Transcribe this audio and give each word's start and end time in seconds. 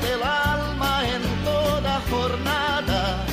del 0.00 0.22
alma 0.22 1.02
en 1.08 1.44
toda 1.44 2.00
jornada. 2.10 3.26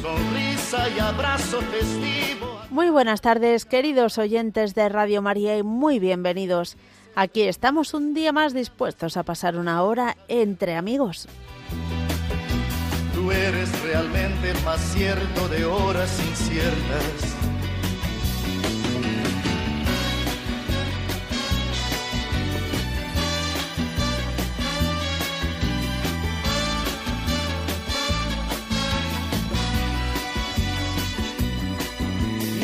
Sonrisa 0.00 0.88
y 0.88 0.98
abrazo 0.98 1.60
festivo. 1.62 2.60
Muy 2.70 2.90
buenas 2.90 3.20
tardes, 3.20 3.64
queridos 3.64 4.18
oyentes 4.18 4.74
de 4.74 4.88
Radio 4.88 5.22
María, 5.22 5.56
y 5.56 5.62
muy 5.62 5.98
bienvenidos. 5.98 6.76
Aquí 7.16 7.42
estamos 7.42 7.94
un 7.94 8.14
día 8.14 8.32
más 8.32 8.54
dispuestos 8.54 9.16
a 9.16 9.24
pasar 9.24 9.56
una 9.56 9.82
hora 9.82 10.16
entre 10.28 10.76
amigos. 10.76 11.28
Tú 13.14 13.32
eres 13.32 13.82
realmente 13.82 14.54
más 14.64 14.80
cierto 14.94 15.48
de 15.48 15.64
horas 15.64 16.20
inciertas. 16.20 17.57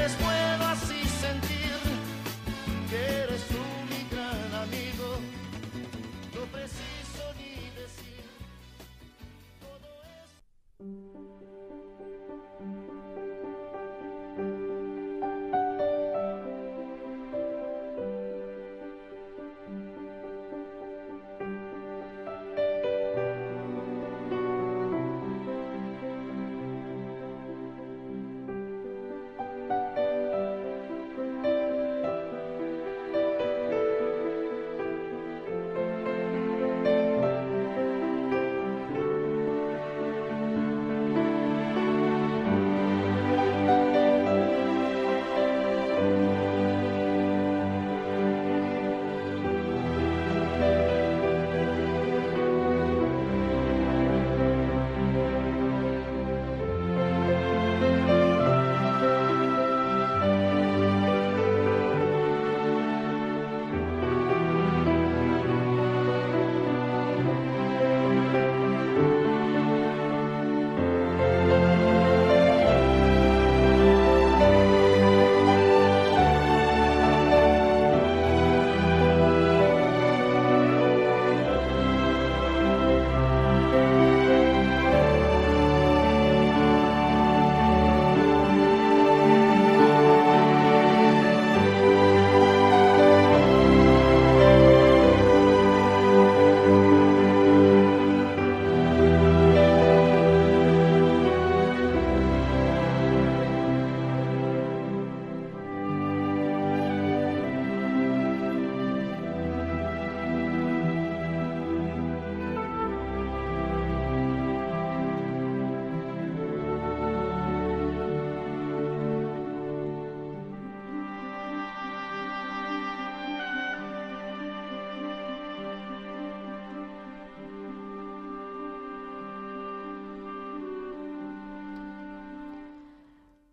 pero 0.00 0.39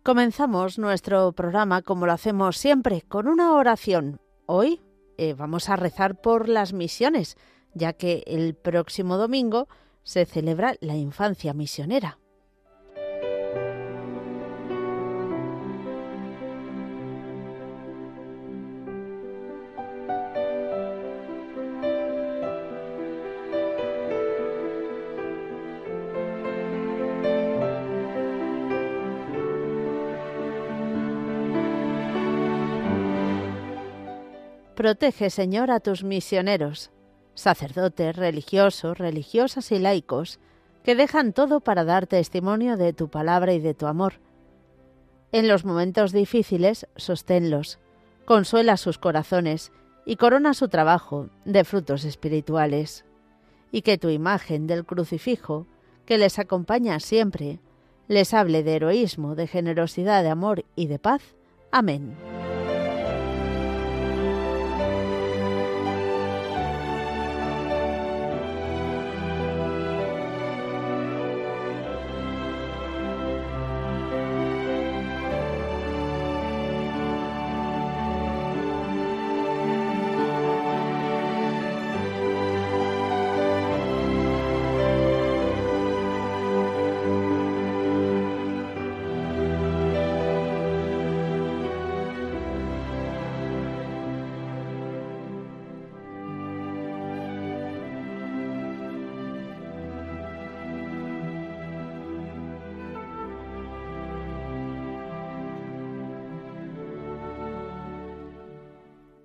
Comenzamos 0.08 0.78
nuestro 0.78 1.32
programa 1.32 1.82
como 1.82 2.06
lo 2.06 2.12
hacemos 2.12 2.56
siempre, 2.56 3.02
con 3.02 3.28
una 3.28 3.52
oración. 3.52 4.22
Hoy 4.46 4.80
eh, 5.18 5.34
vamos 5.34 5.68
a 5.68 5.76
rezar 5.76 6.22
por 6.22 6.48
las 6.48 6.72
misiones, 6.72 7.36
ya 7.74 7.92
que 7.92 8.24
el 8.26 8.54
próximo 8.54 9.18
domingo 9.18 9.68
se 10.04 10.24
celebra 10.24 10.76
la 10.80 10.96
infancia 10.96 11.52
misionera. 11.52 12.18
Protege, 34.88 35.28
Señor, 35.28 35.70
a 35.70 35.80
tus 35.80 36.02
misioneros, 36.02 36.90
sacerdotes, 37.34 38.16
religiosos, 38.16 38.96
religiosas 38.96 39.70
y 39.70 39.78
laicos, 39.78 40.40
que 40.82 40.94
dejan 40.94 41.34
todo 41.34 41.60
para 41.60 41.84
dar 41.84 42.06
testimonio 42.06 42.78
de 42.78 42.94
tu 42.94 43.08
palabra 43.10 43.52
y 43.52 43.60
de 43.60 43.74
tu 43.74 43.86
amor. 43.86 44.14
En 45.30 45.46
los 45.46 45.66
momentos 45.66 46.12
difíciles, 46.12 46.86
sosténlos, 46.96 47.78
consuela 48.24 48.78
sus 48.78 48.96
corazones 48.96 49.72
y 50.06 50.16
corona 50.16 50.54
su 50.54 50.68
trabajo 50.68 51.28
de 51.44 51.64
frutos 51.64 52.06
espirituales. 52.06 53.04
Y 53.70 53.82
que 53.82 53.98
tu 53.98 54.08
imagen 54.08 54.66
del 54.66 54.86
crucifijo, 54.86 55.66
que 56.06 56.16
les 56.16 56.38
acompaña 56.38 56.98
siempre, 56.98 57.60
les 58.06 58.32
hable 58.32 58.62
de 58.62 58.76
heroísmo, 58.76 59.34
de 59.34 59.48
generosidad, 59.48 60.22
de 60.22 60.30
amor 60.30 60.64
y 60.76 60.86
de 60.86 60.98
paz. 60.98 61.20
Amén. 61.70 62.37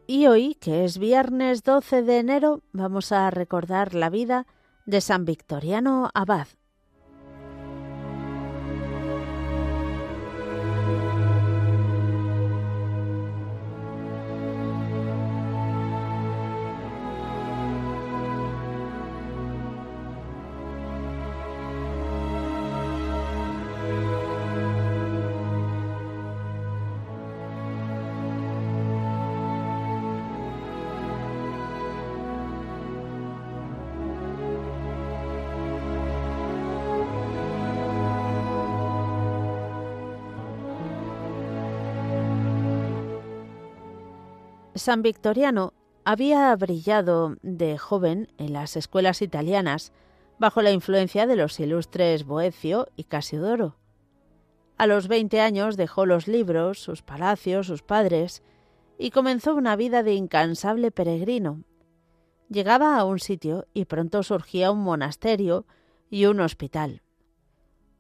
Y 0.05 0.27
hoy, 0.27 0.55
que 0.55 0.83
es 0.83 0.97
viernes 0.97 1.63
12 1.63 2.03
de 2.03 2.17
enero, 2.19 2.61
vamos 2.73 3.13
a 3.13 3.29
recordar 3.31 3.94
la 3.94 4.09
vida 4.09 4.45
de 4.85 5.00
San 5.00 5.23
Victoriano 5.23 6.09
Abad. 6.13 6.47
San 44.83 45.01
Victoriano 45.01 45.71
había 46.03 46.53
brillado 46.57 47.38
de 47.41 47.77
joven 47.77 48.27
en 48.38 48.51
las 48.51 48.75
escuelas 48.75 49.21
italianas 49.21 49.94
bajo 50.39 50.62
la 50.62 50.71
influencia 50.71 51.25
de 51.25 51.38
los 51.38 51.57
ilustres 51.62 52.25
Boecio 52.25 52.89
y 52.97 53.06
Casiodoro. 53.06 53.77
A 54.77 54.85
los 54.85 55.07
veinte 55.07 55.39
años 55.39 55.77
dejó 55.77 56.06
los 56.06 56.27
libros, 56.27 56.80
sus 56.80 57.01
palacios, 57.01 57.68
sus 57.68 57.81
padres, 57.81 58.44
y 58.97 59.12
comenzó 59.12 59.56
una 59.56 59.77
vida 59.77 60.03
de 60.03 60.15
incansable 60.15 60.91
peregrino. 60.91 61.63
Llegaba 62.50 62.97
a 62.97 63.06
un 63.06 63.19
sitio 63.19 63.68
y 63.74 63.86
pronto 63.86 64.21
surgía 64.21 64.69
un 64.69 64.83
monasterio 64.83 65.65
y 66.09 66.25
un 66.25 66.41
hospital. 66.41 67.03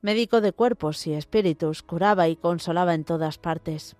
Médico 0.01 0.41
de 0.41 0.51
cuerpos 0.51 1.07
y 1.07 1.13
espíritus, 1.13 1.81
curaba 1.81 2.27
y 2.27 2.35
consolaba 2.35 2.93
en 2.93 3.05
todas 3.05 3.37
partes. 3.37 3.95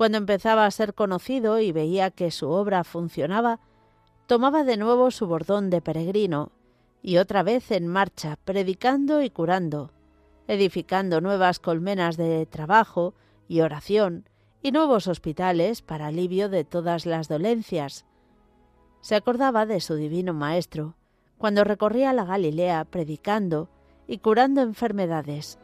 Cuando 0.00 0.16
empezaba 0.16 0.64
a 0.64 0.70
ser 0.70 0.94
conocido 0.94 1.60
y 1.60 1.72
veía 1.72 2.10
que 2.10 2.30
su 2.30 2.48
obra 2.48 2.84
funcionaba, 2.84 3.60
tomaba 4.26 4.64
de 4.64 4.78
nuevo 4.78 5.10
su 5.10 5.26
bordón 5.26 5.68
de 5.68 5.82
peregrino 5.82 6.52
y 7.02 7.18
otra 7.18 7.42
vez 7.42 7.70
en 7.70 7.86
marcha, 7.86 8.38
predicando 8.46 9.20
y 9.20 9.28
curando, 9.28 9.90
edificando 10.48 11.20
nuevas 11.20 11.58
colmenas 11.58 12.16
de 12.16 12.46
trabajo 12.46 13.12
y 13.46 13.60
oración 13.60 14.26
y 14.62 14.72
nuevos 14.72 15.06
hospitales 15.06 15.82
para 15.82 16.06
alivio 16.06 16.48
de 16.48 16.64
todas 16.64 17.04
las 17.04 17.28
dolencias. 17.28 18.06
Se 19.02 19.16
acordaba 19.16 19.66
de 19.66 19.80
su 19.80 19.96
divino 19.96 20.32
Maestro, 20.32 20.94
cuando 21.36 21.62
recorría 21.62 22.14
la 22.14 22.24
Galilea 22.24 22.86
predicando 22.86 23.68
y 24.06 24.16
curando 24.16 24.62
enfermedades. 24.62 25.58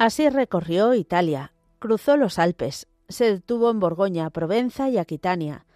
Así 0.00 0.30
recorrió 0.30 0.94
Italia, 0.94 1.52
cruzó 1.78 2.16
los 2.16 2.38
Alpes, 2.38 2.88
se 3.10 3.32
detuvo 3.32 3.70
en 3.70 3.80
Borgoña, 3.80 4.30
Provenza 4.30 4.88
y 4.88 4.96
Aquitania, 4.96 5.66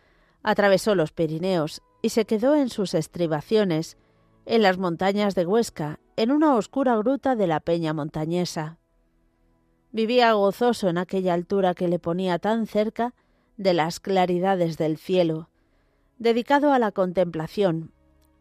atravesó 0.43 0.94
los 0.94 1.12
Pirineos 1.12 1.82
y 2.00 2.09
se 2.09 2.25
quedó 2.25 2.55
en 2.55 2.71
sus 2.71 2.94
estribaciones, 2.94 3.99
en 4.47 4.62
las 4.62 4.79
montañas 4.79 5.35
de 5.35 5.44
Huesca, 5.44 6.00
en 6.17 6.31
una 6.31 6.55
oscura 6.55 6.97
gruta 6.97 7.37
de 7.37 7.47
la 7.47 7.61
Peña 7.61 7.93
Montañesa. 7.93 8.79
Vivía 9.93 10.32
gozoso 10.32 10.88
en 10.88 10.97
aquella 10.97 11.35
altura 11.35 11.75
que 11.75 11.88
le 11.88 11.99
ponía 11.99 12.38
tan 12.38 12.67
cerca 12.67 13.12
de 13.59 13.75
las 13.75 14.00
claridades 14.00 14.79
del 14.79 14.97
cielo, 14.97 15.50
dedicado 16.19 16.73
a 16.73 16.79
la 16.79 16.93
contemplación. 16.93 17.93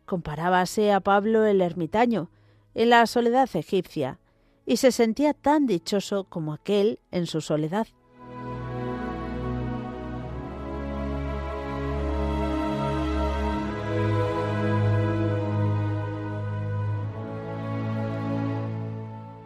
Comparábase 0.06 0.94
a 0.94 1.02
Pablo 1.02 1.46
el 1.46 1.60
ermitaño 1.60 2.30
en 2.74 2.90
la 2.90 3.06
soledad 3.06 3.50
egipcia, 3.54 4.22
y 4.66 4.78
se 4.78 4.92
sentía 4.92 5.34
tan 5.34 5.66
dichoso 5.66 6.26
como 6.26 6.54
aquel 6.54 7.00
en 7.12 7.26
su 7.26 7.42
soledad. 7.42 7.88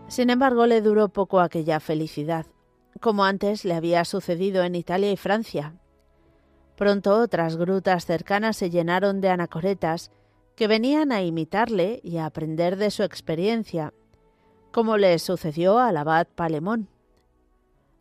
Sin 0.07 0.29
embargo, 0.29 0.65
le 0.65 0.81
duró 0.81 1.09
poco 1.09 1.39
aquella 1.39 1.79
felicidad, 1.79 2.45
como 3.01 3.25
antes 3.25 3.65
le 3.65 3.75
había 3.75 4.05
sucedido 4.05 4.63
en 4.63 4.73
Italia 4.73 5.11
y 5.11 5.17
Francia. 5.17 5.75
Pronto 6.75 7.19
otras 7.19 7.57
grutas 7.57 8.05
cercanas 8.05 8.57
se 8.57 8.69
llenaron 8.69 9.19
de 9.19 9.29
anacoretas 9.29 10.11
que 10.55 10.67
venían 10.67 11.11
a 11.11 11.21
imitarle 11.21 11.99
y 12.03 12.17
a 12.17 12.25
aprender 12.25 12.77
de 12.77 12.89
su 12.89 13.03
experiencia 13.03 13.93
como 14.71 14.97
le 14.97 15.17
sucedió 15.19 15.79
al 15.79 15.97
abad 15.97 16.27
Palemón. 16.27 16.87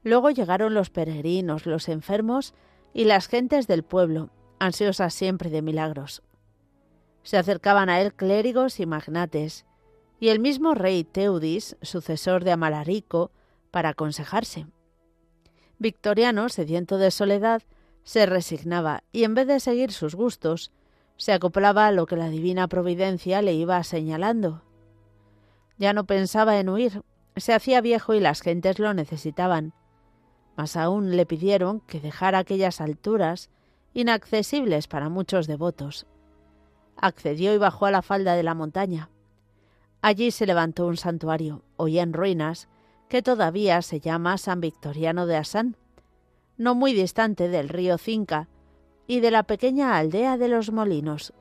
Luego 0.02 0.30
llegaron 0.30 0.74
los 0.74 0.90
peregrinos, 0.90 1.66
los 1.66 1.88
enfermos 1.88 2.54
y 2.94 3.04
las 3.04 3.28
gentes 3.28 3.66
del 3.66 3.82
pueblo, 3.82 4.30
ansiosas 4.58 5.14
siempre 5.14 5.50
de 5.50 5.62
milagros. 5.62 6.22
Se 7.22 7.36
acercaban 7.36 7.88
a 7.88 8.00
él 8.00 8.14
clérigos 8.14 8.78
y 8.78 8.86
magnates, 8.86 9.66
y 10.20 10.28
el 10.28 10.38
mismo 10.38 10.74
rey 10.74 11.04
Teudis, 11.04 11.76
sucesor 11.82 12.44
de 12.44 12.52
Amalarico, 12.52 13.32
para 13.70 13.90
aconsejarse. 13.90 14.66
Victoriano, 15.78 16.48
sediento 16.48 16.96
de 16.96 17.10
soledad, 17.10 17.62
se 18.02 18.24
resignaba 18.24 19.02
y 19.12 19.24
en 19.24 19.34
vez 19.34 19.46
de 19.48 19.60
seguir 19.60 19.92
sus 19.92 20.14
gustos, 20.14 20.70
se 21.16 21.32
acoplaba 21.32 21.86
a 21.86 21.92
lo 21.92 22.06
que 22.06 22.16
la 22.16 22.28
divina 22.28 22.68
providencia 22.68 23.42
le 23.42 23.54
iba 23.54 23.82
señalando. 23.82 24.62
Ya 25.78 25.92
no 25.92 26.04
pensaba 26.04 26.58
en 26.58 26.68
huir, 26.68 27.02
se 27.36 27.52
hacía 27.52 27.80
viejo 27.80 28.14
y 28.14 28.20
las 28.20 28.40
gentes 28.40 28.78
lo 28.78 28.94
necesitaban. 28.94 29.74
Mas 30.56 30.76
aún 30.76 31.16
le 31.16 31.26
pidieron 31.26 31.80
que 31.80 32.00
dejara 32.00 32.38
aquellas 32.38 32.80
alturas 32.80 33.50
inaccesibles 33.92 34.88
para 34.88 35.08
muchos 35.08 35.46
devotos. 35.46 36.06
Accedió 36.96 37.54
y 37.54 37.58
bajó 37.58 37.86
a 37.86 37.90
la 37.90 38.02
falda 38.02 38.34
de 38.34 38.42
la 38.42 38.54
montaña. 38.54 39.10
Allí 40.00 40.30
se 40.30 40.46
levantó 40.46 40.86
un 40.86 40.96
santuario, 40.96 41.62
hoy 41.76 41.98
en 41.98 42.12
ruinas, 42.12 42.68
que 43.08 43.22
todavía 43.22 43.82
se 43.82 44.00
llama 44.00 44.38
San 44.38 44.60
Victoriano 44.60 45.26
de 45.26 45.36
Asán, 45.36 45.76
no 46.56 46.74
muy 46.74 46.92
distante 46.92 47.48
del 47.48 47.68
río 47.68 47.98
Cinca 47.98 48.48
y 49.06 49.20
de 49.20 49.30
la 49.30 49.42
pequeña 49.42 49.96
aldea 49.96 50.36
de 50.38 50.48
los 50.48 50.72
Molinos. 50.72 51.32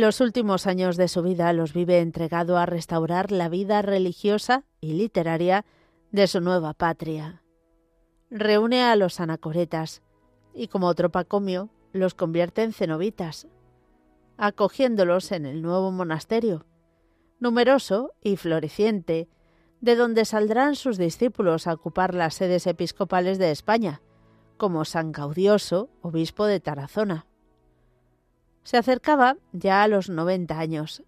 Los 0.00 0.22
últimos 0.22 0.66
años 0.66 0.96
de 0.96 1.08
su 1.08 1.20
vida 1.20 1.52
los 1.52 1.74
vive 1.74 1.98
entregado 1.98 2.56
a 2.56 2.64
restaurar 2.64 3.30
la 3.30 3.50
vida 3.50 3.82
religiosa 3.82 4.64
y 4.80 4.94
literaria 4.94 5.66
de 6.10 6.26
su 6.26 6.40
nueva 6.40 6.72
patria. 6.72 7.42
Reúne 8.30 8.82
a 8.82 8.96
los 8.96 9.20
anacoretas 9.20 10.00
y 10.54 10.68
como 10.68 10.94
tropacomio 10.94 11.68
los 11.92 12.14
convierte 12.14 12.62
en 12.62 12.72
cenobitas, 12.72 13.46
acogiéndolos 14.38 15.32
en 15.32 15.44
el 15.44 15.60
nuevo 15.60 15.90
monasterio, 15.90 16.64
numeroso 17.38 18.14
y 18.22 18.38
floreciente, 18.38 19.28
de 19.82 19.96
donde 19.96 20.24
saldrán 20.24 20.76
sus 20.76 20.96
discípulos 20.96 21.66
a 21.66 21.74
ocupar 21.74 22.14
las 22.14 22.32
sedes 22.32 22.66
episcopales 22.66 23.38
de 23.38 23.50
España, 23.50 24.00
como 24.56 24.86
San 24.86 25.12
Gaudioso, 25.12 25.90
obispo 26.00 26.46
de 26.46 26.58
Tarazona. 26.58 27.26
Se 28.62 28.76
acercaba 28.76 29.36
ya 29.52 29.82
a 29.82 29.88
los 29.88 30.08
noventa 30.08 30.58
años, 30.58 31.02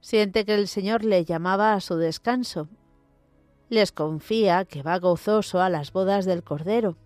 Siente 0.00 0.44
que 0.44 0.54
el 0.54 0.68
Señor 0.68 1.04
le 1.04 1.24
llamaba 1.24 1.74
a 1.74 1.80
su 1.80 1.96
descanso. 1.96 2.68
Les 3.68 3.92
confía 3.92 4.64
que 4.64 4.82
va 4.82 4.98
gozoso 4.98 5.60
a 5.60 5.68
las 5.68 5.92
bodas 5.92 6.24
del 6.24 6.42
Cordero 6.42 6.96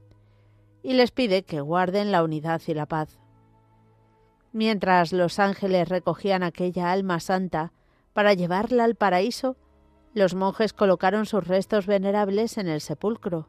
y 0.82 0.92
les 0.94 1.10
pide 1.10 1.42
que 1.42 1.60
guarden 1.60 2.12
la 2.12 2.22
unidad 2.22 2.60
y 2.66 2.74
la 2.74 2.86
paz. 2.86 3.18
Mientras 4.52 5.12
los 5.12 5.38
ángeles 5.38 5.88
recogían 5.88 6.42
aquella 6.42 6.92
alma 6.92 7.20
santa 7.20 7.72
para 8.12 8.34
llevarla 8.34 8.84
al 8.84 8.94
paraíso, 8.94 9.56
los 10.12 10.34
monjes 10.34 10.72
colocaron 10.74 11.24
sus 11.24 11.46
restos 11.46 11.86
venerables 11.86 12.58
en 12.58 12.68
el 12.68 12.82
sepulcro. 12.82 13.48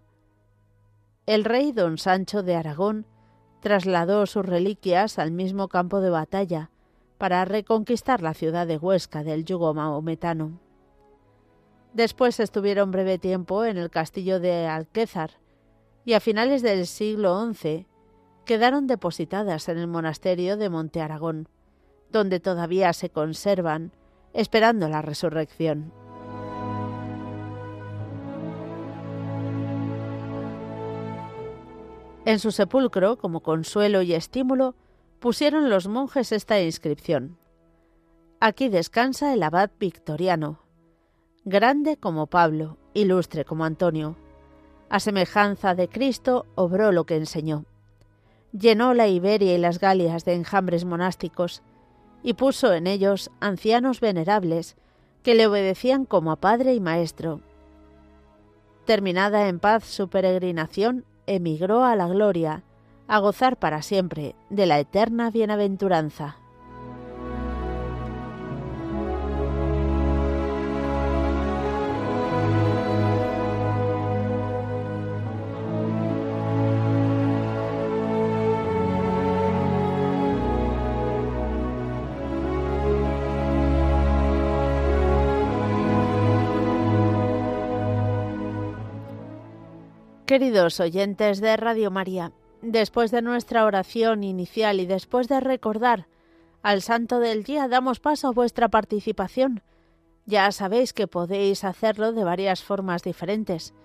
El 1.25 1.43
rey 1.43 1.73
don 1.73 1.97
Sancho 1.97 2.41
de 2.41 2.55
Aragón 2.55 3.05
trasladó 3.63 4.25
sus 4.25 4.46
reliquias 4.46 5.17
al 5.17 5.32
mismo 5.32 5.70
campo 5.70 6.01
de 6.01 6.10
batalla 6.10 6.70
para 7.17 7.46
reconquistar 7.46 8.22
la 8.22 8.34
ciudad 8.34 8.67
de 8.67 8.75
Huesca 8.75 9.24
del 9.24 9.46
yugo 9.46 9.74
maometano. 9.74 10.60
Después 11.93 12.41
estuvieron 12.41 12.91
breve 12.91 13.20
tiempo 13.20 13.63
en 13.63 13.77
el 13.77 13.89
castillo 13.89 14.41
de 14.41 14.67
Alquézar 14.67 15.39
y 16.03 16.12
a 16.12 16.20
finales 16.20 16.62
del 16.62 16.86
siglo 16.86 17.41
XI 17.53 17.88
quedaron 18.43 18.86
depositadas 18.86 19.70
en 19.70 19.77
el 19.77 19.88
monasterio 19.88 20.58
de 20.58 20.70
Monte 20.70 21.00
Aragón, 21.00 21.48
donde 22.12 22.41
todavía 22.41 22.91
se 22.91 23.12
conservan, 23.12 23.93
esperando 24.34 24.89
la 24.89 25.01
resurrección. 25.01 26.02
En 32.25 32.39
su 32.39 32.51
sepulcro, 32.51 33.17
como 33.17 33.41
consuelo 33.41 34.01
y 34.01 34.13
estímulo, 34.13 34.75
pusieron 35.19 35.69
los 35.69 35.87
monjes 35.87 36.31
esta 36.31 36.61
inscripción. 36.61 37.37
Aquí 38.39 38.69
descansa 38.69 39.33
el 39.33 39.43
abad 39.43 39.71
victoriano, 39.79 40.59
grande 41.45 41.97
como 41.97 42.27
Pablo, 42.27 42.77
ilustre 42.93 43.45
como 43.45 43.65
Antonio. 43.65 44.15
A 44.89 44.99
semejanza 44.99 45.75
de 45.75 45.87
Cristo 45.87 46.45
obró 46.55 46.91
lo 46.91 47.05
que 47.05 47.15
enseñó 47.15 47.65
llenó 48.53 48.93
la 48.93 49.07
Iberia 49.07 49.55
y 49.55 49.57
las 49.57 49.79
Galias 49.79 50.25
de 50.25 50.35
enjambres 50.35 50.85
monásticos, 50.85 51.61
y 52.21 52.33
puso 52.33 52.73
en 52.73 52.87
ellos 52.87 53.31
ancianos 53.41 53.99
venerables 53.99 54.77
que 55.23 55.35
le 55.35 55.47
obedecían 55.47 56.05
como 56.05 56.31
a 56.31 56.37
padre 56.37 56.73
y 56.73 56.79
maestro. 56.79 57.41
Terminada 58.85 59.49
en 59.49 59.59
paz 59.59 59.85
su 59.85 60.07
peregrinación, 60.07 61.05
emigró 61.27 61.83
a 61.83 61.95
la 61.95 62.07
gloria, 62.07 62.63
a 63.07 63.19
gozar 63.19 63.57
para 63.57 63.81
siempre 63.81 64.35
de 64.49 64.65
la 64.65 64.79
eterna 64.79 65.29
bienaventuranza. 65.31 66.37
Queridos 90.33 90.79
oyentes 90.79 91.41
de 91.41 91.55
Radio 91.57 91.91
María, 91.91 92.31
después 92.63 93.11
de 93.11 93.21
nuestra 93.21 93.65
oración 93.65 94.23
inicial 94.23 94.79
y 94.79 94.87
después 94.87 95.27
de 95.27 95.39
recordar 95.39 96.07
al 96.63 96.81
Santo 96.81 97.19
del 97.19 97.43
Día, 97.43 97.67
damos 97.67 97.99
paso 97.99 98.29
a 98.29 98.31
vuestra 98.31 98.67
participación. 98.67 99.61
Ya 100.25 100.51
sabéis 100.51 100.91
que 100.91 101.05
podéis 101.05 101.63
hacerlo 101.63 102.13
de 102.13 102.23
varias 102.23 102.63
formas 102.63 103.03
diferentes. 103.03 103.75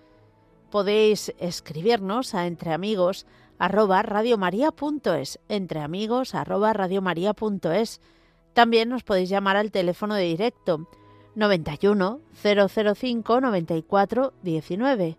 Podéis 0.71 1.35
escribirnos 1.39 2.35
a 2.35 2.47
entreamigos 2.47 3.27
arroba. 3.59 4.03
También 8.55 8.89
nos 8.89 9.03
podéis 9.03 9.29
llamar 9.29 9.59
al 9.59 9.71
teléfono 9.71 10.15
de 10.15 10.25
directo 10.25 10.89
91 11.35 12.21
005 12.33 13.41
94 13.43 14.33
19 14.43 15.19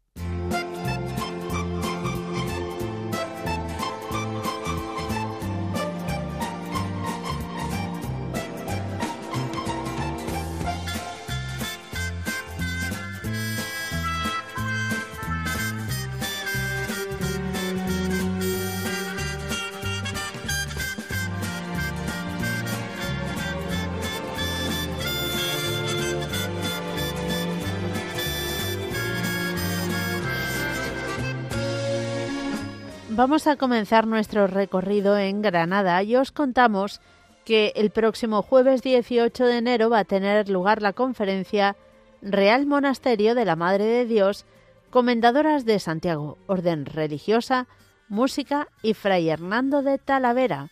Vamos 33.21 33.45
a 33.45 33.55
comenzar 33.55 34.07
nuestro 34.07 34.47
recorrido 34.47 35.15
en 35.15 35.43
Granada 35.43 36.01
y 36.01 36.15
os 36.15 36.31
contamos 36.31 37.01
que 37.45 37.71
el 37.75 37.91
próximo 37.91 38.41
jueves 38.41 38.81
18 38.81 39.45
de 39.45 39.57
enero 39.59 39.91
va 39.91 39.99
a 39.99 40.05
tener 40.05 40.49
lugar 40.49 40.81
la 40.81 40.93
conferencia 40.93 41.75
Real 42.23 42.65
Monasterio 42.65 43.35
de 43.35 43.45
la 43.45 43.55
Madre 43.55 43.85
de 43.85 44.05
Dios, 44.07 44.47
Comendadoras 44.89 45.65
de 45.65 45.77
Santiago, 45.77 46.39
Orden 46.47 46.87
Religiosa, 46.87 47.67
Música 48.09 48.69
y 48.81 48.95
Fray 48.95 49.29
Hernando 49.29 49.83
de 49.83 49.99
Talavera, 49.99 50.71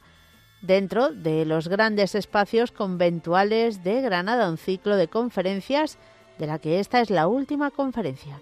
dentro 0.64 1.10
de 1.10 1.46
los 1.46 1.68
grandes 1.68 2.16
espacios 2.16 2.72
conventuales 2.72 3.84
de 3.84 4.02
Granada, 4.02 4.50
un 4.50 4.58
ciclo 4.58 4.96
de 4.96 5.08
conferencias 5.08 6.00
de 6.40 6.48
la 6.48 6.58
que 6.58 6.80
esta 6.80 7.00
es 7.00 7.12
la 7.12 7.28
última 7.28 7.70
conferencia. 7.70 8.42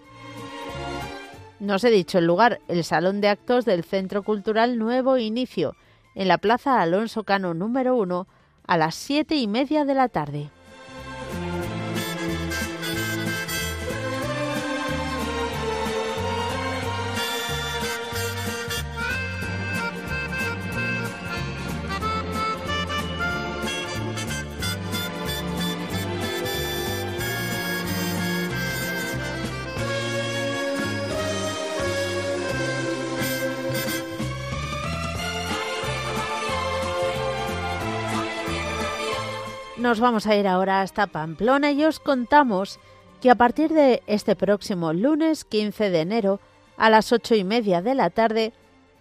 Nos 1.59 1.83
he 1.83 1.89
dicho 1.89 2.19
el 2.19 2.25
lugar, 2.25 2.59
el 2.67 2.83
Salón 2.83 3.19
de 3.19 3.29
Actos 3.29 3.65
del 3.65 3.83
Centro 3.83 4.21
Cultural 4.21 4.77
Nuevo 4.77 5.17
Inicio, 5.17 5.75
en 6.13 6.27
la 6.27 6.37
Plaza 6.37 6.81
Alonso 6.81 7.23
Cano 7.23 7.55
número 7.55 7.95
1, 7.95 8.27
a 8.67 8.77
las 8.77 8.93
siete 8.93 9.35
y 9.37 9.47
media 9.47 9.83
de 9.83 9.95
la 9.95 10.07
tarde. 10.07 10.51
Nos 39.87 40.01
vamos 40.01 40.27
a 40.27 40.35
ir 40.35 40.49
ahora 40.49 40.81
hasta 40.81 41.07
Pamplona 41.07 41.71
y 41.71 41.85
os 41.85 42.01
contamos 42.01 42.77
que 43.21 43.31
a 43.31 43.35
partir 43.35 43.71
de 43.71 44.03
este 44.05 44.35
próximo 44.35 44.91
lunes 44.91 45.45
15 45.45 45.89
de 45.89 46.01
enero 46.01 46.41
a 46.75 46.89
las 46.89 47.13
ocho 47.13 47.35
y 47.35 47.45
media 47.45 47.81
de 47.81 47.95
la 47.95 48.09
tarde 48.09 48.51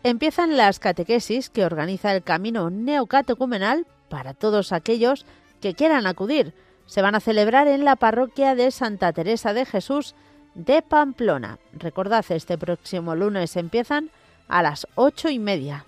empiezan 0.04 0.56
las 0.56 0.78
catequesis 0.78 1.50
que 1.50 1.64
organiza 1.64 2.14
el 2.14 2.22
Camino 2.22 2.70
Neocatecumenal 2.70 3.84
para 4.08 4.32
todos 4.32 4.70
aquellos 4.70 5.26
que 5.60 5.74
quieran 5.74 6.06
acudir. 6.06 6.54
Se 6.86 7.02
van 7.02 7.16
a 7.16 7.20
celebrar 7.20 7.66
en 7.66 7.84
la 7.84 7.96
parroquia 7.96 8.54
de 8.54 8.70
Santa 8.70 9.12
Teresa 9.12 9.52
de 9.54 9.66
Jesús 9.66 10.14
de 10.54 10.82
Pamplona. 10.82 11.58
Recordad, 11.72 12.24
este 12.28 12.56
próximo 12.56 13.16
lunes 13.16 13.56
empiezan 13.56 14.10
a 14.46 14.62
las 14.62 14.86
ocho 14.94 15.30
y 15.30 15.40
media. 15.40 15.84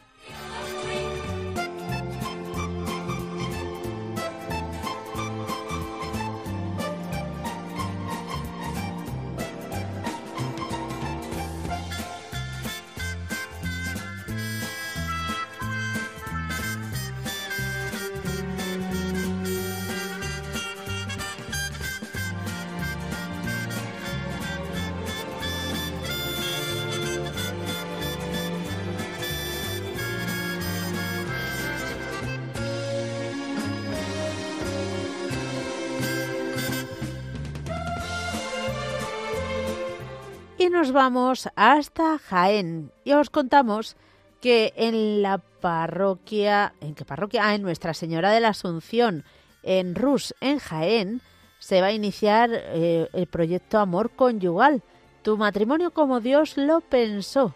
Nos 40.70 40.92
vamos 40.92 41.48
hasta 41.56 42.18
Jaén 42.18 42.92
y 43.04 43.12
os 43.12 43.30
contamos 43.30 43.96
que 44.40 44.72
en 44.76 45.22
la 45.22 45.38
parroquia, 45.38 46.74
¿en 46.80 46.94
qué 46.94 47.04
parroquia? 47.04 47.46
Ah, 47.46 47.54
en 47.54 47.62
Nuestra 47.62 47.94
Señora 47.94 48.30
de 48.30 48.40
la 48.40 48.48
Asunción, 48.48 49.24
en 49.62 49.94
Rus, 49.94 50.34
en 50.40 50.58
Jaén, 50.58 51.22
se 51.58 51.80
va 51.80 51.88
a 51.88 51.92
iniciar 51.92 52.50
eh, 52.52 53.08
el 53.12 53.26
proyecto 53.26 53.78
Amor 53.78 54.10
Conyugal, 54.10 54.82
tu 55.22 55.36
matrimonio 55.36 55.90
como 55.92 56.20
Dios 56.20 56.56
lo 56.56 56.80
pensó. 56.80 57.54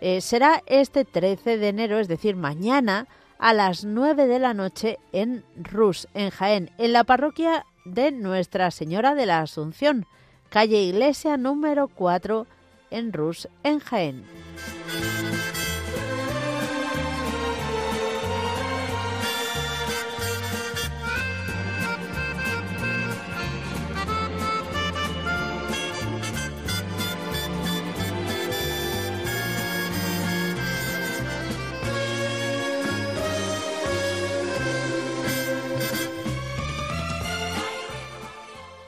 Eh, 0.00 0.20
será 0.20 0.62
este 0.66 1.04
13 1.04 1.58
de 1.58 1.68
enero, 1.68 1.98
es 1.98 2.08
decir, 2.08 2.36
mañana, 2.36 3.06
a 3.38 3.52
las 3.52 3.84
9 3.84 4.26
de 4.26 4.38
la 4.38 4.54
noche 4.54 4.98
en 5.12 5.44
Rus, 5.56 6.08
en 6.14 6.30
Jaén, 6.30 6.70
en 6.78 6.92
la 6.92 7.04
parroquia 7.04 7.66
de 7.84 8.12
Nuestra 8.12 8.70
Señora 8.70 9.14
de 9.14 9.26
la 9.26 9.40
Asunción, 9.40 10.06
calle 10.48 10.82
Iglesia 10.82 11.36
número 11.36 11.88
4 11.88 12.46
en 12.90 13.12
Rus, 13.12 13.48
en 13.62 13.80
Jaén. 13.80 14.24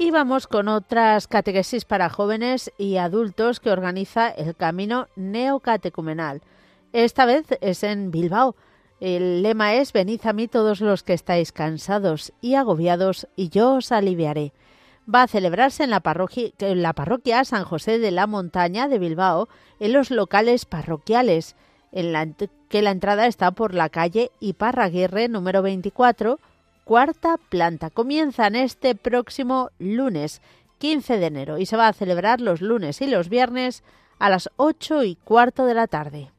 Y 0.01 0.13
vamos 0.13 0.47
con 0.47 0.69
otras 0.69 1.27
catequesis 1.27 1.85
para 1.85 2.09
jóvenes 2.09 2.73
y 2.79 2.99
adultos 2.99 3.59
que 3.59 3.73
organiza 3.73 4.29
el 4.29 4.55
Camino 4.55 5.09
Neocatecumenal. 5.17 6.41
Esta 6.93 7.27
vez 7.27 7.47
es 7.61 7.83
en 7.83 8.13
Bilbao. 8.13 8.55
El 9.01 9.43
lema 9.43 9.75
es 9.75 9.93
Venid 9.93 10.21
a 10.25 10.33
mí 10.33 10.47
todos 10.47 10.81
los 10.81 11.03
que 11.03 11.15
estáis 11.15 11.51
cansados 11.51 12.33
y 12.41 12.55
agobiados, 12.55 13.27
y 13.35 13.49
yo 13.49 13.75
os 13.75 13.91
aliviaré. 13.91 14.53
Va 15.13 15.23
a 15.23 15.29
celebrarse 15.29 15.83
en 15.83 15.91
la 15.91 16.01
parroquia, 16.01 17.45
San 17.45 17.65
José 17.65 17.99
de 17.99 18.13
la 18.13 18.29
Montaña 18.29 18.87
de 18.87 19.01
Bilbao, 19.01 19.49
en 19.81 19.93
los 19.95 20.13
locales 20.13 20.65
parroquiales, 20.65 21.57
en 21.91 22.13
la 22.13 22.25
que 22.69 22.83
la 22.83 22.93
entrada 22.93 23.27
está 23.27 23.51
por 23.51 23.75
la 23.75 23.89
calle 23.89 24.31
Iparraguirre 24.39 25.27
número 25.27 25.61
24 25.63 26.39
cuarta 26.89 27.37
planta. 27.37 27.91
Comienzan 27.91 28.57
este 28.57 28.95
próximo 28.95 29.69
lunes 29.79 30.41
15 30.79 31.19
de 31.19 31.27
enero 31.27 31.59
y 31.59 31.67
se 31.67 31.77
va 31.77 31.87
a 31.87 31.93
celebrar 31.93 32.41
los 32.41 32.63
lunes 32.63 33.03
y 33.03 33.07
los 33.07 33.29
viernes 33.29 33.85
a 34.19 34.31
las 34.31 34.49
8 34.57 35.05
y 35.05 35.17
cuarto 35.17 35.67
de 35.67 35.75
la 35.75 35.87
tarde. 35.87 36.33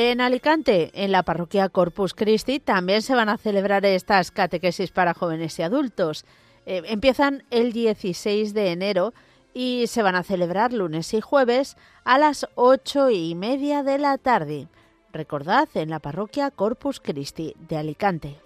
En 0.00 0.20
Alicante, 0.20 0.92
en 0.94 1.10
la 1.10 1.24
parroquia 1.24 1.68
Corpus 1.70 2.14
Christi, 2.14 2.60
también 2.60 3.02
se 3.02 3.16
van 3.16 3.28
a 3.28 3.36
celebrar 3.36 3.84
estas 3.84 4.30
catequesis 4.30 4.92
para 4.92 5.12
jóvenes 5.12 5.58
y 5.58 5.62
adultos. 5.62 6.24
Eh, 6.66 6.82
empiezan 6.84 7.42
el 7.50 7.72
16 7.72 8.54
de 8.54 8.70
enero 8.70 9.12
y 9.54 9.88
se 9.88 10.04
van 10.04 10.14
a 10.14 10.22
celebrar 10.22 10.72
lunes 10.72 11.12
y 11.14 11.20
jueves 11.20 11.76
a 12.04 12.16
las 12.16 12.46
ocho 12.54 13.10
y 13.10 13.34
media 13.34 13.82
de 13.82 13.98
la 13.98 14.18
tarde. 14.18 14.68
Recordad, 15.12 15.68
en 15.74 15.90
la 15.90 15.98
parroquia 15.98 16.52
Corpus 16.52 17.00
Christi 17.00 17.56
de 17.68 17.78
Alicante. 17.78 18.36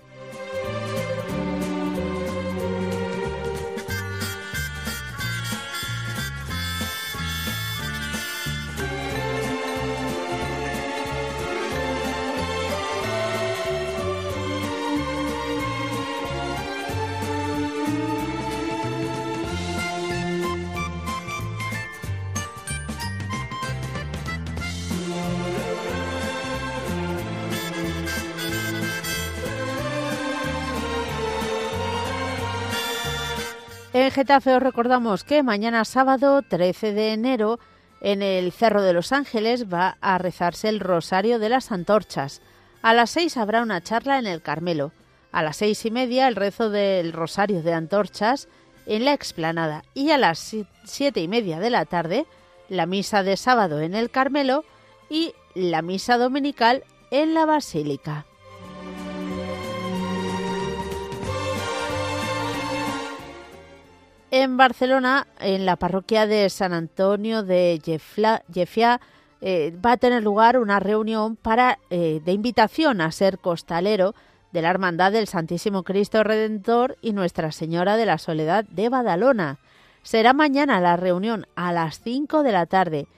Getafe 34.12 34.54
os 34.54 34.62
recordamos 34.62 35.24
que 35.24 35.42
mañana 35.42 35.86
sábado 35.86 36.42
13 36.42 36.92
de 36.92 37.14
enero 37.14 37.58
en 38.02 38.20
el 38.20 38.52
Cerro 38.52 38.82
de 38.82 38.92
los 38.92 39.10
Ángeles 39.10 39.72
va 39.72 39.96
a 40.02 40.18
rezarse 40.18 40.68
el 40.68 40.80
Rosario 40.80 41.38
de 41.38 41.48
las 41.48 41.72
Antorchas. 41.72 42.42
A 42.82 42.92
las 42.92 43.08
seis 43.08 43.38
habrá 43.38 43.62
una 43.62 43.80
charla 43.80 44.18
en 44.18 44.26
el 44.26 44.42
Carmelo. 44.42 44.92
A 45.32 45.42
las 45.42 45.56
seis 45.56 45.86
y 45.86 45.90
media 45.90 46.28
el 46.28 46.36
rezo 46.36 46.68
del 46.68 47.14
Rosario 47.14 47.62
de 47.62 47.72
Antorchas 47.72 48.48
en 48.84 49.06
la 49.06 49.14
explanada. 49.14 49.82
Y 49.94 50.10
a 50.10 50.18
las 50.18 50.56
siete 50.84 51.20
y 51.20 51.28
media 51.28 51.58
de 51.58 51.70
la 51.70 51.86
tarde 51.86 52.26
la 52.68 52.84
misa 52.84 53.22
de 53.22 53.38
sábado 53.38 53.80
en 53.80 53.94
el 53.94 54.10
Carmelo 54.10 54.66
y 55.08 55.32
la 55.54 55.80
misa 55.80 56.18
dominical 56.18 56.84
en 57.10 57.32
la 57.32 57.46
Basílica. 57.46 58.26
En 64.34 64.56
Barcelona, 64.56 65.26
en 65.40 65.66
la 65.66 65.76
parroquia 65.76 66.26
de 66.26 66.48
San 66.48 66.72
Antonio 66.72 67.42
de 67.42 67.78
Jefia, 67.84 68.98
eh, 69.42 69.76
va 69.84 69.92
a 69.92 69.96
tener 69.98 70.22
lugar 70.22 70.58
una 70.58 70.80
reunión 70.80 71.36
para, 71.36 71.78
eh, 71.90 72.22
de 72.24 72.32
invitación 72.32 73.02
a 73.02 73.12
ser 73.12 73.38
costalero 73.38 74.14
de 74.50 74.62
la 74.62 74.70
Hermandad 74.70 75.12
del 75.12 75.26
Santísimo 75.26 75.82
Cristo 75.82 76.24
Redentor 76.24 76.96
y 77.02 77.12
Nuestra 77.12 77.52
Señora 77.52 77.98
de 77.98 78.06
la 78.06 78.16
Soledad 78.16 78.64
de 78.64 78.88
Badalona. 78.88 79.58
Será 80.02 80.32
mañana 80.32 80.80
la 80.80 80.96
reunión 80.96 81.46
a 81.54 81.70
las 81.74 82.00
5 82.00 82.42
de 82.42 82.52
la 82.52 82.64
tarde 82.64 83.08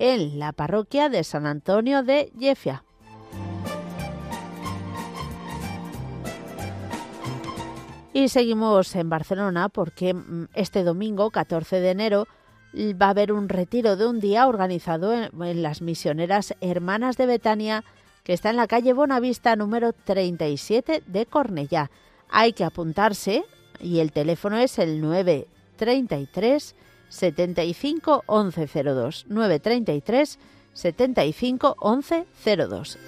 en 0.00 0.40
la 0.40 0.50
parroquia 0.50 1.08
de 1.08 1.22
San 1.22 1.46
Antonio 1.46 2.02
de 2.02 2.32
Jefia. 2.36 2.83
Y 8.14 8.28
seguimos 8.28 8.94
en 8.94 9.10
Barcelona 9.10 9.68
porque 9.68 10.14
mm, 10.14 10.46
este 10.54 10.84
domingo, 10.84 11.30
14 11.30 11.80
de 11.80 11.90
enero, 11.90 12.28
va 12.72 13.06
a 13.06 13.10
haber 13.10 13.32
un 13.32 13.48
retiro 13.48 13.96
de 13.96 14.06
un 14.06 14.20
día 14.20 14.46
organizado 14.46 15.12
en, 15.12 15.62
las 15.62 15.82
misioneras 15.82 16.54
Hermanas 16.60 17.16
de 17.16 17.26
Betania, 17.26 17.84
que 18.22 18.32
está 18.32 18.50
en 18.50 18.56
la 18.56 18.68
calle 18.68 18.92
Bonavista 18.92 19.56
número 19.56 19.92
37 19.92 21.02
de 21.04 21.26
Cornellá. 21.26 21.90
Hay 22.30 22.52
que 22.52 22.62
apuntarse 22.62 23.44
y 23.80 23.98
el 23.98 24.12
teléfono 24.12 24.58
es 24.58 24.78
el 24.78 25.00
933 25.00 26.76
75 27.08 28.24
1102. 28.28 29.26
933 29.28 30.38
75 30.72 31.76
1102. 31.82 32.98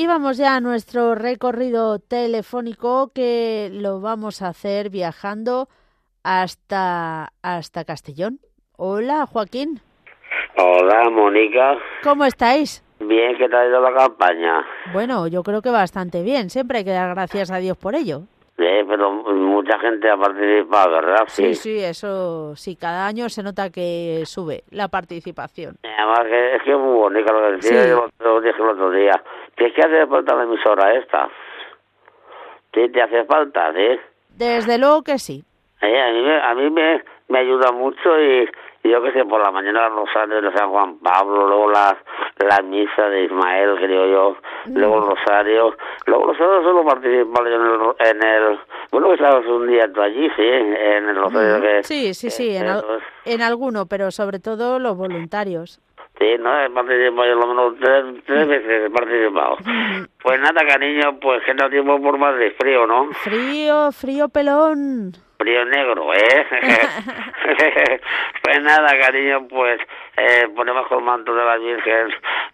Y 0.00 0.06
vamos 0.06 0.38
ya 0.38 0.56
a 0.56 0.60
nuestro 0.62 1.14
recorrido 1.14 1.98
telefónico 1.98 3.12
que 3.14 3.68
lo 3.70 4.00
vamos 4.00 4.40
a 4.40 4.48
hacer 4.48 4.88
viajando 4.88 5.68
hasta, 6.24 7.34
hasta 7.42 7.84
Castellón. 7.84 8.40
Hola, 8.78 9.26
Joaquín. 9.26 9.82
Hola, 10.56 11.10
Mónica. 11.10 11.76
¿Cómo 12.02 12.24
estáis? 12.24 12.82
Bien, 12.98 13.36
¿qué 13.36 13.46
tal 13.50 13.66
ha 13.66 13.68
ido 13.68 13.80
la 13.82 13.92
campaña? 13.92 14.64
Bueno, 14.94 15.26
yo 15.26 15.42
creo 15.42 15.60
que 15.60 15.68
bastante 15.68 16.22
bien. 16.22 16.48
Siempre 16.48 16.78
hay 16.78 16.84
que 16.84 16.92
dar 16.92 17.14
gracias 17.14 17.50
a 17.50 17.58
Dios 17.58 17.76
por 17.76 17.94
ello. 17.94 18.22
Sí, 18.60 18.66
pero 18.86 19.10
mucha 19.10 19.78
gente 19.78 20.10
ha 20.10 20.18
participado, 20.18 20.90
¿verdad? 20.90 21.24
Sí, 21.28 21.54
sí, 21.54 21.82
eso 21.82 22.54
sí, 22.56 22.76
cada 22.76 23.06
año 23.06 23.30
se 23.30 23.42
nota 23.42 23.70
que 23.70 24.20
sube 24.26 24.64
la 24.70 24.88
participación. 24.88 25.76
Además, 25.82 26.20
que, 26.28 26.56
es 26.56 26.62
que 26.64 26.72
es 26.72 26.78
muy 26.78 26.94
bonito 26.94 27.32
lo 27.32 27.40
que 27.40 27.52
decía, 27.52 27.88
yo 27.88 28.10
lo 28.18 28.40
dije 28.42 28.60
el 28.60 28.68
otro 28.68 28.90
día. 28.90 29.22
¿Qué, 29.56 29.72
qué 29.72 29.80
hace 29.80 30.06
falta 30.06 30.34
la 30.34 30.42
emisora 30.42 30.92
esta? 30.92 31.30
¿Qué 32.70 32.90
te 32.90 33.00
hace 33.00 33.24
falta, 33.24 33.72
sí? 33.72 33.98
Desde 34.36 34.76
luego 34.76 35.04
que 35.04 35.18
sí. 35.18 35.42
Eh, 35.80 35.98
a 35.98 36.12
mí, 36.12 36.20
me, 36.20 36.42
a 36.42 36.54
mí 36.54 36.70
me, 36.70 37.02
me 37.28 37.38
ayuda 37.38 37.72
mucho 37.72 38.20
y, 38.20 38.46
yo 38.88 39.02
que 39.02 39.12
sé, 39.12 39.24
por 39.24 39.42
la 39.42 39.50
mañana 39.50 39.86
el 39.86 39.92
rosario 39.92 40.40
de 40.40 40.52
San 40.56 40.70
Juan 40.70 40.98
Pablo, 40.98 41.46
luego 41.46 41.70
la, 41.70 41.96
la 42.38 42.62
misa 42.62 43.08
de 43.08 43.24
Ismael, 43.24 43.76
creo 43.76 44.06
yo, 44.06 44.36
luego 44.72 44.96
el 44.96 45.10
rosario, 45.10 45.76
luego 46.06 46.26
los 46.26 46.40
otros 46.40 46.64
solo 46.64 46.84
participar 46.84 47.46
en 47.46 47.60
el, 47.60 47.80
en 47.98 48.22
el, 48.22 48.58
bueno, 48.90 49.08
que 49.08 49.14
estabas 49.14 49.46
un 49.46 49.66
día 49.66 49.92
tú 49.92 50.00
allí, 50.00 50.30
sí, 50.36 50.42
en 50.42 51.08
el 51.08 51.16
rosario 51.16 51.60
que... 51.60 51.82
Sí, 51.82 52.14
sí, 52.14 52.30
sí, 52.30 52.56
en, 52.56 52.66
en 53.26 53.42
alguno, 53.42 53.86
pero 53.86 54.10
sobre 54.10 54.38
todo 54.38 54.78
los 54.78 54.96
voluntarios. 54.96 55.80
Sí, 56.18 56.36
no, 56.38 56.60
he 56.60 56.68
participado 56.68 57.26
yo 57.28 57.34
lo 57.34 57.46
menos 57.46 57.74
tres, 57.80 58.24
tres 58.26 58.46
veces 58.46 58.86
he 58.86 58.90
participado. 58.90 59.56
Pues 60.22 60.40
nada, 60.40 60.66
cariño, 60.66 61.18
pues 61.20 61.42
que 61.44 61.54
no 61.54 61.70
tiempo 61.70 62.00
por 62.02 62.18
más 62.18 62.36
de 62.36 62.50
frío, 62.52 62.86
¿no? 62.86 63.10
Frío, 63.12 63.90
frío 63.92 64.28
pelón. 64.28 65.12
Frío 65.40 65.64
negro, 65.64 66.12
¿eh? 66.12 66.46
pues 68.42 68.62
nada, 68.62 68.88
cariño, 68.98 69.48
pues 69.48 69.80
eh, 70.18 70.46
ponemos 70.54 70.86
con 70.86 71.02
manto 71.02 71.34
de 71.34 71.42
la 71.42 71.56
Virgen 71.56 72.08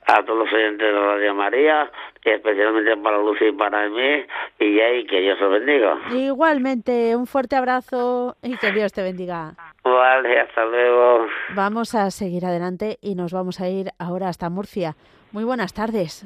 a 0.07 0.23
todos 0.23 0.45
los 0.45 0.53
oyentes 0.53 0.87
de 0.87 0.93
Radio 0.93 1.35
María, 1.35 1.91
y 2.25 2.31
especialmente 2.31 2.97
para 2.99 3.19
Lucy 3.19 3.47
y 3.47 3.53
para 3.53 3.89
mí, 3.89 4.25
y 4.61 4.79
ahí 4.79 5.05
que 5.05 5.21
Dios 5.21 5.37
os 5.43 5.51
bendiga. 5.51 5.99
Igualmente, 6.13 7.17
un 7.17 7.27
fuerte 7.27 7.57
abrazo 7.57 8.37
y 8.41 8.57
que 8.57 8.71
Dios 8.71 8.93
te 8.93 9.03
bendiga. 9.03 9.55
Vale, 9.83 10.43
hasta 10.43 10.65
luego. 10.65 11.27
Vamos 11.57 11.97
a 11.97 12.13
seguir 12.13 12.47
adelante 12.47 12.99
y 13.03 13.17
nos 13.17 13.33
vamos 13.33 13.61
a 13.61 13.69
ir 13.69 13.89
ahora 13.99 14.29
hasta 14.29 14.49
Murcia. 14.49 14.95
Muy 15.33 15.43
buenas 15.43 15.75
tardes. 15.75 16.25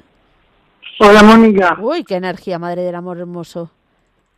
Hola, 0.98 1.22
Mónica. 1.22 1.78
Uy, 1.80 2.04
qué 2.04 2.16
energía, 2.16 2.58
madre 2.58 2.82
del 2.82 2.96
amor 2.96 3.16
hermoso. 3.16 3.70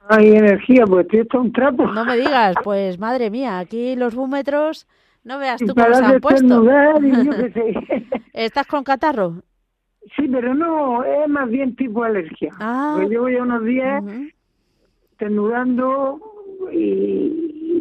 Hay 0.09 0.35
energía, 0.37 0.85
pues 0.87 1.07
estoy 1.07 1.21
hecho 1.21 1.41
un 1.41 1.53
trapo. 1.53 1.87
No 1.87 2.05
me 2.05 2.17
digas, 2.17 2.57
pues 2.65 2.99
madre 2.99 3.31
mía, 3.31 3.59
aquí 3.59 3.95
los 3.97 4.15
búmetros, 4.15 4.87
no 5.25 5.39
veas 5.39 5.61
tú 5.61 5.75
cómo 5.75 5.95
se 5.95 6.05
han 6.05 6.21
puesto. 6.21 6.65
¿Estás 8.33 8.67
con 8.67 8.83
catarro? 8.83 9.43
Sí, 10.17 10.29
pero 10.29 10.55
no, 10.55 11.05
es 11.05 11.29
más 11.29 11.49
bien 11.49 11.77
tipo 11.77 12.03
alergia. 12.03 12.51
Ah. 12.59 12.95
Pues 12.97 13.09
llevo 13.09 13.29
ya 13.29 13.43
unos 13.43 13.65
días 13.65 14.03
uh 14.03 14.29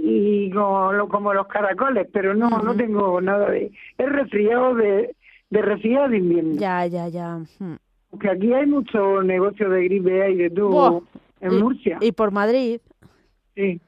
y, 0.04 0.52
como, 0.52 1.34
los 1.34 1.48
caracoles, 1.48 2.08
pero 2.12 2.36
no, 2.36 2.50
no 2.50 2.76
tengo 2.76 3.22
nada 3.22 3.50
de... 3.50 3.72
Es 3.98 4.10
resfriado 4.10 4.76
de, 4.76 5.16
de 5.50 5.62
resfriado 5.62 6.10
de 6.10 6.18
invierno. 6.18 6.56
Ya, 6.56 6.86
ya, 6.86 7.08
ya. 7.08 7.40
Porque 8.10 8.30
aquí 8.30 8.54
hay 8.54 8.68
mucho 8.68 9.24
negocio 9.24 9.70
de 9.70 9.84
gripe 9.86 10.32
y 10.32 10.36
de 10.36 10.50
todo 10.50 11.04
en 11.42 11.60
Murcia. 11.60 11.98
Y 12.02 12.12
por 12.12 12.32
Madrid. 12.32 12.80
Sí. 13.56 13.82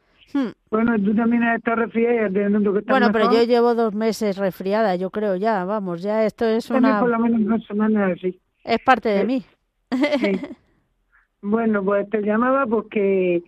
Bueno, 0.72 0.96
tú 0.98 1.16
también 1.16 1.44
estado 1.44 1.84
resfriada 1.84 2.28
teniendo 2.28 2.74
que 2.74 2.80
estar 2.80 2.94
Bueno, 2.94 3.12
pero 3.13 3.32
yo 3.32 3.44
llevo 3.44 3.76
dos 3.76 3.94
meses 3.94 4.38
resfriada, 4.38 4.96
yo 4.96 5.12
creo 5.12 5.36
ya, 5.36 5.63
vamos, 5.63 6.02
ya 6.02 6.26
esto 6.26 6.46
es 6.46 6.72
una... 6.72 7.00
por 7.00 7.10
lo 7.10 7.20
menos 7.20 7.42
una 7.42 7.60
semana 7.60 8.08
así. 8.08 8.39
Es 8.63 8.80
parte 8.80 9.10
de 9.10 9.26
mí. 9.26 9.46
bueno, 11.42 11.84
pues 11.84 12.10
te 12.10 12.24
llamaba 12.24 12.66
porque 12.66 13.44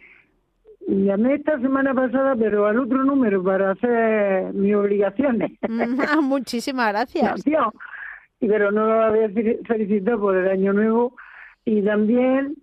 Llamé 0.87 1.35
esta 1.35 1.59
semana 1.59 1.95
pasada, 1.95 2.35
pero 2.35 2.67
al 2.67 2.79
otro 2.79 3.03
número 3.03 3.43
para 3.43 3.71
hacer 3.71 4.53
mis 4.53 4.75
obligaciones. 4.75 5.51
Ah, 6.07 6.21
muchísimas 6.21 6.89
gracias. 6.89 7.43
pero 8.39 8.71
no 8.71 8.85
lo 8.85 9.03
había 9.03 9.29
felicitado 9.65 10.19
por 10.19 10.35
el 10.35 10.47
año 10.47 10.73
nuevo 10.73 11.15
y 11.63 11.81
también 11.81 12.55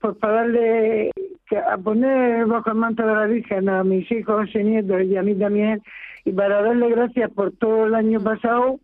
pues 0.00 0.16
para 0.16 0.34
darle 0.34 1.10
a 1.70 1.78
poner 1.78 2.46
bajo 2.46 2.70
el 2.70 2.76
manto 2.76 3.06
de 3.06 3.14
la 3.14 3.26
Virgen 3.26 3.68
a 3.68 3.84
mis 3.84 4.10
hijos 4.10 4.48
y 4.54 4.58
nietos 4.58 5.02
y 5.02 5.16
a 5.16 5.22
mí 5.22 5.34
también 5.34 5.82
y 6.24 6.32
para 6.32 6.62
darle 6.62 6.90
gracias 6.90 7.30
por 7.30 7.52
todo 7.52 7.86
el 7.86 7.94
año 7.94 8.20
pasado 8.20 8.80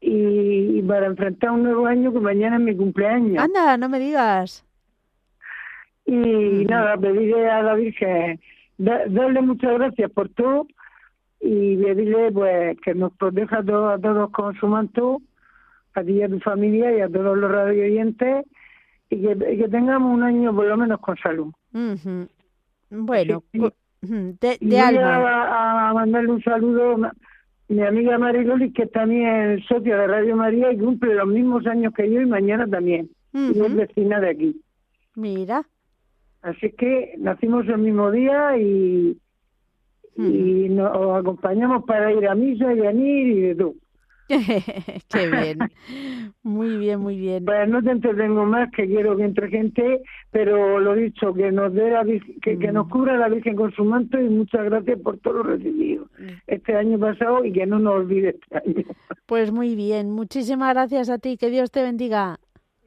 y, 0.00 0.78
y 0.78 0.82
para 0.82 1.06
enfrentar 1.06 1.50
un 1.50 1.64
nuevo 1.64 1.86
año 1.86 2.12
que 2.12 2.20
mañana 2.20 2.56
es 2.56 2.62
mi 2.62 2.76
cumpleaños. 2.76 3.42
Anda, 3.42 3.76
no 3.76 3.88
me 3.88 3.98
digas. 3.98 4.64
Y 6.06 6.64
nada, 6.64 6.96
pedirle 6.96 7.50
a 7.50 7.62
la 7.62 7.74
Virgen, 7.74 8.40
darle 8.78 9.42
muchas 9.42 9.74
gracias 9.74 10.10
por 10.10 10.28
todo 10.30 10.66
y 11.40 11.76
pedirle 11.76 12.30
pues 12.32 12.80
que 12.80 12.94
nos 12.94 13.12
proteja 13.14 13.58
a 13.58 13.64
todos, 13.64 13.94
a 13.94 14.00
todos 14.00 14.30
con 14.30 14.54
su 14.56 14.68
manto, 14.68 15.20
a 15.94 16.02
ti 16.02 16.12
y 16.12 16.22
a 16.22 16.28
tu 16.28 16.38
familia 16.40 16.96
y 16.96 17.00
a 17.00 17.08
todos 17.08 17.36
los 17.36 17.50
radio 17.50 17.84
oyentes 17.84 18.46
y 19.10 19.22
que, 19.22 19.36
que 19.36 19.68
tengamos 19.68 20.12
un 20.12 20.22
año 20.22 20.54
por 20.54 20.66
lo 20.66 20.76
menos 20.76 21.00
con 21.00 21.16
salud. 21.16 21.52
Bueno, 22.90 23.42
de, 23.52 24.58
voy 24.60 24.76
A, 24.78 25.92
mandarle 25.94 26.30
un 26.30 26.42
saludo 26.42 27.04
a 27.04 27.12
mi 27.68 27.82
amiga 27.82 28.18
Mariloli, 28.18 28.72
que 28.72 28.86
también 28.86 29.52
es 29.52 29.66
socia 29.66 29.96
de 29.96 30.06
Radio 30.06 30.36
María 30.36 30.72
y 30.72 30.78
cumple 30.78 31.14
los 31.14 31.26
mismos 31.26 31.66
años 31.66 31.92
que 31.94 32.10
yo 32.10 32.20
y 32.20 32.26
mañana 32.26 32.66
también. 32.66 33.10
Y 33.32 33.60
es 33.60 33.74
vecina 33.74 34.20
de 34.20 34.30
aquí. 34.30 34.60
Mira. 35.14 35.66
Así 36.42 36.70
que 36.72 37.14
nacimos 37.18 37.66
el 37.68 37.78
mismo 37.78 38.10
día 38.10 38.56
y, 38.56 39.18
y 40.16 40.68
nos 40.70 41.18
acompañamos 41.18 41.84
para 41.84 42.12
ir 42.12 42.28
a 42.28 42.34
misa 42.34 42.72
y 42.72 42.80
a 42.80 42.92
ir 42.92 43.26
y 43.26 43.40
de 43.40 43.54
todo. 43.56 43.74
Qué 45.08 45.30
bien. 45.30 45.58
Muy 46.42 46.76
bien, 46.78 47.00
muy 47.00 47.16
bien. 47.16 47.44
Pues 47.44 47.68
no 47.68 47.82
te 47.82 47.90
entretengo 47.90 48.44
más, 48.44 48.70
que 48.72 48.86
quiero 48.86 49.16
que 49.16 49.24
entre 49.24 49.48
gente, 49.48 50.02
pero 50.30 50.80
lo 50.80 50.94
dicho, 50.94 51.32
que 51.32 51.52
nos 51.52 51.72
dé 51.72 51.94
que, 52.42 52.58
que 52.58 52.72
nos 52.72 52.86
hmm. 52.86 52.90
cubra 52.90 53.16
la 53.16 53.28
Virgen 53.28 53.56
con 53.56 53.72
su 53.72 53.84
manto 53.84 54.20
y 54.20 54.28
muchas 54.28 54.64
gracias 54.64 54.98
por 55.00 55.18
todo 55.18 55.34
lo 55.34 55.42
recibido 55.44 56.04
hmm. 56.18 56.26
este 56.46 56.74
año 56.74 56.98
pasado 56.98 57.44
y 57.44 57.52
que 57.52 57.66
no 57.66 57.78
nos 57.78 57.94
olvide 57.94 58.30
este 58.30 58.56
año. 58.56 58.84
Pues 59.26 59.52
muy 59.52 59.74
bien, 59.74 60.10
muchísimas 60.10 60.74
gracias 60.74 61.08
a 61.10 61.18
ti, 61.18 61.36
que 61.36 61.50
Dios 61.50 61.70
te 61.70 61.82
bendiga. 61.82 62.38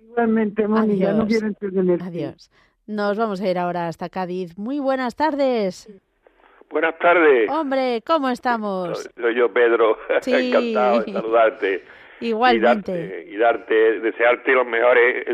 Igualmente, 0.02 0.68
Mónica, 0.68 1.14
no 1.14 1.28
quiero 1.28 1.48
entretenerte. 1.48 2.04
Adiós. 2.04 2.52
Nos 2.88 3.18
vamos 3.18 3.40
a 3.40 3.50
ir 3.50 3.60
ahora 3.60 3.88
hasta 3.88 4.10
Cádiz. 4.10 4.58
Muy 4.58 4.80
buenas 4.80 5.16
tardes. 5.16 5.88
Buenas 6.70 7.00
tardes. 7.00 7.50
Hombre, 7.50 8.04
¿cómo 8.06 8.30
estamos? 8.30 9.10
Soy 9.20 9.36
yo, 9.36 9.52
Pedro. 9.52 9.98
Sí. 10.22 10.50
Encantado 10.50 11.02
de 11.02 11.14
saludarte. 11.14 11.84
Igualmente. 12.22 13.28
Y 13.30 13.38
darte, 13.38 14.00
desearte 14.02 14.52
los 14.52 14.68
mejores, 14.68 15.26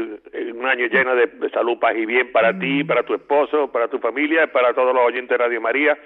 un 0.54 0.66
año 0.66 0.86
lleno 0.86 1.16
de, 1.16 1.50
salud, 1.52 1.80
paz 1.80 1.96
y 1.98 2.06
bien 2.06 2.32
para 2.32 2.58
ti, 2.58 2.84
mm. 2.84 2.88
para 2.88 3.04
tu 3.04 3.16
esposo, 3.16 3.72
para 3.72 3.88
tu 3.88 3.98
familia, 4.00 4.52
para 4.52 4.74
todos 4.74 4.94
los 4.94 5.04
oyentes 5.04 5.30
de 5.30 5.38
Radio 5.44 5.60
María, 5.60 5.98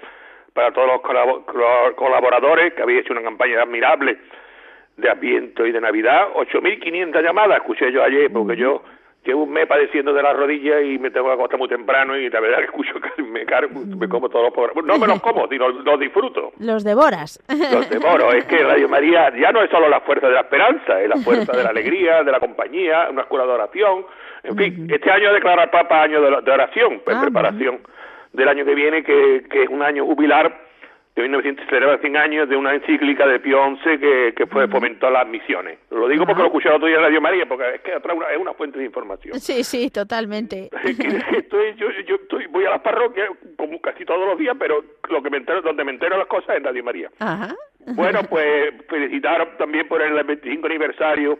para 0.54 0.72
todos 0.72 0.88
los 0.88 1.00
colaboradores 1.94 2.72
que 2.72 2.82
habéis 2.82 3.00
hecho 3.00 3.12
una 3.12 3.22
campaña 3.22 3.62
admirable 3.62 4.18
de 4.96 5.10
Adviento 5.10 5.66
y 5.66 5.72
de 5.72 5.80
Navidad. 5.80 6.28
8.500 6.34 7.22
llamadas 7.22 7.58
escuché 7.58 7.92
yo 7.92 8.02
ayer, 8.02 8.32
porque 8.32 8.56
yo 8.56 8.82
llevo 9.24 9.44
un 9.44 9.52
mes 9.52 9.66
padeciendo 9.66 10.12
de 10.12 10.22
la 10.22 10.32
rodilla 10.32 10.80
y 10.80 10.98
me 10.98 11.10
tengo 11.10 11.26
que 11.28 11.34
acostar 11.34 11.58
muy 11.58 11.68
temprano 11.68 12.16
y 12.16 12.28
la 12.30 12.40
verdad 12.40 12.58
que 12.58 12.64
escucho 12.64 12.94
que 13.00 13.22
me 13.22 13.44
cargo, 13.44 13.80
me 13.80 14.08
como 14.08 14.28
todos 14.28 14.46
los 14.46 14.54
programas. 14.54 14.84
No 14.84 14.98
me 14.98 15.06
los 15.06 15.20
como, 15.20 15.46
sino 15.48 15.68
los 15.68 16.00
disfruto. 16.00 16.52
Los 16.58 16.84
devoras. 16.84 17.42
Los 17.48 17.88
devoro. 17.90 18.32
Es 18.32 18.44
que 18.46 18.62
Radio 18.62 18.88
María 18.88 19.32
ya 19.36 19.52
no 19.52 19.62
es 19.62 19.70
solo 19.70 19.88
la 19.88 20.00
fuerza 20.00 20.28
de 20.28 20.34
la 20.34 20.40
esperanza, 20.40 21.00
es 21.00 21.08
la 21.08 21.16
fuerza 21.16 21.52
de 21.52 21.62
la 21.62 21.70
alegría, 21.70 22.22
de 22.22 22.32
la 22.32 22.40
compañía, 22.40 23.08
una 23.10 23.22
escuela 23.22 23.44
de 23.44 23.52
oración. 23.52 24.06
En 24.42 24.56
fin, 24.56 24.88
este 24.90 25.10
año 25.10 25.32
declara 25.32 25.64
el 25.64 25.70
Papa 25.70 26.02
año 26.02 26.20
de, 26.22 26.50
oración, 26.50 27.02
en 27.06 27.16
ah, 27.16 27.20
preparación 27.20 27.80
del 28.32 28.48
año 28.48 28.64
que 28.64 28.74
viene, 28.74 29.02
que, 29.02 29.44
que 29.50 29.64
es 29.64 29.68
un 29.68 29.82
año 29.82 30.06
jubilar 30.06 30.69
de 31.16 31.22
1900 31.22 32.00
100 32.00 32.16
años 32.16 32.48
de 32.48 32.56
una 32.56 32.74
encíclica 32.74 33.26
de 33.26 33.40
Pío 33.40 33.58
XI 33.82 33.98
que, 33.98 34.34
que 34.36 34.46
fue 34.46 34.68
fomentó 34.68 35.10
las 35.10 35.26
misiones. 35.26 35.78
Lo 35.90 36.08
digo 36.08 36.24
porque 36.24 36.38
lo 36.38 36.44
he 36.44 36.48
escuchado 36.48 36.76
otro 36.76 36.88
día 36.88 36.96
en 36.96 37.02
Radio 37.02 37.20
María, 37.20 37.46
porque 37.46 37.74
es 37.74 37.80
que 37.80 37.92
es 37.92 38.38
una 38.38 38.54
fuente 38.54 38.78
de 38.78 38.84
información. 38.84 39.38
Sí, 39.40 39.64
sí, 39.64 39.90
totalmente. 39.90 40.70
estoy, 41.36 41.74
yo, 41.74 41.90
yo 42.06 42.14
estoy, 42.16 42.46
voy 42.46 42.64
a 42.64 42.70
las 42.70 42.80
parroquias 42.80 43.28
como 43.56 43.80
casi 43.80 44.04
todos 44.04 44.26
los 44.26 44.38
días, 44.38 44.56
pero 44.58 44.84
lo 45.08 45.22
que 45.22 45.30
me 45.30 45.38
entero, 45.38 45.62
donde 45.62 45.84
me 45.84 45.92
entero 45.92 46.16
las 46.16 46.28
cosas 46.28 46.50
es 46.50 46.56
en 46.58 46.64
Radio 46.64 46.84
María. 46.84 47.10
Bueno, 47.94 48.20
pues 48.30 48.72
felicitar 48.88 49.56
también 49.58 49.88
por 49.88 50.02
el 50.02 50.22
25 50.24 50.66
aniversario 50.66 51.38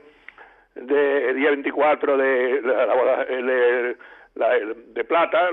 de 0.75 1.35
día 1.35 1.51
24 1.51 2.17
de 2.17 2.63
la, 2.63 3.97
de, 4.35 4.75
de, 4.95 5.05
plata, 5.05 5.51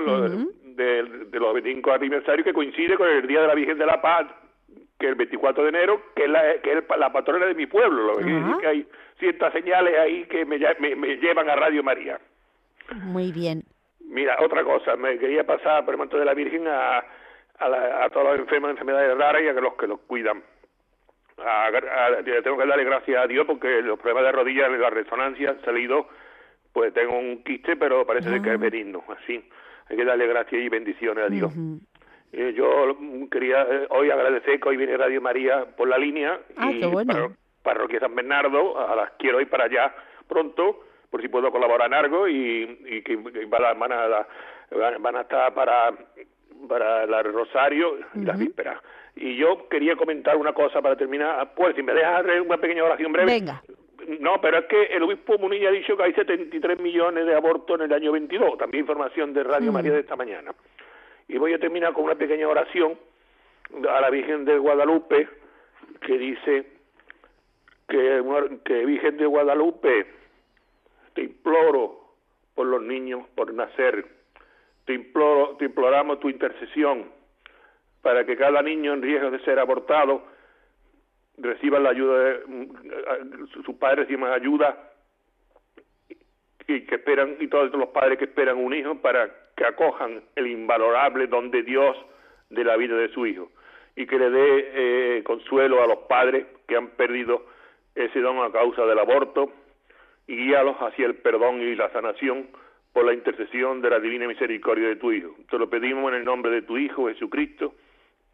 de, 0.62 1.02
los 1.32 1.54
25 1.54 1.92
aniversarios 1.92 2.44
que 2.44 2.52
coincide 2.52 2.96
con 2.96 3.08
el 3.08 3.26
Día 3.26 3.42
de 3.42 3.48
la 3.48 3.54
Virgen 3.54 3.78
de 3.78 3.86
la 3.86 4.00
Paz, 4.00 4.26
que 4.98 5.06
es 5.06 5.10
el 5.10 5.14
24 5.16 5.62
de 5.62 5.68
enero, 5.68 6.02
que 6.14 6.24
es 6.24 6.30
la, 6.30 6.54
que 6.62 6.72
es 6.72 6.84
la 6.98 7.12
patrona 7.12 7.46
de 7.46 7.54
mi 7.54 7.66
pueblo. 7.66 8.14
Lo 8.14 8.16
que, 8.16 8.60
que 8.60 8.66
hay 8.66 8.86
ciertas 9.18 9.52
señales 9.52 9.98
ahí 9.98 10.24
que 10.24 10.44
me, 10.44 10.58
me, 10.58 11.16
llevan 11.16 11.48
a 11.48 11.56
Radio 11.56 11.82
María. 11.82 12.18
Muy 12.94 13.32
bien. 13.32 13.62
Mira, 14.00 14.36
otra 14.40 14.64
cosa, 14.64 14.96
me 14.96 15.18
quería 15.18 15.44
pasar 15.44 15.84
por 15.84 15.94
el 15.94 15.98
manto 15.98 16.18
de 16.18 16.24
la 16.24 16.34
Virgen 16.34 16.66
a, 16.66 16.98
a, 17.58 18.04
a 18.04 18.10
todos 18.10 18.26
los 18.26 18.38
enfermos 18.40 18.68
de 18.68 18.72
enfermedades 18.72 19.16
raras 19.16 19.42
y 19.42 19.48
a 19.48 19.52
los 19.52 19.74
que 19.74 19.86
los 19.86 20.00
cuidan. 20.00 20.42
tengo 22.42 22.58
que 22.58 22.66
darle 22.66 22.84
gracias 22.84 23.22
a 23.22 23.26
Dios 23.26 23.46
porque 23.46 23.82
los 23.82 23.98
problemas 23.98 24.24
de 24.24 24.32
rodillas, 24.32 24.70
la 24.70 24.90
resonancia, 24.90 25.50
han 25.50 25.60
salido, 25.62 26.08
pues 26.72 26.92
tengo 26.94 27.18
un 27.18 27.42
quiste, 27.42 27.76
pero 27.76 28.06
parece 28.06 28.40
que 28.42 28.54
es 28.54 28.60
benigno, 28.60 29.04
así 29.08 29.42
hay 29.90 29.96
que 29.96 30.04
darle 30.04 30.26
gracias 30.26 30.62
y 30.62 30.68
bendiciones 30.68 31.24
a 31.24 31.28
Dios. 31.28 31.52
Eh, 32.32 32.52
yo 32.54 32.96
quería 33.30 33.62
eh, 33.62 33.86
hoy 33.88 34.10
agradecer 34.10 34.60
que 34.60 34.68
hoy 34.68 34.76
viene 34.76 34.96
Radio 34.98 35.20
María 35.20 35.64
por 35.76 35.88
la 35.88 35.96
línea 35.96 36.38
ah, 36.56 36.70
y 36.70 36.84
bueno. 36.84 37.32
Parroquia 37.62 38.00
San 38.00 38.14
Bernardo, 38.14 38.78
a 38.78 38.94
las 38.94 39.12
quiero 39.18 39.40
ir 39.40 39.48
para 39.48 39.64
allá 39.64 39.94
pronto, 40.28 40.84
por 41.10 41.22
si 41.22 41.28
puedo 41.28 41.50
colaborar 41.50 41.88
en 41.88 41.94
algo 41.94 42.28
y, 42.28 43.02
que, 43.02 43.16
van, 43.46 43.92
a, 43.92 44.26
van 44.98 45.16
a 45.16 45.20
estar 45.22 45.54
para 45.54 45.92
para 46.66 47.04
el 47.04 47.32
Rosario 47.32 47.98
y 48.14 48.24
las 48.24 48.38
vísperas. 48.38 48.82
Y 49.14 49.36
yo 49.36 49.68
quería 49.68 49.96
comentar 49.96 50.36
una 50.36 50.52
cosa 50.52 50.80
para 50.80 50.96
terminar. 50.96 51.52
Pues, 51.54 51.76
si 51.76 51.82
me 51.82 51.92
dejas 51.92 52.24
una 52.44 52.58
pequeña 52.58 52.84
oración 52.84 53.12
breve. 53.12 53.32
Venga. 53.32 53.62
No, 54.20 54.40
pero 54.40 54.58
es 54.58 54.64
que 54.64 54.84
el 54.84 55.02
obispo 55.02 55.36
Munilla 55.36 55.68
ha 55.68 55.72
dicho 55.72 55.94
que 55.94 56.02
hay 56.02 56.14
73 56.14 56.80
millones 56.80 57.26
de 57.26 57.34
abortos 57.34 57.78
en 57.78 57.84
el 57.86 57.92
año 57.92 58.12
22. 58.12 58.56
También 58.56 58.84
información 58.84 59.34
de 59.34 59.44
Radio 59.44 59.70
María 59.70 59.92
de 59.92 60.00
esta 60.00 60.16
mañana. 60.16 60.54
Y 61.28 61.36
voy 61.36 61.52
a 61.52 61.58
terminar 61.58 61.92
con 61.92 62.04
una 62.04 62.14
pequeña 62.14 62.48
oración 62.48 62.98
a 63.86 64.00
la 64.00 64.08
Virgen 64.08 64.46
de 64.46 64.56
Guadalupe 64.56 65.28
que 66.00 66.16
dice 66.16 66.66
que, 67.86 68.22
que 68.64 68.86
Virgen 68.86 69.18
de 69.18 69.26
Guadalupe, 69.26 70.06
te 71.12 71.22
imploro 71.24 72.14
por 72.54 72.66
los 72.66 72.80
niños 72.80 73.26
por 73.34 73.52
nacer, 73.52 74.06
te, 74.86 74.94
imploro, 74.94 75.56
te 75.58 75.66
imploramos 75.66 76.18
tu 76.18 76.30
intercesión 76.30 77.10
para 78.00 78.24
que 78.24 78.38
cada 78.38 78.62
niño 78.62 78.94
en 78.94 79.02
riesgo 79.02 79.30
de 79.30 79.40
ser 79.40 79.58
abortado 79.58 80.22
reciba 81.40 81.78
la 81.78 81.90
ayuda, 81.90 82.18
de, 82.18 82.40
mm, 82.46 83.46
sus 83.64 83.76
padres 83.76 84.06
reciban 84.06 84.32
ayuda 84.32 84.92
y 86.66 86.82
que 86.82 86.96
esperan 86.96 87.36
y 87.40 87.48
todos 87.48 87.72
los 87.72 87.88
padres 87.88 88.18
que 88.18 88.26
esperan 88.26 88.58
un 88.58 88.74
hijo 88.74 88.96
para 89.00 89.30
que 89.56 89.64
acojan 89.64 90.22
el 90.36 90.46
invalorable 90.46 91.26
don 91.26 91.50
de 91.50 91.62
Dios 91.62 91.96
de 92.50 92.64
la 92.64 92.76
vida 92.76 92.96
de 92.96 93.08
su 93.08 93.26
hijo 93.26 93.50
y 93.96 94.06
que 94.06 94.18
le 94.18 94.30
dé 94.30 94.70
eh, 95.18 95.22
consuelo 95.24 95.82
a 95.82 95.86
los 95.86 95.98
padres 96.08 96.46
que 96.66 96.76
han 96.76 96.88
perdido 96.90 97.46
ese 97.94 98.20
don 98.20 98.38
a 98.38 98.52
causa 98.52 98.84
del 98.86 98.98
aborto 98.98 99.50
y 100.28 100.36
guíalos 100.36 100.76
hacia 100.76 101.06
el 101.06 101.16
perdón 101.16 101.60
y 101.60 101.74
la 101.74 101.90
sanación 101.90 102.48
por 102.92 103.04
la 103.04 103.12
intercesión 103.12 103.80
de 103.80 103.90
la 103.90 103.98
divina 103.98 104.26
misericordia 104.28 104.88
de 104.88 104.96
tu 104.96 105.10
Hijo. 105.12 105.34
Te 105.50 105.58
lo 105.58 105.68
pedimos 105.68 106.12
en 106.12 106.18
el 106.18 106.24
nombre 106.24 106.50
de 106.50 106.62
tu 106.62 106.78
Hijo 106.78 107.08
Jesucristo, 107.08 107.74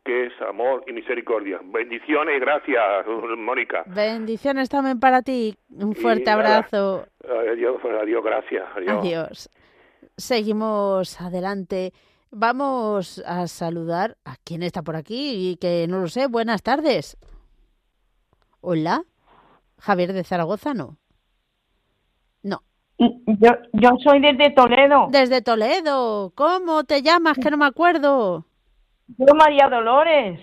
que 0.05 0.27
es 0.27 0.33
amor 0.43 0.85
y 0.87 0.93
misericordia. 0.93 1.61
Bendiciones 1.65 2.37
y 2.37 2.41
gracias, 2.41 3.07
Mónica. 3.39 3.85
Bendiciones 3.87 4.69
también 4.69 5.01
para 5.01 5.23
ti. 5.23 5.57
Un 5.71 5.95
fuerte 5.95 6.31
abrazo. 6.31 7.07
Adiós, 7.51 7.81
adiós, 8.03 8.25
gracias. 8.25 8.65
Adiós. 8.77 8.99
adiós. 9.01 9.51
Seguimos 10.17 11.21
adelante. 11.21 11.93
Vamos 12.31 13.23
a 13.27 13.47
saludar 13.47 14.17
a 14.25 14.37
quien 14.45 14.63
está 14.63 14.83
por 14.83 14.97
aquí 14.97 15.51
y 15.51 15.57
que 15.57 15.87
no 15.89 16.01
lo 16.01 16.09
sé. 16.09 16.27
Buenas 16.27 16.63
tardes. 16.63 17.17
Hola. 18.61 19.05
Javier 19.79 20.13
de 20.13 20.25
Zaragoza, 20.25 20.75
¿no? 20.75 20.97
No. 22.43 22.63
Yo, 22.99 23.51
yo 23.73 23.91
soy 24.03 24.21
desde 24.21 24.51
Toledo. 24.51 25.09
Desde 25.11 25.43
Toledo. 25.43 26.33
¿Cómo 26.35 26.85
te 26.85 27.03
llamas? 27.03 27.39
Que 27.39 27.51
no 27.51 27.57
me 27.57 27.67
acuerdo. 27.67 28.47
Yo 29.07 29.35
María 29.35 29.69
Dolores. 29.69 30.41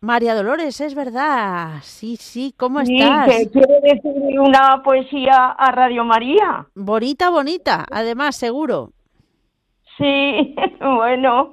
María 0.00 0.34
Dolores, 0.34 0.80
es 0.80 0.94
verdad. 0.94 1.78
Sí, 1.82 2.16
sí, 2.16 2.54
¿cómo 2.56 2.80
estás? 2.80 3.32
Sí, 3.32 3.44
que 3.44 3.50
quiero 3.50 3.80
decir 3.80 4.38
una 4.38 4.82
poesía 4.82 5.46
a 5.46 5.70
Radio 5.72 6.04
María. 6.04 6.66
Bonita, 6.74 7.30
bonita, 7.30 7.86
además, 7.90 8.36
seguro. 8.36 8.90
Sí, 9.96 10.54
bueno, 10.80 11.52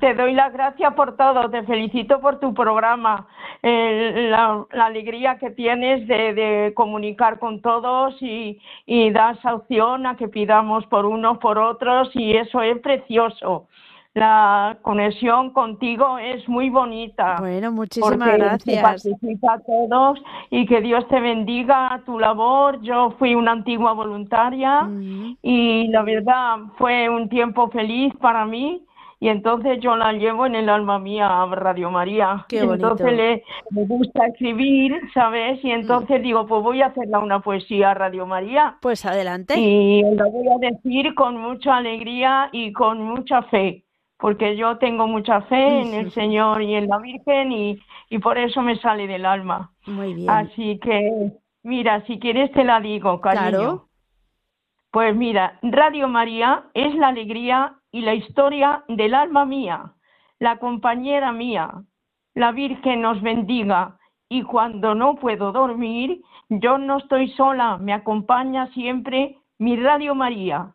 te 0.00 0.14
doy 0.14 0.34
las 0.34 0.52
gracias 0.52 0.92
por 0.94 1.16
todo, 1.16 1.48
te 1.50 1.62
felicito 1.62 2.20
por 2.20 2.38
tu 2.38 2.52
programa, 2.52 3.28
la, 3.62 4.66
alegría 4.72 5.38
que 5.38 5.50
tienes 5.50 6.06
de, 6.06 6.72
comunicar 6.74 7.38
con 7.38 7.62
todos 7.62 8.20
y, 8.20 8.60
y 8.86 9.10
das 9.10 9.38
opción 9.44 10.06
a 10.06 10.16
que 10.16 10.28
pidamos 10.28 10.84
por 10.86 11.06
unos, 11.06 11.38
por 11.38 11.58
otros 11.58 12.10
y 12.14 12.36
eso 12.36 12.60
es 12.60 12.78
precioso 12.80 13.68
la 14.14 14.78
conexión 14.82 15.50
contigo 15.50 16.18
es 16.18 16.48
muy 16.48 16.70
bonita. 16.70 17.36
Bueno, 17.40 17.72
muchísimas 17.72 18.38
gracias. 18.38 18.82
participa 18.82 19.54
a 19.54 19.58
todos 19.58 20.20
y 20.50 20.66
que 20.66 20.80
Dios 20.80 21.06
te 21.08 21.20
bendiga 21.20 22.00
tu 22.06 22.20
labor. 22.20 22.80
Yo 22.82 23.14
fui 23.18 23.34
una 23.34 23.52
antigua 23.52 23.92
voluntaria 23.92 24.88
y 25.42 25.88
la 25.88 26.02
verdad 26.02 26.58
fue 26.78 27.08
un 27.08 27.28
tiempo 27.28 27.68
feliz 27.70 28.14
para 28.20 28.46
mí 28.46 28.84
y 29.18 29.28
entonces 29.28 29.80
yo 29.80 29.96
la 29.96 30.12
llevo 30.12 30.46
en 30.46 30.54
el 30.54 30.68
alma 30.68 30.98
mía 31.00 31.42
a 31.42 31.46
Radio 31.46 31.90
María. 31.90 32.44
Qué 32.48 32.58
entonces 32.58 33.12
le, 33.12 33.42
me 33.70 33.84
gusta 33.86 34.26
escribir, 34.26 35.00
¿sabes? 35.12 35.58
Y 35.64 35.70
entonces 35.70 36.22
digo, 36.22 36.46
pues 36.46 36.62
voy 36.62 36.82
a 36.82 36.86
hacerle 36.86 37.16
una 37.18 37.40
poesía 37.40 37.92
a 37.92 37.94
Radio 37.94 38.26
María. 38.26 38.76
Pues 38.80 39.04
adelante. 39.06 39.58
Y 39.58 40.02
la 40.02 40.26
voy 40.26 40.46
a 40.48 40.70
decir 40.70 41.14
con 41.14 41.36
mucha 41.38 41.78
alegría 41.78 42.48
y 42.52 42.72
con 42.72 43.02
mucha 43.02 43.42
fe 43.44 43.83
porque 44.18 44.56
yo 44.56 44.78
tengo 44.78 45.06
mucha 45.06 45.42
fe 45.42 45.82
en 45.82 45.94
el 45.94 46.10
Señor 46.12 46.62
y 46.62 46.74
en 46.74 46.88
la 46.88 46.98
Virgen 46.98 47.52
y, 47.52 47.78
y 48.10 48.18
por 48.18 48.38
eso 48.38 48.62
me 48.62 48.76
sale 48.78 49.06
del 49.06 49.26
alma. 49.26 49.72
Muy 49.86 50.14
bien. 50.14 50.30
Así 50.30 50.78
que, 50.78 51.32
mira, 51.62 52.04
si 52.06 52.18
quieres 52.18 52.52
te 52.52 52.64
la 52.64 52.80
digo, 52.80 53.20
cariño. 53.20 53.50
Claro. 53.50 53.88
Pues 54.90 55.16
mira, 55.16 55.58
Radio 55.62 56.06
María 56.06 56.64
es 56.72 56.94
la 56.94 57.08
alegría 57.08 57.74
y 57.90 58.02
la 58.02 58.14
historia 58.14 58.84
del 58.88 59.14
alma 59.14 59.44
mía, 59.44 59.92
la 60.38 60.58
compañera 60.58 61.32
mía. 61.32 61.82
La 62.34 62.52
Virgen 62.52 63.02
nos 63.02 63.20
bendiga 63.20 63.98
y 64.28 64.42
cuando 64.42 64.94
no 64.94 65.16
puedo 65.16 65.52
dormir, 65.52 66.22
yo 66.48 66.78
no 66.78 66.98
estoy 66.98 67.28
sola, 67.32 67.76
me 67.78 67.92
acompaña 67.92 68.68
siempre 68.68 69.36
mi 69.58 69.76
Radio 69.76 70.14
María, 70.14 70.74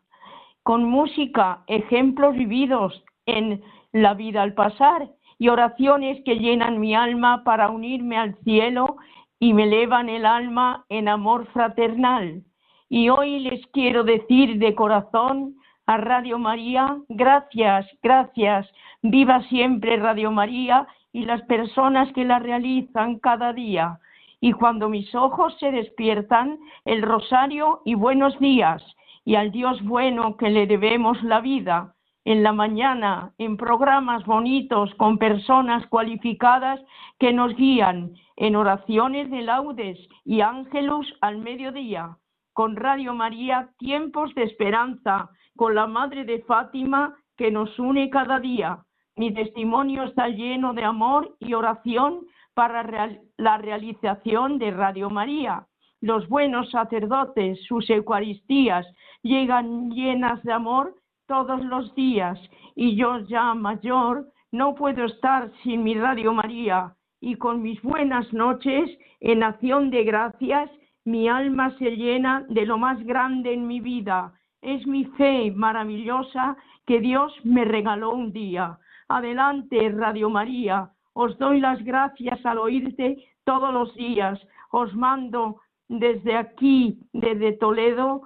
con 0.62 0.84
música, 0.84 1.62
ejemplos 1.66 2.34
vividos, 2.34 3.04
en 3.38 3.62
la 3.92 4.14
vida 4.14 4.42
al 4.42 4.54
pasar 4.54 5.08
y 5.38 5.48
oraciones 5.48 6.22
que 6.24 6.38
llenan 6.38 6.80
mi 6.80 6.94
alma 6.94 7.42
para 7.44 7.70
unirme 7.70 8.16
al 8.18 8.36
cielo 8.44 8.96
y 9.38 9.54
me 9.54 9.64
elevan 9.64 10.08
el 10.08 10.26
alma 10.26 10.84
en 10.88 11.08
amor 11.08 11.46
fraternal. 11.52 12.42
Y 12.88 13.08
hoy 13.08 13.40
les 13.40 13.66
quiero 13.68 14.04
decir 14.04 14.58
de 14.58 14.74
corazón 14.74 15.56
a 15.86 15.96
Radio 15.96 16.38
María, 16.38 16.98
gracias, 17.08 17.86
gracias, 18.02 18.70
viva 19.02 19.42
siempre 19.48 19.96
Radio 19.96 20.30
María 20.30 20.86
y 21.12 21.24
las 21.24 21.42
personas 21.42 22.12
que 22.12 22.24
la 22.24 22.38
realizan 22.38 23.18
cada 23.18 23.52
día. 23.52 23.98
Y 24.40 24.52
cuando 24.52 24.88
mis 24.88 25.14
ojos 25.14 25.56
se 25.58 25.70
despiertan, 25.70 26.58
el 26.84 27.02
rosario 27.02 27.80
y 27.84 27.94
buenos 27.94 28.38
días, 28.38 28.82
y 29.24 29.34
al 29.34 29.50
Dios 29.50 29.82
bueno 29.84 30.36
que 30.36 30.50
le 30.50 30.66
debemos 30.66 31.22
la 31.22 31.40
vida, 31.40 31.94
en 32.30 32.44
la 32.44 32.52
mañana 32.52 33.32
en 33.38 33.56
programas 33.56 34.24
bonitos 34.24 34.94
con 34.94 35.18
personas 35.18 35.84
cualificadas 35.88 36.80
que 37.18 37.32
nos 37.32 37.56
guían 37.56 38.12
en 38.36 38.54
oraciones 38.54 39.28
de 39.32 39.42
laudes 39.42 39.98
y 40.24 40.40
ángelos 40.40 41.12
al 41.22 41.38
mediodía, 41.38 42.18
con 42.52 42.76
Radio 42.76 43.14
María 43.14 43.70
Tiempos 43.78 44.32
de 44.36 44.44
Esperanza, 44.44 45.28
con 45.56 45.74
la 45.74 45.88
Madre 45.88 46.24
de 46.24 46.40
Fátima 46.42 47.16
que 47.36 47.50
nos 47.50 47.76
une 47.80 48.08
cada 48.10 48.38
día. 48.38 48.78
Mi 49.16 49.34
testimonio 49.34 50.04
está 50.04 50.28
lleno 50.28 50.72
de 50.72 50.84
amor 50.84 51.34
y 51.40 51.54
oración 51.54 52.20
para 52.54 53.10
la 53.38 53.58
realización 53.58 54.60
de 54.60 54.70
Radio 54.70 55.10
María. 55.10 55.66
Los 56.00 56.28
buenos 56.28 56.70
sacerdotes, 56.70 57.58
sus 57.66 57.90
Eucaristías 57.90 58.86
llegan 59.22 59.90
llenas 59.90 60.40
de 60.44 60.52
amor 60.52 60.94
todos 61.30 61.64
los 61.64 61.94
días 61.94 62.36
y 62.74 62.96
yo 62.96 63.20
ya 63.28 63.54
mayor 63.54 64.26
no 64.50 64.74
puedo 64.74 65.04
estar 65.04 65.48
sin 65.62 65.84
mi 65.84 65.94
Radio 65.94 66.32
María 66.32 66.96
y 67.20 67.36
con 67.36 67.62
mis 67.62 67.80
buenas 67.82 68.32
noches 68.32 68.90
en 69.20 69.44
acción 69.44 69.90
de 69.90 70.02
gracias 70.02 70.68
mi 71.04 71.28
alma 71.28 71.70
se 71.78 71.96
llena 71.96 72.44
de 72.48 72.66
lo 72.66 72.78
más 72.78 72.98
grande 73.04 73.54
en 73.54 73.68
mi 73.68 73.78
vida. 73.78 74.32
Es 74.60 74.84
mi 74.88 75.04
fe 75.04 75.52
maravillosa 75.52 76.56
que 76.84 76.98
Dios 76.98 77.32
me 77.44 77.64
regaló 77.64 78.10
un 78.10 78.32
día. 78.32 78.80
Adelante, 79.08 79.88
Radio 79.90 80.30
María. 80.30 80.90
Os 81.12 81.38
doy 81.38 81.60
las 81.60 81.80
gracias 81.84 82.44
al 82.44 82.58
oírte 82.58 83.24
todos 83.44 83.72
los 83.72 83.94
días. 83.94 84.36
Os 84.72 84.92
mando 84.96 85.60
desde 85.86 86.36
aquí, 86.36 86.98
desde 87.12 87.52
Toledo, 87.52 88.22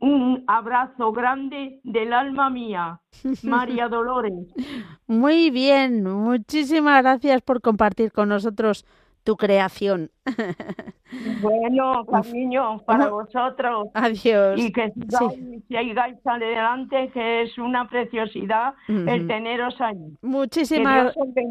un 0.00 0.44
abrazo 0.46 1.12
grande 1.12 1.80
del 1.84 2.12
alma 2.12 2.50
mía, 2.50 3.00
María 3.42 3.88
Dolores. 3.88 4.32
Muy 5.06 5.50
bien, 5.50 6.04
muchísimas 6.04 7.02
gracias 7.02 7.42
por 7.42 7.60
compartir 7.60 8.12
con 8.12 8.28
nosotros 8.28 8.84
tu 9.24 9.36
creación. 9.36 10.10
Bueno, 11.40 12.04
cariño, 12.04 12.78
para 12.84 13.08
vosotros. 13.08 13.88
Adiós. 13.94 14.58
Y 14.60 14.72
que 14.72 14.92
sigáis, 15.68 16.16
adelante, 16.24 17.10
que 17.14 17.42
es 17.42 17.56
una 17.58 17.88
preciosidad 17.88 18.74
el 18.88 19.26
teneros 19.26 19.80
ahí. 19.80 20.16
Muchísimas 20.22 21.14
gracias. 21.14 21.46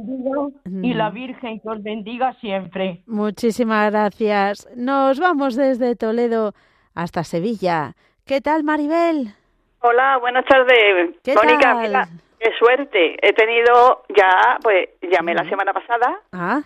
y 0.84 0.94
la 0.94 1.10
Virgen 1.10 1.60
que 1.62 1.70
os 1.70 1.82
bendiga 1.82 2.34
siempre. 2.42 3.04
Muchísimas 3.08 3.92
gracias. 3.92 4.68
Nos 4.76 5.20
vamos 5.20 5.56
desde 5.56 5.96
Toledo 5.96 6.54
hasta 6.94 7.24
Sevilla. 7.24 7.96
¿Qué 8.26 8.42
tal, 8.42 8.64
Maribel? 8.64 9.34
Hola, 9.82 10.18
buenas 10.18 10.46
tardes. 10.46 11.16
¿Qué 11.24 11.36
Mónica, 11.36 12.08
qué 12.40 12.52
suerte. 12.58 13.18
He 13.22 13.34
tenido 13.34 14.04
ya, 14.16 14.58
pues 14.64 14.90
llamé 15.02 15.36
la 15.36 15.48
semana 15.48 15.72
pasada. 15.74 16.22
Ah. 16.32 16.62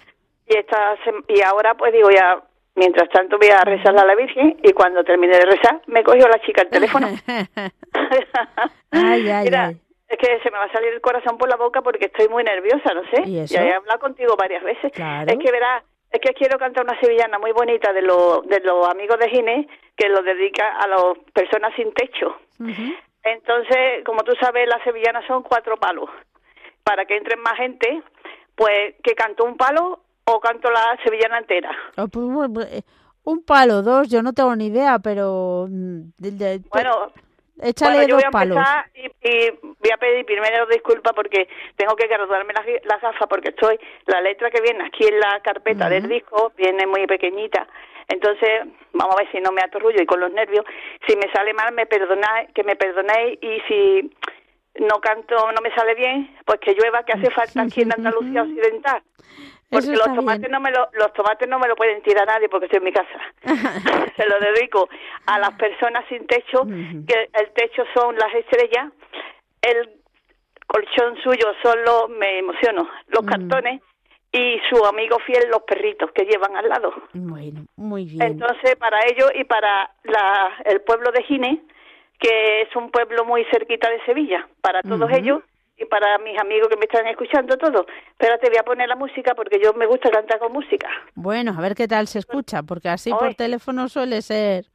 Y, 0.47 0.57
esta 0.57 0.95
y 1.27 1.41
ahora, 1.41 1.75
pues 1.75 1.91
digo, 1.93 2.09
ya 2.09 2.41
Mientras 2.79 3.09
tanto 3.09 3.37
voy 3.37 3.49
a 3.49 3.59
rezarle 3.65 3.99
a 3.99 4.05
la 4.05 4.15
Virgen 4.15 4.57
y 4.63 4.71
cuando 4.71 5.03
termine 5.03 5.35
de 5.35 5.45
rezar 5.45 5.81
me 5.87 6.01
cogió 6.01 6.29
la 6.29 6.39
chica 6.39 6.61
el 6.61 6.69
teléfono. 6.69 7.07
ay, 8.91 9.29
ay, 9.29 9.43
Mira, 9.43 9.73
es 10.07 10.17
que 10.17 10.39
se 10.41 10.49
me 10.49 10.57
va 10.57 10.63
a 10.63 10.71
salir 10.71 10.93
el 10.93 11.01
corazón 11.01 11.37
por 11.37 11.49
la 11.49 11.57
boca 11.57 11.81
porque 11.81 12.05
estoy 12.05 12.29
muy 12.29 12.41
nerviosa, 12.43 12.93
no 12.93 13.01
sé. 13.11 13.23
¿Y 13.25 13.45
Ya 13.47 13.63
he 13.63 13.73
hablado 13.73 13.99
contigo 13.99 14.37
varias 14.37 14.63
veces. 14.63 14.93
Claro. 14.93 15.29
Es 15.29 15.37
que 15.37 15.51
verás, 15.51 15.83
es 16.11 16.19
que 16.21 16.33
quiero 16.33 16.57
cantar 16.57 16.83
una 16.83 16.99
sevillana 16.99 17.37
muy 17.39 17.51
bonita 17.51 17.93
de, 17.93 18.01
los 18.01 18.47
de 18.47 18.59
los 18.61 18.87
amigos 18.87 19.19
de 19.19 19.29
Ginés 19.29 19.67
que 19.95 20.09
lo 20.09 20.21
dedica 20.23 20.77
a 20.77 20.87
las 20.87 21.03
personas 21.33 21.73
sin 21.75 21.93
techo. 21.93 22.35
Entonces, 23.23 24.03
como 24.05 24.23
tú 24.23 24.33
sabes, 24.39 24.67
las 24.67 24.83
sevillanas 24.83 25.25
son 25.27 25.43
cuatro 25.43 25.77
palos. 25.77 26.09
Para 26.83 27.05
que 27.05 27.17
entren 27.17 27.39
más 27.41 27.55
gente, 27.57 28.01
pues 28.55 28.95
que 29.03 29.13
canto 29.13 29.43
un 29.43 29.55
palo 29.55 29.99
o 30.25 30.39
canto 30.39 30.69
la 30.71 30.97
sevillana 31.03 31.39
entera? 31.39 31.71
Oh, 31.97 32.07
pues, 32.07 32.71
eh, 32.71 32.83
un 33.23 33.43
palo, 33.43 33.81
dos, 33.81 34.09
yo 34.09 34.23
no 34.23 34.33
tengo 34.33 34.55
ni 34.55 34.67
idea, 34.67 34.99
pero... 34.99 35.67
Mm, 35.69 36.11
bueno, 36.69 37.11
échale 37.61 38.07
yo 38.07 38.15
dos 38.15 38.23
voy 38.23 38.23
a 38.25 38.31
palos. 38.31 38.57
Y, 38.93 39.05
y, 39.05 39.49
voy 39.61 39.91
a 39.93 39.97
pedir 39.97 40.25
primero 40.25 40.65
disculpas 40.67 41.13
porque 41.13 41.47
tengo 41.75 41.95
que 41.95 42.07
graduarme 42.07 42.53
las, 42.53 42.65
las 42.85 43.01
gafas 43.01 43.27
porque 43.29 43.49
estoy... 43.49 43.79
La 44.05 44.21
letra 44.21 44.49
que 44.49 44.61
viene 44.61 44.85
aquí 44.85 45.05
en 45.05 45.19
la 45.19 45.39
carpeta 45.41 45.89
del 45.89 46.07
disco 46.07 46.51
viene 46.57 46.85
muy 46.87 47.05
pequeñita. 47.05 47.67
Entonces, 48.07 48.65
vamos 48.91 49.15
a 49.15 49.19
ver 49.19 49.31
si 49.31 49.39
no 49.39 49.51
me 49.51 49.61
atorrullo 49.61 50.01
y 50.01 50.05
con 50.05 50.19
los 50.19 50.31
nervios. 50.33 50.65
Si 51.07 51.15
me 51.15 51.31
sale 51.31 51.53
mal, 51.53 51.73
me 51.73 51.85
perdonáis, 51.85 52.49
que 52.53 52.63
me 52.63 52.75
perdonéis 52.75 53.37
y 53.41 53.61
si 53.67 54.11
no 54.79 54.99
canto, 54.99 55.35
no 55.51 55.61
me 55.61 55.73
sale 55.75 55.93
bien, 55.93 56.35
pues 56.45 56.59
que 56.59 56.73
llueva, 56.73 57.03
que 57.03 57.13
hace 57.13 57.29
falta 57.35 57.61
aquí 57.61 57.81
en 57.81 57.93
Andalucía 57.93 58.41
Occidental. 58.43 59.03
Porque 59.69 59.91
los 59.91 60.15
tomates 60.15 60.49
no 60.49 60.59
me 60.59 60.71
lo, 60.71 60.89
los 60.93 61.13
tomates 61.13 61.47
no 61.47 61.59
me 61.59 61.67
lo 61.67 61.75
pueden 61.75 62.01
tirar 62.01 62.25
nadie 62.25 62.49
porque 62.49 62.65
estoy 62.65 62.79
en 62.79 62.83
mi 62.85 62.91
casa. 62.91 63.19
Se 64.15 64.27
lo 64.27 64.39
dedico 64.39 64.89
a 65.27 65.37
las 65.37 65.51
personas 65.51 66.05
sin 66.09 66.25
techo, 66.25 66.65
que 66.65 67.29
el 67.33 67.51
techo 67.53 67.83
son 67.93 68.15
las 68.15 68.33
estrellas, 68.33 68.91
el 69.61 69.89
colchón 70.65 71.17
suyo 71.21 71.53
son 71.61 71.83
los, 71.83 72.09
me 72.09 72.39
emociono, 72.39 72.89
los 73.07 73.23
cartones 73.25 73.81
y 74.31 74.59
su 74.69 74.83
amigo 74.85 75.17
fiel 75.19 75.49
los 75.49 75.63
perritos 75.63 76.11
que 76.13 76.25
llevan 76.25 76.55
al 76.55 76.69
lado. 76.69 76.93
Bueno, 77.13 77.65
muy 77.75 78.05
bien. 78.05 78.21
Entonces, 78.21 78.75
para 78.75 78.99
ellos 79.05 79.31
y 79.35 79.43
para 79.43 79.91
la, 80.03 80.51
el 80.65 80.81
pueblo 80.81 81.11
de 81.11 81.23
Gine, 81.23 81.61
que 82.19 82.61
es 82.63 82.75
un 82.75 82.91
pueblo 82.91 83.23
muy 83.25 83.45
cerquita 83.51 83.89
de 83.89 84.03
Sevilla, 84.05 84.47
para 84.61 84.81
todos 84.81 85.09
ellos 85.11 85.41
y 85.79 85.85
para 85.85 86.17
mis 86.19 86.37
amigos 86.37 86.67
que 86.67 86.75
me 86.75 86.85
están 86.85 87.07
escuchando 87.07 87.57
todo. 87.57 87.85
Espérate, 88.11 88.49
voy 88.49 88.57
a 88.57 88.63
poner 88.63 88.89
la 88.89 88.95
música 88.95 89.33
porque 89.33 89.59
yo 89.63 89.73
me 89.73 89.85
gusta 89.85 90.09
cantar 90.11 90.39
con 90.39 90.51
música. 90.51 90.89
Bueno, 91.15 91.55
a 91.57 91.61
ver 91.61 91.73
qué 91.73 91.87
tal 91.87 92.07
se 92.07 92.19
escucha, 92.19 92.63
porque 92.63 92.89
así 92.89 93.11
por 93.11 93.33
teléfono 93.35 93.87
suele 93.87 94.21
ser. 94.21 94.65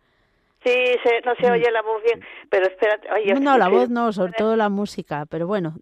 Sí, 0.64 0.96
no 1.26 1.34
se 1.34 1.50
oye 1.50 1.70
la 1.70 1.82
voz 1.82 2.02
bien, 2.02 2.24
pero 2.48 2.66
espérate. 2.66 3.12
Oye, 3.12 3.34
no, 3.34 3.58
la 3.58 3.68
voz 3.68 3.90
no, 3.90 4.12
sobre 4.12 4.32
todo 4.32 4.56
la 4.56 4.70
música, 4.70 5.26
pero 5.28 5.46
bueno. 5.46 5.74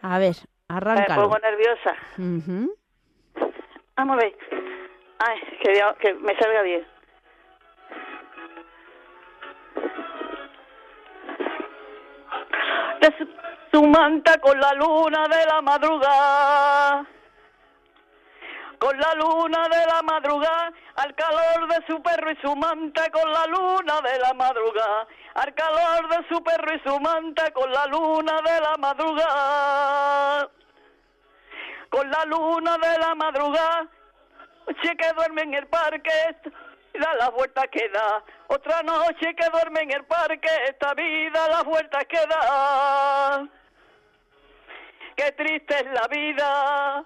A 0.00 0.18
ver, 0.20 0.36
arranca. 0.68 1.16
Me 1.16 1.22
pongo 1.22 1.38
nerviosa. 1.38 1.96
Vamos 3.96 4.16
a 4.16 4.20
ver. 4.20 4.36
Ay, 5.18 5.40
que, 5.60 5.82
que 6.00 6.14
me 6.14 6.36
salga 6.36 6.62
bien. 6.62 6.86
Su 13.72 13.82
manta 13.82 14.38
con 14.38 14.60
la 14.60 14.74
luna 14.74 15.26
de 15.28 15.46
la 15.46 15.62
madrugada. 15.62 17.06
Con 18.78 18.98
la 18.98 19.14
luna 19.14 19.68
de 19.68 19.86
la 19.86 20.02
madrugada, 20.02 20.72
al 20.96 21.14
calor 21.14 21.68
de 21.68 21.86
su 21.86 22.02
perro 22.02 22.32
y 22.32 22.36
su 22.42 22.54
manta, 22.56 23.08
con 23.10 23.32
la 23.32 23.46
luna 23.46 24.00
de 24.02 24.18
la 24.18 24.34
madrugada, 24.34 25.06
al 25.34 25.54
calor 25.54 26.08
de 26.08 26.28
su 26.28 26.42
perro 26.42 26.74
y 26.74 26.80
su 26.80 27.00
manta, 27.00 27.50
con 27.52 27.72
la 27.72 27.86
luna 27.86 28.40
de 28.42 28.60
la 28.60 28.76
madrugada. 28.78 30.50
Con 31.88 32.10
la 32.10 32.24
luna 32.24 32.76
de 32.78 32.98
la 32.98 33.14
madrugada, 33.14 33.86
noche 34.66 34.96
que 34.96 35.12
duerme 35.14 35.42
en 35.42 35.54
el 35.54 35.66
parque, 35.68 36.10
da 36.94 37.14
la 37.14 37.30
vuelta 37.30 37.62
que 37.68 37.88
da. 37.88 38.22
Otra 38.48 38.82
noche 38.82 39.34
que 39.34 39.48
duerme 39.50 39.82
en 39.82 39.92
el 39.92 40.04
parque, 40.04 40.50
esta 40.68 40.92
vida 40.94 41.48
la 41.48 41.62
vuelta 41.62 42.04
que 42.04 42.18
da 42.26 43.48
qué 45.16 45.32
triste 45.32 45.74
es 45.74 45.86
la 45.92 46.06
vida, 46.08 47.04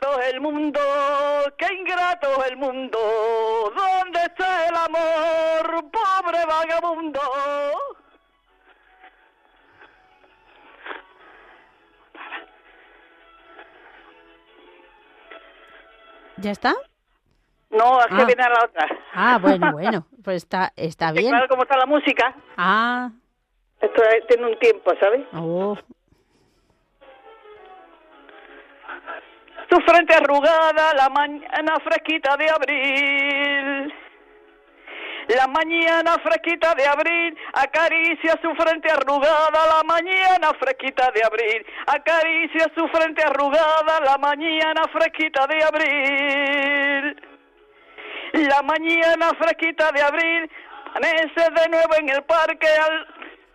todo 0.00 0.20
el 0.20 0.40
mundo, 0.40 0.80
qué 1.58 1.72
ingrato 1.72 2.28
es 2.42 2.50
el 2.50 2.56
mundo, 2.56 2.98
¿dónde 3.74 4.20
está 4.20 4.68
el 4.68 4.74
amor, 4.76 5.90
pobre 5.90 6.44
vagabundo? 6.46 7.20
¿Ya 16.38 16.50
está? 16.50 16.74
No, 17.70 18.00
es 18.00 18.06
que 18.06 18.22
ah. 18.22 18.24
viene 18.24 18.42
la 18.42 18.64
otra. 18.64 18.88
Ah, 19.14 19.38
bueno, 19.40 19.72
bueno, 19.72 20.06
pues 20.24 20.36
está, 20.36 20.72
está 20.76 21.12
bien. 21.12 21.30
Claro, 21.30 21.48
como 21.48 21.62
está 21.62 21.76
la 21.76 21.86
música. 21.86 22.34
Ah. 22.56 23.10
Esto 23.80 24.02
tiene 24.28 24.46
un 24.46 24.58
tiempo, 24.58 24.92
¿sabes? 25.00 25.26
Oh, 25.32 25.76
su 29.70 29.80
frente 29.80 30.14
arrugada, 30.14 30.94
la 30.94 31.08
mañana 31.10 31.78
fresquita 31.82 32.36
de 32.36 32.50
abril. 32.50 33.94
La 35.28 35.48
mañana 35.48 36.16
fresquita 36.22 36.72
de 36.76 36.86
abril 36.86 37.36
acaricia 37.52 38.38
su 38.40 38.54
frente 38.54 38.88
arrugada, 38.92 39.66
la 39.66 39.82
mañana 39.82 40.52
fresquita 40.60 41.10
de 41.10 41.24
abril 41.24 41.66
acaricia 41.86 42.70
su 42.76 42.86
frente 42.88 43.24
arrugada, 43.24 44.00
la 44.04 44.18
mañana 44.18 44.82
fresquita 44.92 45.46
de 45.48 45.64
abril. 45.64 47.22
La 48.34 48.62
mañana 48.62 49.30
fresquita 49.36 49.90
de 49.90 50.02
abril 50.02 50.50
amanece 50.94 51.50
de 51.56 51.68
nuevo 51.70 51.94
en 51.98 52.08
el 52.10 52.22
parque 52.22 52.68
al 52.68 53.06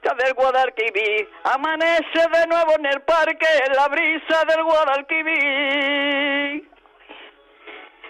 del 0.02 0.34
Guadalquivir. 0.34 1.30
Amanece 1.43 2.28
de 2.34 2.47
nuevo 2.47 2.74
en 2.78 2.88
el 2.88 3.02
parque 3.04 3.45
en 3.68 3.74
la 3.74 3.88
brisa 3.88 4.43
del 4.47 4.64
Guadalquivir. 4.64 6.68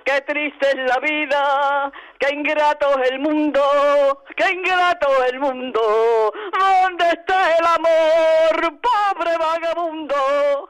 Qué 0.06 0.22
triste 0.22 0.70
es 0.70 0.78
la 0.90 1.00
vida, 1.00 1.92
qué 2.18 2.34
ingrato 2.34 2.98
es 3.02 3.12
el 3.12 3.20
mundo, 3.20 4.24
qué 4.36 4.52
ingrato 4.52 5.08
es 5.24 5.34
el 5.34 5.40
mundo. 5.40 6.34
¿Dónde 6.58 7.10
está 7.10 7.58
el 7.58 7.66
amor, 7.66 8.80
pobre 8.82 9.38
vagabundo? 9.38 10.70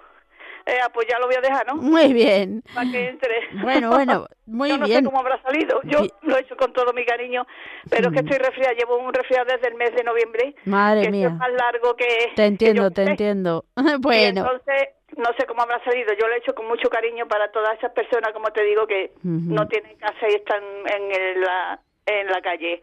Eh, 0.66 0.78
pues 0.93 1.07
ya 1.09 1.18
lo 1.20 1.26
voy 1.28 1.36
a 1.36 1.41
dejar, 1.41 1.66
¿no? 1.68 1.76
Muy 1.76 2.14
bien. 2.14 2.62
Para 2.74 2.89
que 2.91 3.07
entre. 3.09 3.47
Bueno, 3.62 3.89
bueno, 3.89 4.28
muy 4.45 4.70
Yo 4.72 4.78
no 4.78 4.86
bien. 4.86 4.99
sé 4.99 5.05
cómo 5.05 5.20
habrá 5.20 5.41
salido. 5.41 5.82
Yo 5.84 5.99
lo 6.22 6.38
he 6.38 6.41
hecho 6.41 6.55
con 6.55 6.72
todo 6.74 6.93
mi 6.93 7.03
cariño, 7.05 7.45
pero 7.89 8.07
es 8.09 8.14
que 8.14 8.20
estoy 8.20 8.38
resfriada. 8.38 8.74
Llevo 8.74 8.97
un 8.97 9.14
resfriado 9.14 9.45
desde 9.45 9.68
el 9.70 9.76
mes 9.76 9.93
de 9.95 10.03
noviembre. 10.03 10.55
Madre 10.66 11.03
que 11.03 11.12
mía. 11.12 11.28
Es 11.28 11.34
más 11.34 11.51
largo 11.53 11.95
que. 11.95 12.32
Te 12.36 12.45
entiendo, 12.45 12.89
que 12.89 12.95
te 12.95 13.03
entiendo. 13.03 13.66
bueno. 13.99 14.22
Y 14.22 14.26
entonces, 14.26 14.89
no 15.18 15.30
sé 15.38 15.45
cómo 15.47 15.64
habrá 15.64 15.84
salido. 15.84 16.14
Yo 16.20 16.28
lo 16.28 16.34
he 16.36 16.38
hecho 16.38 16.53
con 16.53 16.68
mucho 16.68 16.89
cariño 16.89 17.28
para 17.28 17.51
todas 17.51 17.78
esas 17.78 17.91
personas, 17.91 18.32
como 18.34 18.49
te 18.51 18.64
digo, 18.64 18.86
que 18.86 19.12
no 19.24 19.68
tienen 19.68 19.97
casa 19.97 20.30
y 20.30 20.36
están 20.36 20.64
en, 20.86 21.12
el, 21.12 21.41
la, 21.41 21.80
en 22.05 22.28
la 22.28 22.41
calle 22.41 22.82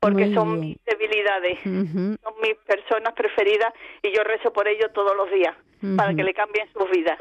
porque 0.00 0.26
Muy 0.26 0.34
son 0.34 0.48
bien. 0.48 0.60
mis 0.60 0.84
debilidades, 0.84 1.58
Ujú. 1.64 2.16
son 2.22 2.34
mis 2.42 2.54
personas 2.66 3.14
preferidas 3.14 3.72
y 4.02 4.14
yo 4.14 4.22
rezo 4.22 4.52
por 4.52 4.68
ellos 4.68 4.90
todos 4.92 5.16
los 5.16 5.30
días 5.30 5.54
para 5.96 6.14
que 6.14 6.22
le 6.22 6.34
cambien 6.34 6.68
sus 6.72 6.90
vidas. 6.90 7.18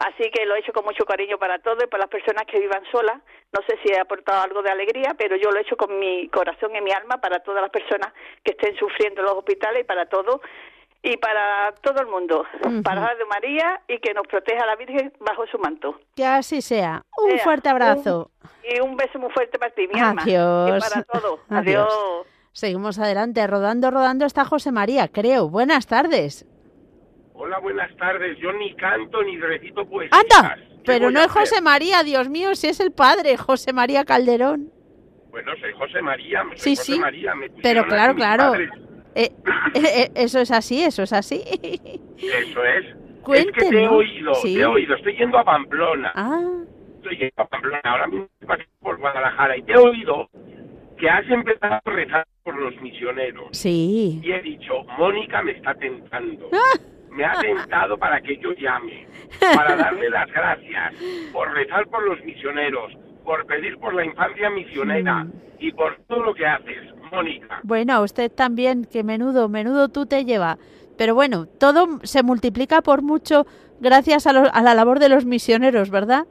Así 0.00 0.30
que 0.30 0.44
lo 0.46 0.56
he 0.56 0.60
hecho 0.60 0.72
con 0.72 0.84
mucho 0.84 1.04
cariño 1.04 1.38
para 1.38 1.58
todos 1.60 1.84
y 1.84 1.86
para 1.86 2.04
las 2.04 2.10
personas 2.10 2.44
que 2.50 2.58
vivan 2.58 2.82
solas. 2.90 3.18
No 3.52 3.60
sé 3.68 3.78
si 3.84 3.92
he 3.92 4.00
aportado 4.00 4.42
algo 4.42 4.62
de 4.62 4.70
alegría, 4.70 5.14
pero 5.16 5.36
yo 5.36 5.50
lo 5.50 5.58
he 5.58 5.62
hecho 5.62 5.76
con 5.76 5.96
mi 5.98 6.28
corazón 6.28 6.74
y 6.74 6.80
mi 6.80 6.90
alma 6.90 7.18
para 7.20 7.40
todas 7.40 7.62
las 7.62 7.70
personas 7.70 8.12
que 8.42 8.52
estén 8.52 8.74
sufriendo 8.76 9.20
en 9.20 9.26
los 9.26 9.36
hospitales 9.36 9.82
y 9.82 9.84
para 9.84 10.06
todos. 10.06 10.40
y 11.04 11.16
para 11.16 11.72
todo 11.82 12.00
el 12.00 12.06
mundo, 12.06 12.44
para 12.84 13.00
Radio 13.08 13.26
María 13.26 13.80
y 13.88 13.98
que 13.98 14.14
nos 14.14 14.24
proteja 14.26 14.64
la 14.64 14.76
Virgen 14.76 15.12
bajo 15.20 15.44
su 15.48 15.58
manto. 15.58 15.98
Que 16.14 16.24
así 16.24 16.62
sea. 16.62 17.02
Un 17.18 17.38
fuerte 17.40 17.68
abrazo. 17.68 18.30
y 18.62 18.80
un 18.80 18.96
beso 18.96 19.18
muy 19.18 19.30
fuerte 19.32 19.58
para 19.58 19.74
ti, 19.74 19.88
mi 19.92 20.00
Adiós. 20.00 20.70
Y 20.78 20.80
para. 20.80 21.60
Adiós. 21.60 21.92
Seguimos 22.52 22.98
adelante. 22.98 23.44
Rodando, 23.46 23.90
rodando 23.90 24.26
está 24.26 24.44
José 24.44 24.70
María, 24.72 25.08
creo. 25.08 25.48
Buenas 25.48 25.86
tardes. 25.86 26.46
Hola, 27.44 27.58
buenas 27.58 27.92
tardes. 27.96 28.38
Yo 28.38 28.52
ni 28.52 28.72
canto 28.74 29.20
ni 29.24 29.36
recito 29.36 29.84
poesía. 29.84 30.16
¡Anda! 30.16 30.56
Pero 30.84 31.10
no 31.10 31.18
es 31.18 31.26
José 31.26 31.60
María, 31.60 32.04
Dios 32.04 32.28
mío, 32.28 32.54
si 32.54 32.68
es 32.68 32.78
el 32.78 32.92
padre, 32.92 33.36
José 33.36 33.72
María 33.72 34.04
Calderón. 34.04 34.70
Bueno, 35.32 35.50
soy 35.60 35.72
José 35.72 36.02
María. 36.02 36.44
Soy 36.54 36.76
sí, 36.76 36.76
José 36.76 36.92
sí. 36.92 37.00
María, 37.00 37.34
pero 37.60 37.84
claro, 37.86 38.14
claro. 38.14 38.54
Eh, 38.54 38.68
eh, 39.16 39.32
eh, 39.74 40.10
eso 40.14 40.38
es 40.38 40.52
así, 40.52 40.84
eso 40.84 41.02
es 41.02 41.12
así. 41.12 41.42
Eso 42.16 42.64
es. 42.64 42.86
es 43.34 43.46
que 43.46 43.70
te 43.70 43.82
he 43.82 43.88
oído, 43.88 44.32
te 44.40 44.52
he 44.52 44.64
oído. 44.64 44.94
Estoy 44.94 45.16
yendo 45.16 45.36
a 45.36 45.44
Pamplona. 45.44 46.12
Ah. 46.14 46.62
Estoy 46.98 47.16
yendo 47.16 47.42
a 47.42 47.46
Pamplona. 47.48 47.80
Ahora 47.82 48.06
mismo 48.06 48.28
estoy 48.40 48.66
por 48.80 48.98
Guadalajara 49.00 49.56
y 49.56 49.62
te 49.64 49.72
he 49.72 49.78
oído 49.78 50.30
que 50.96 51.10
has 51.10 51.28
empezado 51.28 51.80
a 51.84 51.90
rezar 51.90 52.24
por 52.44 52.54
los 52.54 52.80
misioneros. 52.80 53.48
Sí. 53.50 54.20
Y 54.22 54.30
he 54.30 54.40
dicho, 54.42 54.84
Mónica 54.96 55.42
me 55.42 55.50
está 55.50 55.74
tentando. 55.74 56.48
Ah. 56.52 56.91
Me 57.12 57.24
ha 57.24 57.34
tentado 57.40 57.98
para 57.98 58.20
que 58.20 58.36
yo 58.38 58.52
llame, 58.52 59.06
para 59.54 59.76
darle 59.76 60.08
las 60.08 60.30
gracias 60.32 60.94
por 61.32 61.52
rezar 61.52 61.86
por 61.88 62.02
los 62.08 62.22
misioneros, 62.24 62.92
por 63.24 63.44
pedir 63.46 63.76
por 63.78 63.94
la 63.94 64.04
infancia 64.04 64.48
misionera 64.50 65.26
y 65.58 65.72
por 65.72 65.96
todo 66.08 66.22
lo 66.22 66.34
que 66.34 66.46
haces, 66.46 66.94
Mónica. 67.10 67.60
Bueno, 67.62 68.02
usted 68.02 68.32
también, 68.32 68.86
que 68.90 69.04
menudo, 69.04 69.48
menudo 69.48 69.88
tú 69.88 70.06
te 70.06 70.24
lleva. 70.24 70.56
Pero 70.96 71.14
bueno, 71.14 71.46
todo 71.46 72.00
se 72.02 72.22
multiplica 72.22 72.80
por 72.82 73.02
mucho 73.02 73.46
gracias 73.80 74.26
a, 74.26 74.30
a 74.30 74.62
la 74.62 74.74
labor 74.74 74.98
de 74.98 75.08
los 75.08 75.24
misioneros, 75.26 75.90
¿verdad? 75.90 76.26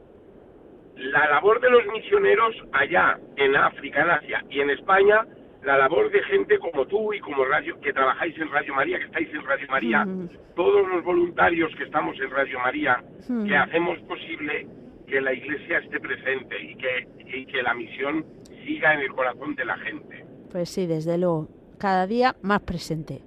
La 0.95 1.27
labor 1.29 1.61
de 1.61 1.69
los 1.69 1.85
misioneros 1.93 2.55
allá, 2.71 3.19
en 3.35 3.55
África, 3.55 4.01
en 4.01 4.09
Asia 4.09 4.45
y 4.49 4.61
en 4.61 4.69
España, 4.69 5.25
la 5.63 5.77
labor 5.77 6.09
de 6.11 6.23
gente 6.23 6.57
como 6.59 6.85
tú 6.87 7.13
y 7.13 7.19
como 7.19 7.45
Radio, 7.45 7.79
que 7.81 7.93
trabajáis 7.93 8.37
en 8.37 8.49
Radio 8.49 8.73
María, 8.73 8.97
que 8.99 9.05
estáis 9.05 9.29
en 9.33 9.43
Radio 9.45 9.67
María, 9.69 10.07
todos 10.55 10.87
los 10.87 11.03
voluntarios 11.03 11.73
que 11.75 11.83
estamos 11.83 12.19
en 12.19 12.29
Radio 12.31 12.59
María, 12.59 13.03
que 13.47 13.55
hacemos 13.55 13.99
posible 13.99 14.67
que 15.07 15.21
la 15.21 15.33
Iglesia 15.33 15.79
esté 15.79 15.99
presente 15.99 16.61
y 16.61 16.75
que, 16.75 17.07
y 17.25 17.45
que 17.45 17.61
la 17.61 17.73
misión 17.73 18.25
siga 18.65 18.93
en 18.93 19.01
el 19.01 19.11
corazón 19.11 19.55
de 19.55 19.65
la 19.65 19.77
gente. 19.77 20.25
Pues 20.51 20.69
sí, 20.69 20.87
desde 20.87 21.17
luego, 21.17 21.47
cada 21.77 22.07
día 22.07 22.35
más 22.41 22.61
presente. 22.61 23.21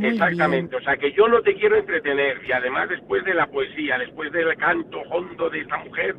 Exactamente, 0.00 0.76
o 0.76 0.80
sea 0.80 0.96
que 0.96 1.12
yo 1.12 1.28
no 1.28 1.42
te 1.42 1.54
quiero 1.54 1.76
entretener 1.76 2.40
y 2.46 2.52
además 2.52 2.88
después 2.88 3.24
de 3.24 3.34
la 3.34 3.46
poesía, 3.46 3.98
después 3.98 4.32
del 4.32 4.56
canto 4.56 5.00
hondo 5.10 5.50
de 5.50 5.60
esta 5.60 5.76
mujer, 5.78 6.16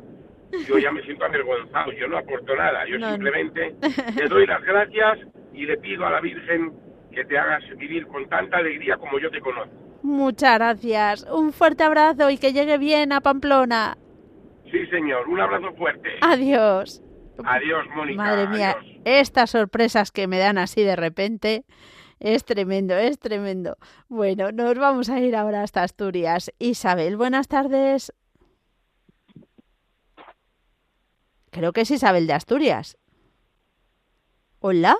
yo 0.68 0.78
ya 0.78 0.90
me 0.92 1.02
siento 1.02 1.24
avergonzado, 1.24 1.92
yo 1.92 2.08
no 2.08 2.18
aporto 2.18 2.54
nada, 2.54 2.84
yo 2.86 2.98
simplemente 2.98 3.74
te 4.16 4.28
doy 4.28 4.46
las 4.46 4.62
gracias 4.62 5.18
y 5.52 5.66
le 5.66 5.76
pido 5.78 6.06
a 6.06 6.10
la 6.10 6.20
Virgen 6.20 6.72
que 7.12 7.24
te 7.24 7.38
hagas 7.38 7.64
vivir 7.76 8.06
con 8.06 8.28
tanta 8.28 8.58
alegría 8.58 8.96
como 8.96 9.18
yo 9.18 9.30
te 9.30 9.40
conozco. 9.40 9.72
Muchas 10.02 10.58
gracias, 10.58 11.26
un 11.30 11.52
fuerte 11.52 11.84
abrazo 11.84 12.30
y 12.30 12.38
que 12.38 12.52
llegue 12.52 12.78
bien 12.78 13.12
a 13.12 13.20
Pamplona. 13.20 13.96
Sí, 14.70 14.86
señor, 14.86 15.28
un 15.28 15.40
abrazo 15.40 15.72
fuerte. 15.74 16.08
Adiós. 16.20 17.02
Adiós, 17.44 17.86
Mónica. 17.94 18.22
Madre 18.22 18.48
mía, 18.48 18.76
estas 19.04 19.50
sorpresas 19.50 20.10
que 20.10 20.26
me 20.26 20.38
dan 20.38 20.58
así 20.58 20.82
de 20.82 20.96
repente. 20.96 21.64
Es 22.18 22.44
tremendo, 22.44 22.94
es 22.96 23.18
tremendo. 23.18 23.76
Bueno, 24.08 24.50
nos 24.50 24.78
vamos 24.78 25.10
a 25.10 25.20
ir 25.20 25.36
ahora 25.36 25.62
hasta 25.62 25.82
Asturias. 25.82 26.50
Isabel, 26.58 27.16
buenas 27.16 27.46
tardes. 27.46 28.12
Creo 31.56 31.72
que 31.72 31.80
es 31.80 31.90
Isabel 31.90 32.26
de 32.26 32.34
Asturias. 32.34 32.98
Hola. 34.60 34.98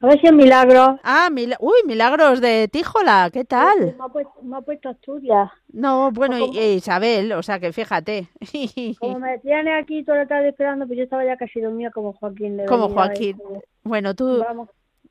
A 0.00 0.06
ver 0.06 0.18
si 0.18 0.26
es 0.26 0.32
Milagro. 0.32 0.98
Ah, 1.04 1.28
uy, 1.60 1.76
Milagros 1.86 2.40
de 2.40 2.66
Tíjola, 2.68 3.28
¿qué 3.30 3.44
tal? 3.44 3.94
Me 4.42 4.56
ha, 4.56 4.62
puesto, 4.62 4.88
Asturias. 4.88 5.50
No, 5.70 6.10
bueno, 6.12 6.38
Isabel, 6.38 7.30
o 7.32 7.42
sea 7.42 7.60
que 7.60 7.74
fíjate. 7.74 8.28
Como 9.00 9.18
me 9.18 9.38
tiene 9.40 9.78
aquí 9.78 10.02
toda 10.02 10.18
la 10.18 10.26
tarde 10.26 10.48
esperando, 10.48 10.86
pues 10.86 10.96
yo 10.96 11.04
estaba 11.04 11.26
ya 11.26 11.36
casi 11.36 11.60
dormida 11.60 11.90
como 11.90 12.14
Joaquín. 12.14 12.58
como 12.66 12.88
Joaquín. 12.88 13.36
Bueno, 13.82 14.14
tú, 14.14 14.38
Vamos. 14.38 14.70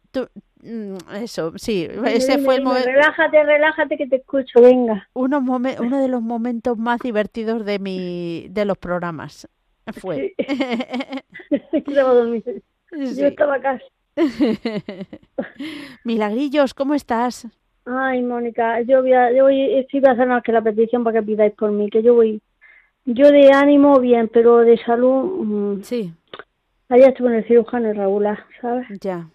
tú, 0.09 0.28
mm, 0.63 0.95
eso, 1.22 1.53
sí, 1.57 1.88
ese 2.07 2.39
fue 2.39 2.55
el 2.55 2.63
momento. 2.63 2.89
Relájate, 2.89 3.43
relájate 3.43 3.97
que 3.97 4.07
te 4.07 4.16
escucho, 4.16 4.61
venga. 4.61 5.07
Uno, 5.13 5.38
uno 5.38 6.01
de 6.01 6.07
los 6.07 6.24
momentos 6.24 6.76
más 6.76 7.01
divertidos 7.01 7.66
de 7.66 7.78
mi, 7.78 8.47
de 8.49 8.66
los 8.66 8.80
programas 8.80 9.47
fue. 9.94 10.34
Yo 12.92 13.28
estaba 13.28 13.60
casi. 13.60 13.84
Milagrillos, 16.04 16.74
¿cómo 16.74 16.94
estás? 16.94 17.48
Ay, 17.86 18.24
Mónica, 18.24 18.82
yo 18.82 19.02
voy 19.02 19.14
a, 19.14 19.32
yo 19.32 19.44
voy, 19.44 19.76
estoy 19.76 20.02
a 20.06 20.12
hacer 20.12 20.28
más 20.28 20.42
que 20.42 20.52
la 20.52 20.62
petición 20.62 21.04
para 21.04 21.20
que 21.20 21.26
pidáis 21.26 21.54
por 21.54 21.72
mí, 21.72 21.90
que 21.90 22.02
yo 22.02 22.16
voy, 22.16 22.42
yo 23.06 23.30
de 23.30 23.52
ánimo 23.52 24.00
bien, 24.00 24.30
pero 24.34 24.60
de 24.60 24.78
salud, 24.78 25.46
mm, 25.46 25.84
sí. 25.84 26.14
Allá 26.90 27.10
estuve 27.10 27.30
en 27.30 27.36
el 27.36 27.48
cirujano 27.48 27.90
irregular, 27.90 28.46
¿sabes? 28.62 28.88
Ya. 29.02 29.28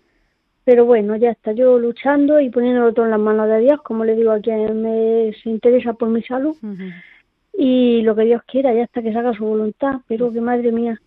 Pero 0.65 0.85
bueno, 0.85 1.17
ya 1.17 1.31
está, 1.31 1.53
yo 1.53 1.79
luchando 1.79 2.41
y 2.41 2.51
poniéndolo 2.51 2.93
todo 2.93 3.05
en 3.05 3.13
las 3.13 3.21
manos 3.21 3.49
de 3.49 3.61
Dios, 3.61 3.81
como 3.83 4.05
le 4.05 4.17
digo 4.17 4.33
a 4.33 4.41
quien 4.41 4.83
me 4.83 5.33
se 5.43 5.51
interesa 5.51 5.95
por 5.95 6.09
mi 6.09 6.23
salud. 6.23 6.57
Y 7.53 8.03
lo 8.03 8.15
que 8.15 8.25
Dios 8.25 8.43
quiera, 8.47 8.73
ya 8.73 8.85
está, 8.85 9.03
que 9.03 9.13
se 9.13 9.19
haga 9.19 9.35
su 9.35 9.45
voluntad, 9.45 10.01
pero 10.07 10.33
que 10.33 10.41
madre 10.41 10.73
mía, 10.73 11.01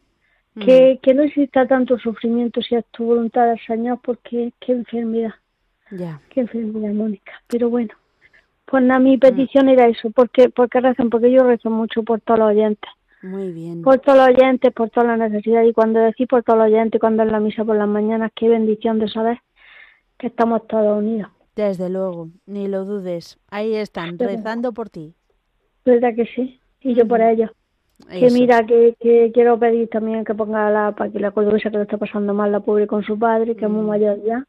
que, 0.59 0.99
que 1.01 1.13
no 1.13 1.23
exista 1.23 1.67
tanto 1.67 1.97
sufrimiento 1.97 2.61
si 2.61 2.75
es 2.75 2.85
tu 2.91 3.05
voluntad 3.05 3.47
del 3.47 3.59
Señor, 3.65 3.99
porque 4.03 4.53
qué 4.59 4.73
enfermedad. 4.73 5.33
Ya. 5.91 6.21
Qué 6.29 6.41
enfermedad, 6.41 6.93
Mónica. 6.93 7.33
Pero 7.47 7.69
bueno, 7.69 7.93
pues 8.65 8.83
nada, 8.83 8.99
mi 8.99 9.17
petición 9.17 9.69
era 9.69 9.87
eso. 9.87 10.11
porque 10.11 10.49
porque 10.49 10.79
rezan? 10.79 11.09
Porque 11.09 11.31
yo 11.31 11.43
rezo 11.43 11.69
mucho 11.69 12.03
por 12.03 12.21
todos 12.21 12.39
los 12.39 12.49
oyentes. 12.49 12.89
Muy 13.21 13.51
bien. 13.51 13.81
Por 13.81 13.99
todos 13.99 14.17
los 14.17 14.27
oyentes, 14.29 14.73
por 14.73 14.89
todas 14.89 15.17
las 15.17 15.31
necesidades. 15.31 15.69
Y 15.69 15.73
cuando 15.73 15.99
decís 15.99 16.27
por 16.27 16.43
todos 16.43 16.59
los 16.59 16.67
oyentes, 16.67 16.99
cuando 16.99 17.23
es 17.23 17.31
la 17.31 17.39
misa 17.39 17.63
por 17.63 17.75
las 17.75 17.87
mañanas, 17.87 18.31
qué 18.35 18.49
bendición 18.49 18.99
de 18.99 19.07
saber 19.07 19.39
que 20.17 20.27
estamos 20.27 20.67
todos 20.67 20.97
unidos. 20.97 21.31
Desde 21.55 21.89
luego, 21.89 22.29
ni 22.45 22.67
lo 22.67 22.83
dudes. 22.83 23.37
Ahí 23.49 23.75
están, 23.75 24.17
rezando 24.17 24.73
por 24.73 24.89
ti. 24.89 25.13
¿Verdad 25.85 26.15
que 26.15 26.25
sí? 26.27 26.59
Y 26.81 26.93
yo 26.93 27.07
por 27.07 27.21
ellos. 27.21 27.51
Que 28.09 28.29
mira, 28.31 28.65
que, 28.65 28.95
que, 28.99 29.31
quiero 29.33 29.57
pedir 29.57 29.87
también 29.89 30.25
que 30.25 30.33
ponga 30.33 30.69
la, 30.69 30.91
para 30.91 31.11
que 31.11 31.19
la 31.19 31.31
cordobesa 31.31 31.69
que 31.69 31.77
le 31.77 31.83
está 31.83 31.97
pasando 31.97 32.33
mal 32.33 32.51
la 32.51 32.59
pobre 32.59 32.87
con 32.87 33.03
su 33.03 33.17
padre, 33.17 33.55
que 33.55 33.65
es 33.65 33.71
muy 33.71 33.83
mm. 33.83 33.87
mayor 33.87 34.23
ya, 34.23 34.45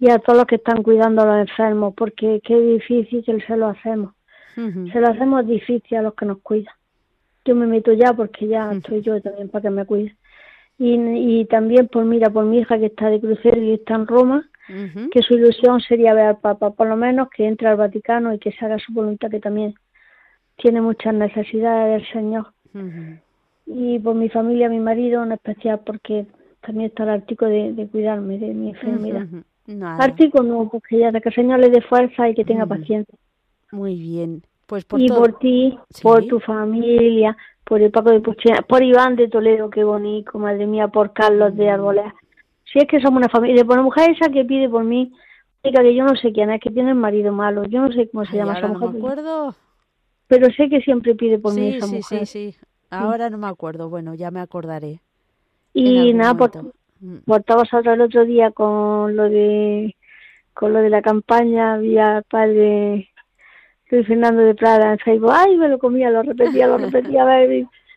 y 0.00 0.10
a 0.10 0.18
todos 0.18 0.38
los 0.38 0.46
que 0.46 0.56
están 0.56 0.82
cuidando 0.82 1.22
a 1.22 1.26
los 1.26 1.48
enfermos, 1.48 1.94
porque 1.96 2.40
qué 2.42 2.58
difícil 2.58 3.44
se 3.46 3.56
lo 3.56 3.68
hacemos. 3.68 4.14
Se 4.92 5.00
lo 5.00 5.06
hacemos 5.06 5.46
difícil 5.46 5.98
a 5.98 6.02
los 6.02 6.14
que 6.14 6.26
nos 6.26 6.38
cuidan. 6.38 6.74
Yo 7.44 7.54
me 7.54 7.66
meto 7.66 7.92
ya 7.92 8.12
porque 8.12 8.48
ya 8.48 8.72
estoy 8.72 9.02
yo 9.02 9.20
también 9.22 9.48
para 9.48 9.62
que 9.62 9.70
me 9.70 9.86
cuide. 9.86 10.16
Y, 10.78 10.94
y 10.94 11.44
también 11.44 11.86
por 11.86 12.04
mira, 12.04 12.28
por 12.28 12.44
mi 12.44 12.58
hija 12.58 12.76
que 12.76 12.86
está 12.86 13.08
de 13.08 13.20
crucero 13.20 13.62
y 13.62 13.74
está 13.74 13.94
en 13.94 14.08
Roma, 14.08 14.48
que 15.12 15.22
su 15.22 15.34
ilusión 15.34 15.80
sería 15.80 16.12
ver 16.12 16.26
al 16.26 16.38
Papa, 16.38 16.70
por 16.70 16.88
lo 16.88 16.96
menos 16.96 17.28
que 17.30 17.46
entre 17.46 17.68
al 17.68 17.76
Vaticano 17.76 18.34
y 18.34 18.40
que 18.40 18.50
se 18.50 18.64
haga 18.64 18.78
su 18.80 18.92
voluntad, 18.92 19.30
que 19.30 19.40
también 19.40 19.74
tiene 20.58 20.80
muchas 20.80 21.14
necesidades 21.14 22.02
del 22.02 22.12
Señor 22.12 22.46
y 23.68 23.98
por 23.98 24.14
mi 24.14 24.28
familia, 24.28 24.68
mi 24.68 24.80
marido 24.80 25.22
en 25.22 25.32
especial, 25.32 25.80
porque 25.84 26.26
también 26.60 26.88
está 26.88 27.02
el 27.04 27.10
artículo 27.10 27.50
de, 27.50 27.88
cuidarme 27.90 28.38
de 28.38 28.54
mi 28.54 28.70
enfermedad. 28.70 29.26
Artículo 29.98 30.42
no, 30.42 30.68
porque 30.70 30.98
ya 30.98 31.12
de 31.12 31.20
que 31.20 31.28
el 31.28 31.34
Señor 31.34 31.60
le 31.60 31.68
dé 31.68 31.82
fuerza 31.82 32.28
y 32.28 32.34
que 32.34 32.44
tenga 32.44 32.64
paciencia. 32.64 33.14
Muy 33.70 33.96
bien. 33.96 34.42
Pues 34.66 34.84
por 34.84 35.00
y 35.00 35.08
por 35.08 35.38
ti, 35.38 35.78
por 36.02 36.24
tu 36.26 36.40
familia, 36.40 37.36
por 37.64 37.82
el 37.82 37.90
Paco 37.90 38.10
de 38.10 38.20
Puchena, 38.20 38.62
por 38.62 38.82
Iván 38.82 39.16
de 39.16 39.28
Toledo, 39.28 39.68
qué 39.68 39.84
bonito, 39.84 40.38
madre 40.38 40.66
mía, 40.66 40.88
por 40.88 41.12
Carlos 41.12 41.54
de 41.54 41.70
Arbolea. 41.70 42.14
Si 42.70 42.78
es 42.78 42.86
que 42.86 43.00
somos 43.00 43.18
una 43.18 43.28
familia, 43.28 43.64
por 43.64 43.76
la 43.76 43.82
mujer 43.82 44.10
esa 44.10 44.30
que 44.30 44.44
pide 44.44 44.68
por 44.68 44.84
mí, 44.84 45.12
que 45.62 45.94
yo 45.94 46.04
no 46.04 46.16
sé 46.16 46.32
quién 46.32 46.50
es, 46.50 46.60
que 46.60 46.70
tiene 46.70 46.90
el 46.90 46.96
marido 46.96 47.32
malo, 47.32 47.64
yo 47.64 47.82
no 47.82 47.92
sé 47.92 48.08
cómo 48.08 48.24
se 48.24 48.36
llama 48.36 48.58
esa 48.58 48.68
mujer. 48.68 48.88
No 48.88 48.92
me 48.92 48.98
acuerdo 48.98 49.54
pero 50.28 50.50
sé 50.52 50.68
que 50.68 50.80
siempre 50.80 51.14
pide 51.14 51.38
por 51.38 51.54
mí 51.54 51.76
esa 51.76 51.86
sí, 51.86 51.96
mujer. 51.96 52.26
Sí, 52.26 52.52
sí, 52.52 52.58
Ahora 52.90 53.30
no 53.30 53.38
me 53.38 53.48
acuerdo. 53.48 53.88
Bueno, 53.88 54.14
ya 54.14 54.30
me 54.30 54.40
acordaré. 54.40 55.00
Y 55.74 56.12
nada, 56.14 56.34
por, 56.34 56.50
mm. 57.00 57.18
por 57.26 57.44
el 57.86 58.00
otro 58.00 58.24
día 58.24 58.50
con 58.50 59.16
lo 59.16 59.24
de 59.24 59.94
con 60.54 60.72
lo 60.72 60.80
de 60.80 60.90
la 60.90 61.02
campaña, 61.02 61.74
había 61.74 62.22
padre 62.28 63.10
Luis 63.90 64.06
Fernando 64.06 64.42
de 64.42 64.54
Prada 64.54 64.92
en 64.92 64.98
Facebook. 64.98 65.30
Ay, 65.32 65.56
me 65.56 65.68
lo 65.68 65.78
comía, 65.78 66.10
lo 66.10 66.22
repetía, 66.22 66.66
lo 66.66 66.78
repetía. 66.78 67.24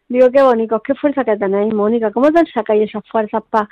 Digo, 0.07 0.29
qué 0.29 0.41
bonito, 0.41 0.81
qué 0.81 0.93
fuerza 0.95 1.23
que 1.23 1.37
tenéis, 1.37 1.73
Mónica. 1.73 2.11
¿Cómo 2.11 2.31
te 2.31 2.43
sacáis 2.51 2.89
esas 2.89 3.03
fuerzas 3.07 3.41
para 3.49 3.69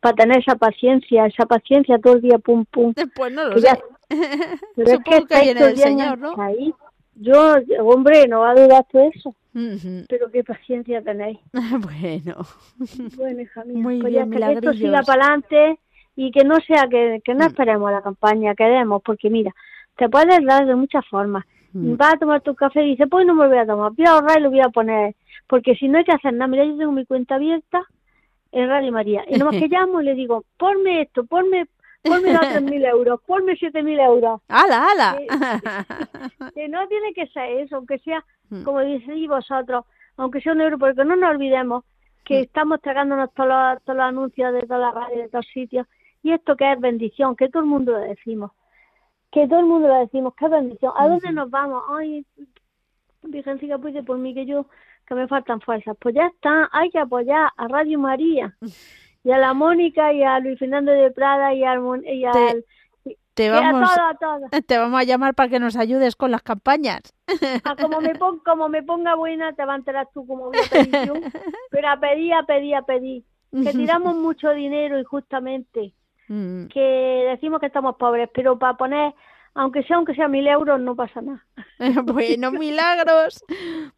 para 0.00 0.14
tener 0.16 0.38
esa 0.38 0.56
paciencia, 0.56 1.26
esa 1.26 1.46
paciencia 1.46 1.98
todo 1.98 2.14
el 2.14 2.22
día, 2.22 2.38
pum, 2.38 2.64
pum. 2.64 2.92
Pues 3.14 3.32
no 3.32 3.46
lo 3.46 3.58
sé. 3.58 3.68
Pero 4.76 4.90
es 4.90 4.98
que, 5.04 5.26
que 5.26 5.50
el 5.50 5.76
Señor, 5.76 6.18
¿no? 6.18 6.34
Ahí. 6.38 6.74
Yo, 7.20 7.56
hombre, 7.80 8.26
no 8.28 8.40
va 8.40 8.52
a 8.52 8.54
dudar 8.54 8.86
todo 8.90 9.10
eso. 9.14 9.34
Pero 10.08 10.30
qué 10.30 10.42
paciencia 10.42 11.02
tenéis. 11.02 11.38
bueno. 11.52 12.46
Bueno, 13.16 13.40
hija 13.42 13.64
mía. 13.64 13.82
Muy 13.82 14.00
pues 14.00 14.12
bien, 14.12 14.30
que 14.30 14.52
esto 14.52 14.72
siga 14.72 15.02
para 15.02 15.24
adelante 15.24 15.78
y 16.16 16.30
que 16.30 16.44
no 16.44 16.56
sea 16.60 16.88
que, 16.88 17.20
que 17.24 17.34
no 17.34 17.44
mm. 17.44 17.48
esperemos 17.48 17.92
la 17.92 18.02
campaña, 18.02 18.54
que 18.54 18.64
demos, 18.64 19.02
porque 19.02 19.28
mira, 19.28 19.54
te 19.96 20.08
puedes 20.08 20.44
dar 20.44 20.66
de 20.66 20.74
muchas 20.74 21.06
formas. 21.06 21.44
Mm. 21.72 21.96
Vas 21.96 22.14
a 22.14 22.18
tomar 22.18 22.40
tu 22.40 22.54
café 22.54 22.82
y 22.84 22.90
dices, 22.92 23.06
pues 23.10 23.26
no 23.26 23.34
me 23.34 23.44
lo 23.44 23.50
voy 23.50 23.58
a 23.58 23.66
tomar, 23.66 23.92
voy 23.92 24.06
a 24.06 24.12
ahorrar 24.12 24.38
y 24.38 24.42
lo 24.42 24.50
voy 24.50 24.60
a 24.60 24.70
poner. 24.70 25.14
Porque 25.46 25.74
si 25.74 25.88
no 25.88 25.98
hay 25.98 26.04
que 26.04 26.12
hacer 26.12 26.32
nada, 26.32 26.46
mira, 26.46 26.64
yo 26.64 26.76
tengo 26.76 26.92
mi 26.92 27.04
cuenta 27.04 27.34
abierta 27.34 27.82
en 28.52 28.68
Radio 28.68 28.92
María. 28.92 29.24
Y 29.28 29.36
nomás 29.36 29.56
que 29.56 29.68
llamo 29.68 30.00
y 30.00 30.04
le 30.04 30.14
digo, 30.14 30.44
ponme 30.56 31.02
esto, 31.02 31.24
ponme, 31.24 31.66
ponme 32.02 32.32
los 32.32 32.40
3.000 32.40 32.88
euros, 32.88 33.20
ponme 33.26 33.52
7.000 33.54 34.04
euros. 34.04 34.40
¡Hala, 34.48 34.86
hala! 34.86 35.18
Que, 36.54 36.68
no 36.68 36.86
tiene 36.88 37.12
que 37.14 37.26
ser 37.28 37.60
eso, 37.60 37.76
aunque 37.76 37.98
sea, 37.98 38.24
mm. 38.50 38.62
como 38.62 38.80
decís 38.80 39.28
vosotros, 39.28 39.84
aunque 40.16 40.40
sea 40.40 40.52
un 40.52 40.60
euro, 40.60 40.78
porque 40.78 41.04
no 41.04 41.16
nos 41.16 41.30
olvidemos 41.30 41.84
que 42.24 42.40
mm. 42.40 42.42
estamos 42.44 42.80
tragándonos 42.80 43.32
todos 43.34 43.48
los, 43.48 43.82
todos 43.84 43.96
los 43.96 44.06
anuncios 44.06 44.52
de 44.52 44.62
todas 44.62 44.80
las 44.80 44.94
radios, 44.94 45.22
de 45.22 45.28
todos 45.28 45.46
sitios, 45.52 45.86
y 46.22 46.32
esto 46.32 46.56
que 46.56 46.72
es 46.72 46.80
bendición, 46.80 47.36
que 47.36 47.48
todo 47.48 47.62
el 47.62 47.68
mundo 47.68 47.92
lo 47.92 48.00
decimos 48.00 48.52
que 49.30 49.46
todo 49.46 49.60
el 49.60 49.66
mundo 49.66 49.88
lo 49.88 50.00
decimos, 50.00 50.34
qué 50.36 50.48
bendición. 50.48 50.92
¿A 50.96 51.08
dónde 51.08 51.32
nos 51.32 51.50
vamos? 51.50 51.82
Ay, 51.96 52.24
Virgencita, 53.22 53.78
pues 53.78 53.94
por 54.04 54.18
mí 54.18 54.34
que 54.34 54.46
yo, 54.46 54.66
que 55.06 55.14
me 55.14 55.28
faltan 55.28 55.60
fuerzas. 55.60 55.96
Pues 56.00 56.14
ya 56.14 56.26
está, 56.26 56.68
hay 56.72 56.90
que 56.90 56.98
apoyar 56.98 57.50
a 57.56 57.68
Radio 57.68 57.98
María 57.98 58.56
y 59.24 59.30
a 59.30 59.38
la 59.38 59.54
Mónica 59.54 60.12
y 60.12 60.22
a 60.22 60.38
Luis 60.40 60.58
Fernando 60.58 60.92
de 60.92 61.10
Prada 61.10 61.52
y, 61.54 61.64
al, 61.64 61.80
y 62.04 62.24
al 62.24 62.64
te 63.34 63.48
vamos, 63.48 63.90
a, 63.96 64.60
te 64.66 64.76
vamos 64.76 65.00
a 65.00 65.04
llamar 65.04 65.34
para 65.34 65.48
que 65.48 65.60
nos 65.60 65.76
ayudes 65.76 66.16
con 66.16 66.30
las 66.30 66.42
campañas. 66.42 67.00
Ah, 67.64 67.74
como, 67.80 68.00
me 68.00 68.12
como 68.18 68.68
me 68.68 68.82
ponga 68.82 69.14
buena, 69.14 69.52
te 69.54 69.64
vas 69.64 69.74
a 69.74 69.78
enterar 69.78 70.08
tú 70.12 70.26
como 70.26 70.50
voy 70.50 70.58
a 70.58 70.68
pedir 70.68 70.90
Pero 71.70 71.88
a 71.88 71.98
pedir, 71.98 72.34
a 72.34 72.42
pedir, 72.42 72.74
a 72.74 72.82
pedir. 72.82 73.24
Que 73.50 73.72
tiramos 73.72 74.14
mucho 74.16 74.50
dinero 74.50 74.98
injustamente. 74.98 75.94
Mm. 76.28 76.66
que 76.66 77.26
decimos 77.28 77.58
que 77.58 77.66
estamos 77.66 77.96
pobres, 77.96 78.28
pero 78.32 78.56
para 78.56 78.76
poner, 78.76 79.14
aunque 79.54 79.82
sea 79.82 79.96
aunque 79.96 80.14
sea 80.14 80.28
mil 80.28 80.46
euros, 80.46 80.80
no 80.80 80.94
pasa 80.94 81.20
nada. 81.20 81.44
bueno, 82.04 82.50
milagros. 82.52 83.44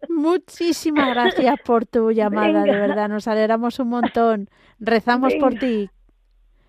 Muchísimas 0.09 1.09
gracias 1.09 1.61
por 1.65 1.87
tu 1.87 2.11
llamada, 2.11 2.63
de 2.63 2.73
verdad, 2.73 3.09
nos 3.09 3.29
alegramos 3.29 3.79
un 3.79 3.89
montón. 3.89 4.49
Rezamos 4.79 5.35
por 5.35 5.55
ti. 5.55 5.91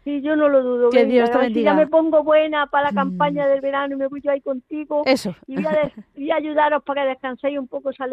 Sí, 0.04 0.22
yo 0.22 0.36
no 0.36 0.50
lo 0.50 0.62
dudo. 0.62 0.90
Que 0.90 1.06
Dios 1.06 1.32
te 1.32 1.38
bendiga. 1.38 1.72
ya 1.72 1.78
me 1.78 1.88
pongo 1.88 2.24
buena 2.24 2.68
para 2.68 2.88
la 2.88 2.92
mm. 2.92 2.96
campaña 2.96 3.48
del 3.48 3.62
verano 3.62 3.96
y 3.96 3.98
me 3.98 4.08
voy 4.08 4.22
yo 4.22 4.32
ahí 4.32 4.42
contigo. 4.42 5.04
Eso. 5.06 5.34
Y 5.48 5.56
voy 5.56 5.66
a, 6.32 6.36
ayudaros 6.36 6.84
para 6.84 7.04
que 7.04 7.10
descanséis 7.10 7.58
un 7.58 7.70
poco 7.70 7.92
esa 7.92 8.06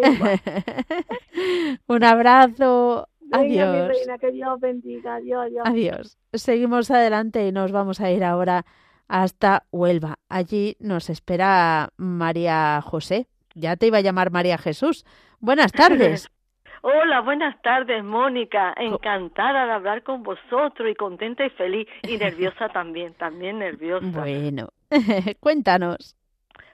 un 1.86 2.04
abrazo. 2.04 3.08
Adiós. 3.32 3.96
que 4.20 4.30
Dios 4.30 4.60
bendiga. 4.60 5.16
Adiós, 5.16 5.46
adiós. 5.46 5.66
Adiós. 5.66 6.18
Seguimos 6.32 6.90
adelante 6.92 7.46
y 7.46 7.52
nos 7.52 7.72
vamos 7.72 8.00
a 8.00 8.10
ir 8.10 8.22
ahora 8.22 8.64
hasta 9.10 9.64
Huelva. 9.72 10.14
Allí 10.28 10.76
nos 10.78 11.10
espera 11.10 11.90
María 11.96 12.80
José. 12.80 13.26
Ya 13.54 13.76
te 13.76 13.88
iba 13.88 13.98
a 13.98 14.02
llamar 14.02 14.30
María 14.30 14.56
Jesús. 14.56 15.04
Buenas 15.40 15.72
tardes. 15.72 16.30
Hola, 16.82 17.20
buenas 17.20 17.60
tardes, 17.60 18.02
Mónica. 18.02 18.72
Encantada 18.76 19.66
de 19.66 19.72
hablar 19.72 20.02
con 20.02 20.22
vosotros 20.22 20.88
y 20.90 20.94
contenta 20.94 21.44
y 21.44 21.50
feliz 21.50 21.86
y 22.08 22.16
nerviosa 22.16 22.70
también, 22.70 23.12
también 23.14 23.58
nerviosa. 23.58 24.06
Bueno, 24.06 24.68
cuéntanos. 25.40 26.16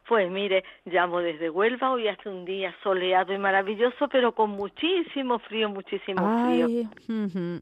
Pues 0.09 0.31
mire, 0.31 0.63
llamo 0.85 1.21
desde 1.21 1.51
Huelva, 1.51 1.91
hoy 1.91 2.07
hace 2.07 2.29
un 2.29 2.45
día 2.45 2.73
soleado 2.83 3.33
y 3.33 3.39
maravilloso, 3.39 4.07
pero 4.09 4.33
con 4.33 4.51
muchísimo 4.51 5.41
frío, 5.41 5.69
muchísimo 5.69 6.47
frío. 6.47 6.69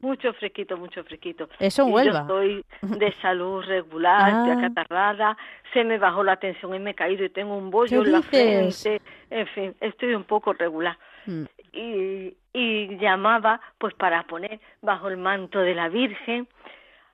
Mucho 0.01 0.31
fresquito, 0.33 0.77
mucho 0.77 1.03
fresquito. 1.03 1.49
Eso 1.59 1.87
en 1.87 1.93
Huelva. 1.93 2.25
Yo 2.27 2.41
estoy 2.41 2.65
de 2.99 3.13
salud 3.21 3.63
regular, 3.65 4.31
ah. 4.31 4.53
acatarrada, 4.53 5.35
se 5.73 5.83
me 5.83 5.97
bajó 5.97 6.23
la 6.23 6.37
tensión 6.37 6.75
y 6.75 6.79
me 6.79 6.91
he 6.91 6.93
caído 6.93 7.25
y 7.25 7.29
tengo 7.29 7.57
un 7.57 7.71
bollo 7.71 8.03
en 8.03 8.11
la 8.11 8.21
frente. 8.21 9.01
En 9.31 9.47
fin, 9.47 9.75
estoy 9.81 10.13
un 10.13 10.23
poco 10.23 10.53
regular. 10.53 10.99
Mm. 11.25 11.45
Y, 11.73 12.37
y 12.53 12.97
llamaba 12.97 13.59
pues 13.79 13.95
para 13.95 14.21
poner 14.23 14.59
bajo 14.83 15.07
el 15.07 15.17
manto 15.17 15.59
de 15.59 15.73
la 15.73 15.89
Virgen 15.89 16.47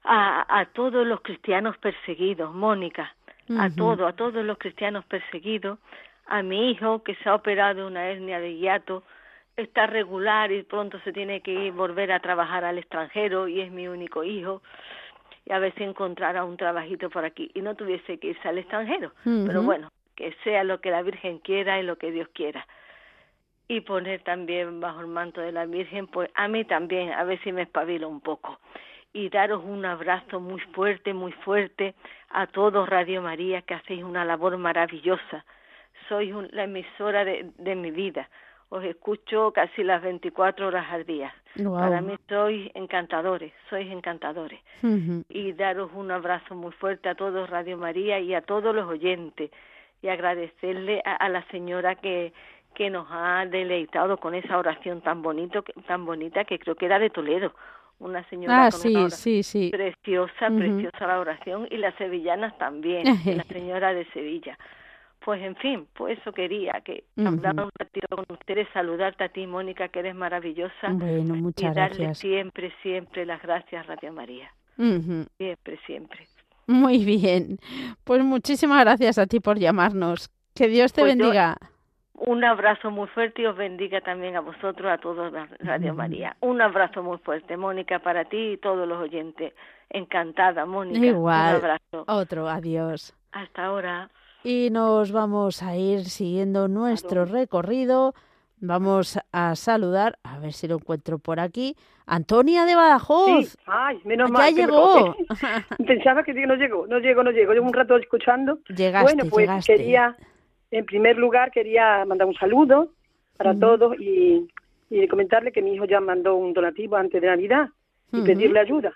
a, 0.04 0.60
a 0.60 0.66
todos 0.66 1.08
los 1.08 1.22
cristianos 1.22 1.78
perseguidos, 1.78 2.54
Mónica 2.54 3.16
a 3.60 3.70
todos, 3.70 4.08
a 4.08 4.16
todos 4.16 4.44
los 4.46 4.58
cristianos 4.58 5.06
perseguidos, 5.06 5.80
a 6.28 6.42
mi 6.44 6.72
hijo 6.72 7.04
que 7.04 7.16
se 7.16 7.30
ha 7.30 7.36
operado 7.36 7.88
una 7.88 8.08
hernia 8.08 8.40
de 8.40 8.58
hiato, 8.58 9.04
está 9.58 9.88
regular 9.88 10.52
y 10.52 10.64
pronto 10.64 11.00
se 11.02 11.14
tiene 11.14 11.42
que 11.42 11.52
ir, 11.52 11.74
volver 11.74 12.12
a 12.12 12.20
trabajar 12.20 12.64
al 12.64 12.78
extranjero 12.78 13.48
y 13.48 13.62
es 13.62 13.72
mi 13.72 13.88
único 13.88 14.24
hijo 14.24 14.62
y 15.46 15.52
a 15.52 15.60
ver 15.60 15.74
si 15.76 15.84
encontrara 15.84 16.44
un 16.46 16.58
trabajito 16.58 17.10
por 17.10 17.26
aquí 17.26 17.52
y 17.54 17.62
no 17.62 17.76
tuviese 17.76 18.18
que 18.20 18.30
irse 18.30 18.48
al 18.48 18.58
extranjero. 18.58 19.12
Pero 19.24 19.64
bueno, 19.64 19.90
que 20.16 20.34
sea 20.44 20.64
lo 20.64 20.80
que 20.82 20.92
la 20.92 21.02
Virgen 21.02 21.40
quiera 21.40 21.80
y 21.80 21.84
lo 21.84 21.98
que 21.98 22.12
Dios 22.12 22.30
quiera. 22.34 22.66
Y 23.68 23.82
poner 23.82 24.22
también 24.24 24.80
bajo 24.80 25.00
el 25.02 25.08
manto 25.08 25.42
de 25.42 25.52
la 25.52 25.66
Virgen, 25.66 26.08
pues 26.08 26.30
a 26.36 26.48
mí 26.48 26.66
también, 26.66 27.12
a 27.14 27.24
ver 27.24 27.42
si 27.44 27.52
me 27.52 27.64
espabilo 27.64 28.10
un 28.10 28.22
poco 28.22 28.60
y 29.14 29.30
daros 29.30 29.64
un 29.64 29.86
abrazo 29.86 30.40
muy 30.40 30.60
fuerte, 30.74 31.14
muy 31.14 31.32
fuerte 31.32 31.96
a 32.30 32.48
todos 32.48 32.88
Radio 32.88 33.22
María 33.22 33.62
que 33.62 33.74
hacéis 33.74 34.04
una 34.04 34.24
labor 34.26 34.58
maravillosa. 34.58 35.46
Sois 36.08 36.34
la 36.52 36.64
emisora 36.64 37.26
de, 37.26 37.52
de, 37.58 37.76
mi 37.76 37.92
vida. 37.92 38.30
Os 38.70 38.84
escucho 38.84 39.52
casi 39.52 39.84
las 39.84 40.02
24 40.02 40.68
horas 40.68 40.86
al 40.92 41.06
día. 41.06 41.34
Para 41.56 42.02
mí 42.02 42.16
sois 42.30 42.72
encantadores, 42.74 43.52
sois 43.70 43.90
encantadores. 43.92 44.60
Y 45.30 45.52
daros 45.54 45.92
un 45.94 46.12
abrazo 46.12 46.56
muy 46.56 46.72
fuerte 46.72 47.10
a 47.10 47.16
todos 47.16 47.50
Radio 47.50 47.78
María 47.78 48.20
y 48.20 48.34
a 48.34 48.42
todos 48.42 48.74
los 48.74 48.88
oyentes. 48.88 49.52
Y 50.02 50.08
agradecerle 50.08 51.02
a, 51.06 51.16
a 51.16 51.30
la 51.30 51.44
señora 51.50 51.96
que, 51.96 52.34
que 52.74 52.90
nos 52.90 53.08
ha 53.12 53.46
deleitado 53.46 54.18
con 54.18 54.34
esa 54.34 54.58
oración 54.58 55.02
tan 55.02 55.22
bonito, 55.22 55.64
tan 55.86 56.06
bonita 56.06 56.46
que 56.46 56.58
creo 56.58 56.76
que 56.76 56.86
era 56.86 56.98
de 56.98 57.10
Toledo 57.10 57.54
una 58.02 58.28
señora 58.30 58.66
ah, 58.66 58.72
sí, 58.72 58.96
sí, 59.12 59.44
sí. 59.44 59.70
preciosa, 59.72 60.50
preciosa 60.50 61.08
la 61.08 61.20
oración 61.20 61.68
y 61.70 61.78
las 61.78 61.96
sevillanas 61.96 62.58
también, 62.58 63.04
la 63.26 63.44
señora 63.44 63.94
de 63.94 64.06
Sevilla. 64.12 64.58
Pues 65.24 65.40
en 65.44 65.56
fin, 65.58 65.88
pues 65.94 66.18
eso 66.20 66.32
quería, 66.32 66.82
que 66.84 67.04
hablar 67.16 67.66
un 67.66 67.70
ratito 67.78 68.08
con 68.16 68.26
ustedes, 68.30 68.68
saludarte 68.74 69.24
a 69.24 69.30
ti, 69.30 69.46
Mónica, 69.46 69.88
que 69.90 70.00
eres 70.00 70.16
maravillosa. 70.16 70.90
Bueno, 70.90 71.36
muchas 71.36 71.74
y 71.74 71.76
darle 71.76 72.16
siempre, 72.16 72.74
siempre 72.82 73.26
las 73.28 73.40
gracias 73.42 73.86
a 73.86 73.96
Radio 73.96 74.12
María. 74.14 74.52
Siempre, 74.76 75.80
siempre. 75.86 76.28
Muy 76.66 77.06
bien. 77.06 77.60
Pues 78.04 78.24
muchísimas 78.24 78.84
gracias 78.84 79.20
a 79.20 79.28
ti 79.28 79.40
por 79.40 79.60
llamarnos. 79.60 80.32
Que 80.56 80.68
Dios 80.68 80.92
te 80.92 81.02
pues 81.02 81.16
bendiga. 81.16 81.56
Un 82.14 82.44
abrazo 82.44 82.92
muy 82.92 83.08
fuerte 83.08 83.42
y 83.42 83.46
os 83.46 83.56
bendiga 83.56 84.02
también 84.02 84.36
a 84.36 84.42
vosotros, 84.42 84.92
a 84.92 84.98
todos 84.98 85.34
Radio 85.60 85.94
María. 85.94 86.36
Un 86.42 86.62
abrazo 86.62 87.02
muy 87.02 87.18
fuerte, 87.20 87.58
Mónica, 87.58 88.00
para 88.00 88.26
ti 88.26 88.54
y 88.54 88.58
todos 88.58 88.88
los 88.88 89.00
oyentes. 89.00 89.54
Encantada, 89.90 90.66
Mónica. 90.66 91.06
Igual. 91.06 91.50
Un 91.50 91.56
abrazo. 91.56 92.04
Otro, 92.08 92.48
adiós. 92.48 93.16
Hasta 93.32 93.66
ahora. 93.66 94.10
Y 94.44 94.70
nos 94.72 95.12
vamos 95.12 95.64
a 95.64 95.76
ir 95.78 96.06
siguiendo 96.06 96.68
nuestro 96.68 97.26
recorrido. 97.26 98.14
Vamos 98.60 99.18
a 99.32 99.56
saludar, 99.56 100.20
a 100.24 100.38
ver 100.38 100.54
si 100.54 100.68
lo 100.68 100.76
encuentro 100.76 101.18
por 101.18 101.40
aquí, 101.40 101.76
Antonia 102.06 102.66
de 102.66 102.76
Badajoz. 102.76 103.48
Sí. 103.48 103.58
Ay, 103.66 104.00
menos 104.04 104.30
mal. 104.30 104.54
Ya 104.54 104.66
llegó. 104.66 105.16
Pensaba 105.88 106.24
que 106.24 106.34
no 106.34 106.56
llegó, 106.56 106.86
no 106.86 107.00
llegó, 107.00 107.24
no 107.24 107.32
llegó. 107.32 107.54
Llevo 107.54 107.66
un 107.66 107.74
rato 107.74 107.98
escuchando. 107.98 108.60
Llegaste, 108.68 109.16
bueno, 109.16 109.30
pues 109.32 109.48
llegaste. 109.48 109.76
quería 109.76 110.16
en 110.72 110.86
primer 110.86 111.18
lugar, 111.18 111.52
quería 111.52 112.04
mandar 112.06 112.28
un 112.28 112.34
saludo 112.34 112.92
para 113.38 113.58
todos 113.58 114.00
y, 114.00 114.48
y, 114.90 115.08
comentarle 115.08 115.52
que 115.52 115.62
mi 115.62 115.74
hijo 115.74 115.86
ya 115.86 116.00
mandó 116.00 116.36
un 116.36 116.54
donativo 116.54 116.96
antes 116.96 117.22
de 117.22 117.28
Navidad 117.28 117.70
y 118.12 118.22
pedirle 118.22 118.60
ayuda, 118.60 118.94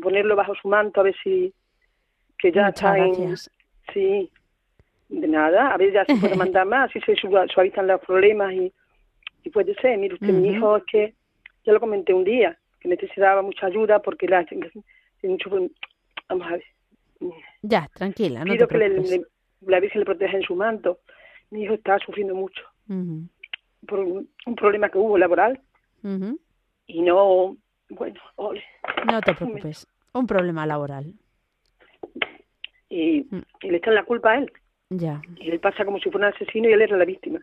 ponerlo 0.00 0.36
bajo 0.36 0.54
su 0.54 0.68
manto 0.68 1.00
a 1.00 1.04
ver 1.04 1.16
si 1.22 1.52
que 2.38 2.52
ya 2.52 2.68
está 2.68 2.98
en... 2.98 3.36
Sí, 3.92 4.30
de 5.08 5.28
nada, 5.28 5.72
a 5.72 5.76
ver 5.76 5.92
ya 5.92 6.04
se 6.04 6.16
puede 6.16 6.34
mandar 6.36 6.66
más, 6.66 6.90
si 6.90 7.00
se 7.00 7.14
suavizan 7.16 7.86
los 7.86 8.00
problemas 8.00 8.52
y, 8.52 8.72
y 9.44 9.50
puede 9.50 9.74
ser. 9.76 9.98
Mire 9.98 10.14
usted, 10.14 10.28
mi 10.28 10.50
hijo 10.50 10.76
es 10.76 10.84
que, 10.84 11.14
ya 11.64 11.72
lo 11.72 11.80
comenté 11.80 12.12
un 12.12 12.24
día, 12.24 12.58
que 12.80 12.88
necesitaba 12.88 13.42
mucha 13.42 13.66
ayuda 13.66 14.00
porque 14.00 14.28
la, 14.28 14.44
mucho, 15.22 15.50
vamos 16.28 16.46
a 16.46 16.50
ver. 16.50 16.64
Ya, 17.62 17.88
tranquila, 17.94 18.44
no 18.44 18.52
Pido 18.52 18.68
que 18.68 18.76
le, 18.76 19.24
la 19.66 19.80
Virgen 19.80 20.00
le 20.00 20.06
protege 20.06 20.36
en 20.36 20.42
su 20.42 20.54
manto. 20.54 21.00
Mi 21.50 21.62
hijo 21.62 21.74
está 21.74 21.98
sufriendo 21.98 22.34
mucho 22.34 22.62
por 23.86 23.98
un, 24.00 24.28
problema 24.56 24.88
que 24.88 24.98
hubo 24.98 25.18
laboral 25.18 25.60
y 26.86 27.02
no 27.02 27.56
Bueno, 27.88 28.20
ole. 28.36 28.62
No 29.10 29.20
te 29.20 29.34
preocupes. 29.34 29.86
Un 30.12 30.26
problema 30.26 30.66
laboral. 30.66 31.12
Y, 32.88 33.26
mm. 33.30 33.42
y, 33.62 33.70
le 33.70 33.76
echan 33.78 33.94
la 33.94 34.04
culpa 34.04 34.32
a 34.32 34.38
él. 34.38 34.52
Ya. 34.90 35.20
Y 35.36 35.50
él 35.50 35.60
pasa 35.60 35.84
como 35.84 35.98
si 35.98 36.10
fuera 36.10 36.28
un 36.28 36.34
asesino 36.34 36.68
y 36.68 36.72
él 36.72 36.82
era 36.82 36.96
la 36.96 37.04
víctima. 37.04 37.40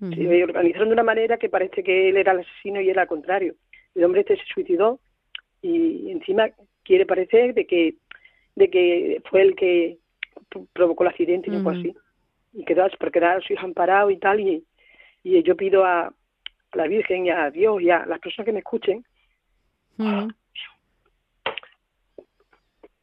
Se 0.00 0.44
organizaron 0.44 0.88
de 0.88 0.94
una 0.94 1.02
manera 1.02 1.36
que 1.36 1.50
parece 1.50 1.82
que 1.82 2.08
él 2.08 2.16
era 2.16 2.32
el 2.32 2.40
asesino 2.40 2.80
y 2.80 2.88
él 2.88 2.98
al 2.98 3.06
contrario. 3.06 3.54
El 3.94 4.04
hombre 4.04 4.20
este 4.20 4.38
se 4.38 4.44
suicidó 4.46 4.98
y 5.60 6.10
encima 6.10 6.48
quiere 6.82 7.04
parecer 7.04 7.52
de 7.52 7.66
que 7.66 7.96
de 8.56 8.70
que 8.70 9.22
fue 9.28 9.42
el 9.42 9.54
que 9.56 9.98
provocó 10.72 11.04
el 11.04 11.10
accidente 11.10 11.48
y 11.48 11.52
no 11.52 11.62
fue 11.62 11.78
así. 11.78 11.94
Y 12.52 12.64
quedó, 12.64 12.86
por 12.98 13.10
quedar 13.12 13.38
a 13.38 13.40
su 13.40 13.52
hijo 13.52 13.64
amparado 13.64 14.10
y 14.10 14.18
tal. 14.18 14.40
Y, 14.40 14.64
y 15.22 15.42
yo 15.42 15.56
pido 15.56 15.84
a, 15.84 16.12
la 16.72 16.86
Virgen 16.86 17.26
y 17.26 17.30
a 17.30 17.50
Dios 17.50 17.80
y 17.82 17.90
a 17.90 18.06
las 18.06 18.20
personas 18.20 18.46
que 18.46 18.52
me 18.52 18.60
escuchen. 18.60 19.04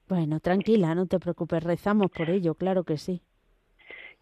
Bueno, 0.08 0.39
tranquila, 0.39 0.95
no 0.95 1.06
te 1.06 1.20
preocupes, 1.20 1.64
rezamos 1.64 2.10
por 2.12 2.30
ello, 2.30 2.56
claro 2.56 2.84
que 2.84 2.98
sí. 2.98 3.22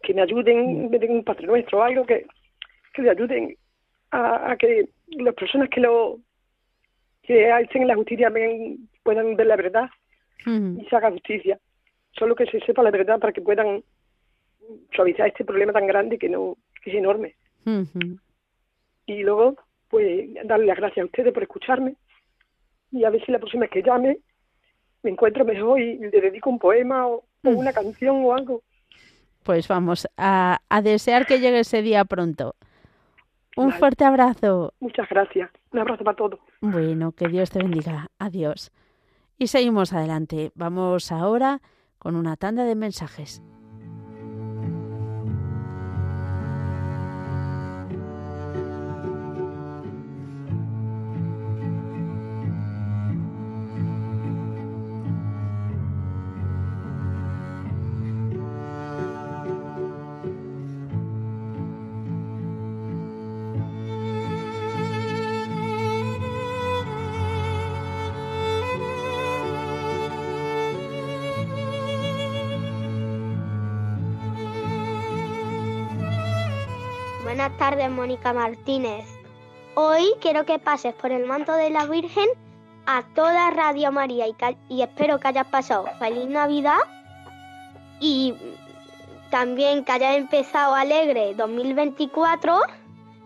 Que 0.02 0.14
me 0.14 0.22
ayuden, 0.22 0.90
me 0.90 0.98
den 0.98 1.12
un 1.12 1.24
Padre 1.24 1.46
Nuestro, 1.46 1.82
algo 1.82 2.04
que, 2.04 2.26
que 2.92 3.02
le 3.02 3.10
ayuden 3.10 3.56
a, 4.10 4.56
que 4.58 4.88
las 5.08 5.34
personas 5.34 5.68
que 5.70 5.80
lo 5.80 6.18
que 7.22 7.50
hacen 7.50 7.86
la 7.86 7.94
justicia 7.94 8.32
puedan 9.02 9.36
ver 9.36 9.46
la 9.46 9.56
verdad 9.56 9.90
y 10.44 10.84
se 10.88 10.96
haga 10.96 11.10
justicia. 11.10 11.58
Solo 12.18 12.34
que 12.34 12.46
se 12.46 12.60
sepa 12.60 12.82
la 12.82 12.90
verdad 12.90 13.18
para 13.18 13.32
que 13.32 13.40
puedan 13.40 13.82
suavizar 14.94 15.28
este 15.28 15.44
problema 15.44 15.72
tan 15.72 15.86
grande 15.86 16.18
que 16.18 16.28
no 16.28 16.56
que 16.82 16.90
es 16.90 16.96
enorme. 16.96 17.34
Y 19.06 19.22
luego, 19.22 19.56
pues, 19.88 20.28
darle 20.44 20.66
las 20.66 20.76
gracias 20.76 21.02
a 21.02 21.06
ustedes 21.06 21.32
por 21.32 21.42
escucharme 21.42 21.96
y 22.92 23.04
a 23.04 23.10
ver 23.10 23.24
si 23.24 23.32
la 23.32 23.38
próxima 23.38 23.62
vez 23.62 23.70
que 23.70 23.82
llame 23.82 24.18
me 25.02 25.10
encuentro 25.10 25.44
mejor 25.44 25.80
y 25.80 25.98
le 25.98 26.20
dedico 26.20 26.50
un 26.50 26.58
poema 26.58 27.06
o, 27.06 27.24
una 27.42 27.72
canción 27.72 28.24
o 28.24 28.34
algo. 28.34 28.62
Pues 29.42 29.68
vamos 29.68 30.08
a, 30.16 30.58
a 30.68 30.82
desear 30.82 31.26
que 31.26 31.38
llegue 31.38 31.60
ese 31.60 31.82
día 31.82 32.04
pronto. 32.04 32.54
Un 33.56 33.72
fuerte 33.72 34.04
abrazo. 34.04 34.74
Muchas 34.80 35.08
gracias. 35.08 35.50
Un 35.72 35.78
abrazo 35.78 36.04
para 36.04 36.16
todos. 36.16 36.40
Bueno, 36.60 37.12
que 37.12 37.28
Dios 37.28 37.50
te 37.50 37.60
bendiga. 37.60 38.08
Adiós. 38.18 38.70
Y 39.38 39.46
seguimos 39.46 39.92
adelante. 39.92 40.50
Vamos 40.54 41.10
ahora 41.12 41.60
con 42.06 42.14
una 42.14 42.36
tanda 42.36 42.62
de 42.62 42.76
mensajes. 42.76 43.42
Buenas 77.56 77.70
tardes, 77.70 77.90
Mónica 77.90 78.32
Martínez. 78.34 79.06
Hoy 79.76 80.12
quiero 80.20 80.44
que 80.44 80.58
pases 80.58 80.92
por 80.92 81.10
el 81.10 81.24
manto 81.24 81.54
de 81.54 81.70
la 81.70 81.86
Virgen 81.86 82.28
a 82.84 83.02
toda 83.14 83.50
Radio 83.50 83.90
María 83.92 84.26
y, 84.68 84.82
espero 84.82 85.18
que 85.18 85.28
hayas 85.28 85.46
pasado 85.46 85.86
feliz 85.98 86.26
Navidad 86.26 86.76
y 87.98 88.34
también 89.30 89.86
que 89.86 89.92
hayas 89.92 90.16
empezado 90.16 90.74
alegre 90.74 91.34
2024 91.34 92.60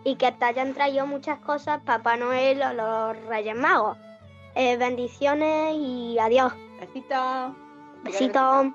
y 0.05 0.15
que 0.15 0.31
te 0.31 0.45
hayan 0.45 0.73
traído 0.75 1.05
muchas 1.05 1.37
cosas 1.39 1.81
Papá 1.81 2.15
Noel 2.15 2.61
o 2.61 2.73
los 2.73 3.25
Reyes 3.25 3.57
Magos. 3.57 3.97
Eh, 4.55 4.77
bendiciones 4.77 5.75
y 5.75 6.17
adiós. 6.19 6.53
Besito. 6.79 7.53
Besito. 8.05 8.73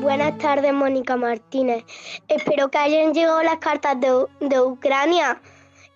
Buenas 0.00 0.36
tardes, 0.38 0.72
Mónica 0.72 1.16
Martínez. 1.16 1.84
Espero 2.28 2.70
que 2.70 2.78
hayan 2.78 3.14
llegado 3.14 3.42
las 3.42 3.58
cartas 3.58 3.96
de, 4.00 4.60
Ucrania. 4.60 5.40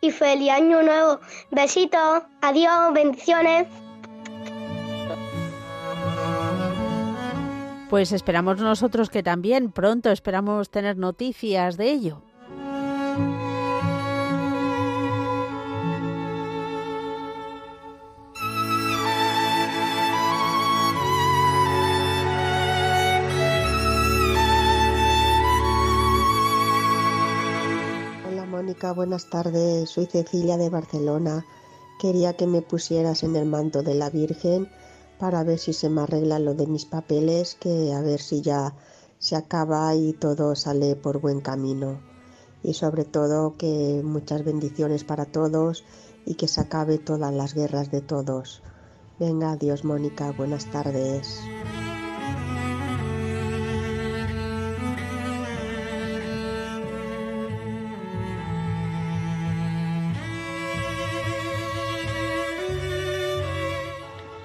Y 0.01 0.11
feliz 0.11 0.51
año 0.51 0.83
nuevo. 0.83 1.21
Besitos. 1.51 2.23
Adiós. 2.41 2.93
Bendiciones. 2.95 3.67
Pues 7.91 8.13
esperamos 8.13 8.59
nosotros 8.59 9.11
que 9.11 9.23
también 9.23 9.73
pronto 9.73 10.11
esperamos 10.11 10.71
tener 10.71 10.97
noticias 10.97 11.77
de 11.77 11.91
ello. 11.91 12.23
Buenas 28.87 29.29
tardes. 29.29 29.91
Soy 29.91 30.07
Cecilia 30.07 30.57
de 30.57 30.71
Barcelona. 30.71 31.45
Quería 31.99 32.35
que 32.35 32.47
me 32.47 32.63
pusieras 32.63 33.25
en 33.25 33.35
el 33.35 33.45
manto 33.45 33.83
de 33.83 33.95
la 33.95 34.09
Virgen 34.09 34.69
para 35.19 35.43
ver 35.43 35.59
si 35.59 35.73
se 35.73 35.89
me 35.89 36.03
arregla 36.03 36.39
lo 36.39 36.55
de 36.55 36.69
mis 36.69 36.85
papeles, 36.85 37.57
que 37.57 37.93
a 37.93 38.01
ver 38.01 38.21
si 38.21 38.41
ya 38.41 38.75
se 39.19 39.35
acaba 39.35 39.93
y 39.97 40.13
todo 40.13 40.55
sale 40.55 40.95
por 40.95 41.21
buen 41.21 41.41
camino. 41.41 42.01
Y 42.63 42.75
sobre 42.75 43.05
todo 43.05 43.57
que 43.57 44.01
muchas 44.05 44.45
bendiciones 44.45 45.03
para 45.03 45.27
todos 45.27 45.85
y 46.25 46.35
que 46.35 46.47
se 46.47 46.61
acabe 46.61 46.99
todas 46.99 47.35
las 47.35 47.55
guerras 47.55 47.91
de 47.91 48.01
todos. 48.01 48.63
Venga, 49.19 49.53
adiós 49.53 49.85
Mónica, 49.85 50.31
buenas 50.31 50.67
tardes. 50.71 51.41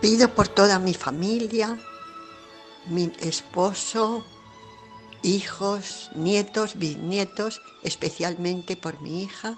Pido 0.04 0.28
por 0.36 0.50
toda 0.50 0.80
mi 0.80 0.94
familia, 0.94 1.80
mi 2.88 3.10
esposo, 3.22 4.26
hijos, 5.22 6.12
nietos, 6.14 6.76
bisnietos, 6.76 7.62
especialmente 7.84 8.76
por 8.76 9.00
mi 9.00 9.24
hija, 9.24 9.58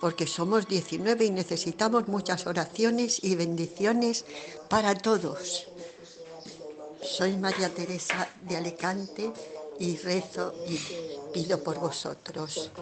porque 0.00 0.26
somos 0.26 0.66
19 0.66 1.26
y 1.26 1.30
necesitamos 1.30 2.08
muchas 2.08 2.48
oraciones 2.48 3.22
y 3.22 3.36
bendiciones 3.36 4.24
para 4.68 4.92
todos. 4.96 5.68
Soy 7.00 7.36
María 7.36 7.72
Teresa 7.72 8.28
de 8.42 8.56
Alicante 8.56 9.32
y 9.78 9.98
rezo 9.98 10.52
y 10.68 10.80
pido 11.32 11.62
por 11.62 11.78
vosotros. 11.78 12.72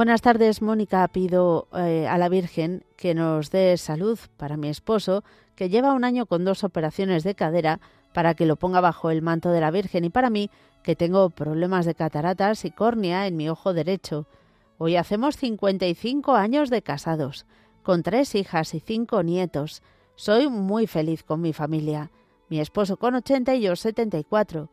Buenas 0.00 0.22
tardes, 0.22 0.62
Mónica. 0.62 1.06
Pido 1.08 1.68
eh, 1.74 2.08
a 2.08 2.16
la 2.16 2.30
Virgen 2.30 2.86
que 2.96 3.14
nos 3.14 3.50
dé 3.50 3.76
salud 3.76 4.18
para 4.38 4.56
mi 4.56 4.70
esposo, 4.70 5.24
que 5.54 5.68
lleva 5.68 5.92
un 5.92 6.04
año 6.04 6.24
con 6.24 6.42
dos 6.42 6.64
operaciones 6.64 7.22
de 7.22 7.34
cadera, 7.34 7.80
para 8.14 8.32
que 8.32 8.46
lo 8.46 8.56
ponga 8.56 8.80
bajo 8.80 9.10
el 9.10 9.20
manto 9.20 9.50
de 9.50 9.60
la 9.60 9.70
Virgen, 9.70 10.06
y 10.06 10.08
para 10.08 10.30
mí, 10.30 10.48
que 10.82 10.96
tengo 10.96 11.28
problemas 11.28 11.84
de 11.84 11.94
cataratas 11.94 12.64
y 12.64 12.70
córnea 12.70 13.26
en 13.26 13.36
mi 13.36 13.50
ojo 13.50 13.74
derecho. 13.74 14.26
Hoy 14.78 14.96
hacemos 14.96 15.36
55 15.36 16.34
años 16.34 16.70
de 16.70 16.80
casados, 16.80 17.44
con 17.82 18.02
tres 18.02 18.34
hijas 18.34 18.72
y 18.72 18.80
cinco 18.80 19.22
nietos. 19.22 19.82
Soy 20.14 20.48
muy 20.48 20.86
feliz 20.86 21.24
con 21.24 21.42
mi 21.42 21.52
familia. 21.52 22.10
Mi 22.48 22.58
esposo 22.58 22.96
con 22.96 23.16
80 23.16 23.54
y 23.56 23.60
yo 23.60 23.76
74. 23.76 24.70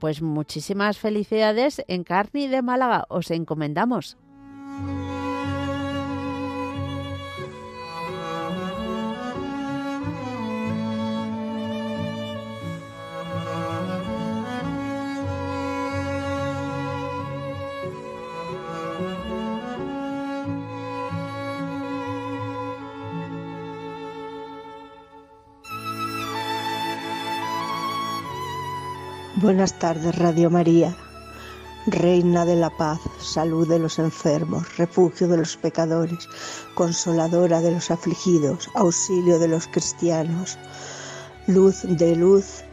Pues 0.00 0.20
muchísimas 0.20 0.98
felicidades 0.98 1.80
en 1.86 2.02
Carni 2.02 2.48
de 2.48 2.60
Málaga. 2.60 3.06
Os 3.08 3.30
encomendamos. 3.30 4.16
Buenas 29.44 29.78
tardes, 29.78 30.16
Radio 30.16 30.48
María. 30.48 30.96
Reina 31.86 32.46
de 32.46 32.56
la 32.56 32.70
paz, 32.70 32.98
salud 33.20 33.68
de 33.68 33.78
los 33.78 33.98
enfermos, 33.98 34.78
refugio 34.78 35.28
de 35.28 35.36
los 35.36 35.58
pecadores, 35.58 36.26
consoladora 36.74 37.60
de 37.60 37.72
los 37.72 37.90
afligidos, 37.90 38.70
auxilio 38.74 39.38
de 39.38 39.48
los 39.48 39.66
cristianos, 39.66 40.56
luz 41.46 41.82
de 41.82 42.16
luz 42.16 42.64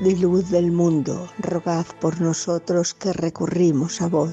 y 0.00 0.16
luz 0.16 0.50
del 0.50 0.72
mundo, 0.72 1.28
rogad 1.38 1.86
por 2.00 2.20
nosotros 2.20 2.92
que 2.92 3.12
recurrimos 3.12 4.02
a 4.02 4.08
vos. 4.08 4.32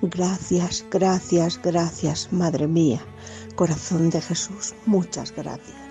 Gracias, 0.00 0.84
gracias, 0.92 1.60
gracias, 1.60 2.32
Madre 2.32 2.68
mía, 2.68 3.00
corazón 3.56 4.10
de 4.10 4.20
Jesús, 4.20 4.76
muchas 4.86 5.32
gracias. 5.32 5.81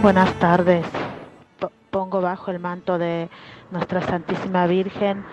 Buenas 0.00 0.32
tardes. 0.34 0.86
Pongo 1.90 2.20
bajo 2.20 2.52
el 2.52 2.60
manto 2.60 2.98
de 2.98 3.28
Nuestra 3.72 4.00
Santísima 4.00 4.66
Virgen 4.68 5.24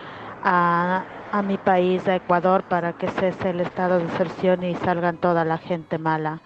a, 0.44 1.04
mi 1.46 1.58
país, 1.58 2.08
a 2.08 2.16
Ecuador, 2.16 2.64
para 2.64 2.94
que 2.94 3.08
cese 3.08 3.52
el 3.52 3.60
estado 3.60 4.00
de 4.00 4.06
excepción 4.06 4.64
y 4.64 4.74
salgan 4.76 5.18
toda 5.18 5.46
la 5.46 5.60
gente 5.60 6.00
mala. 6.00 6.42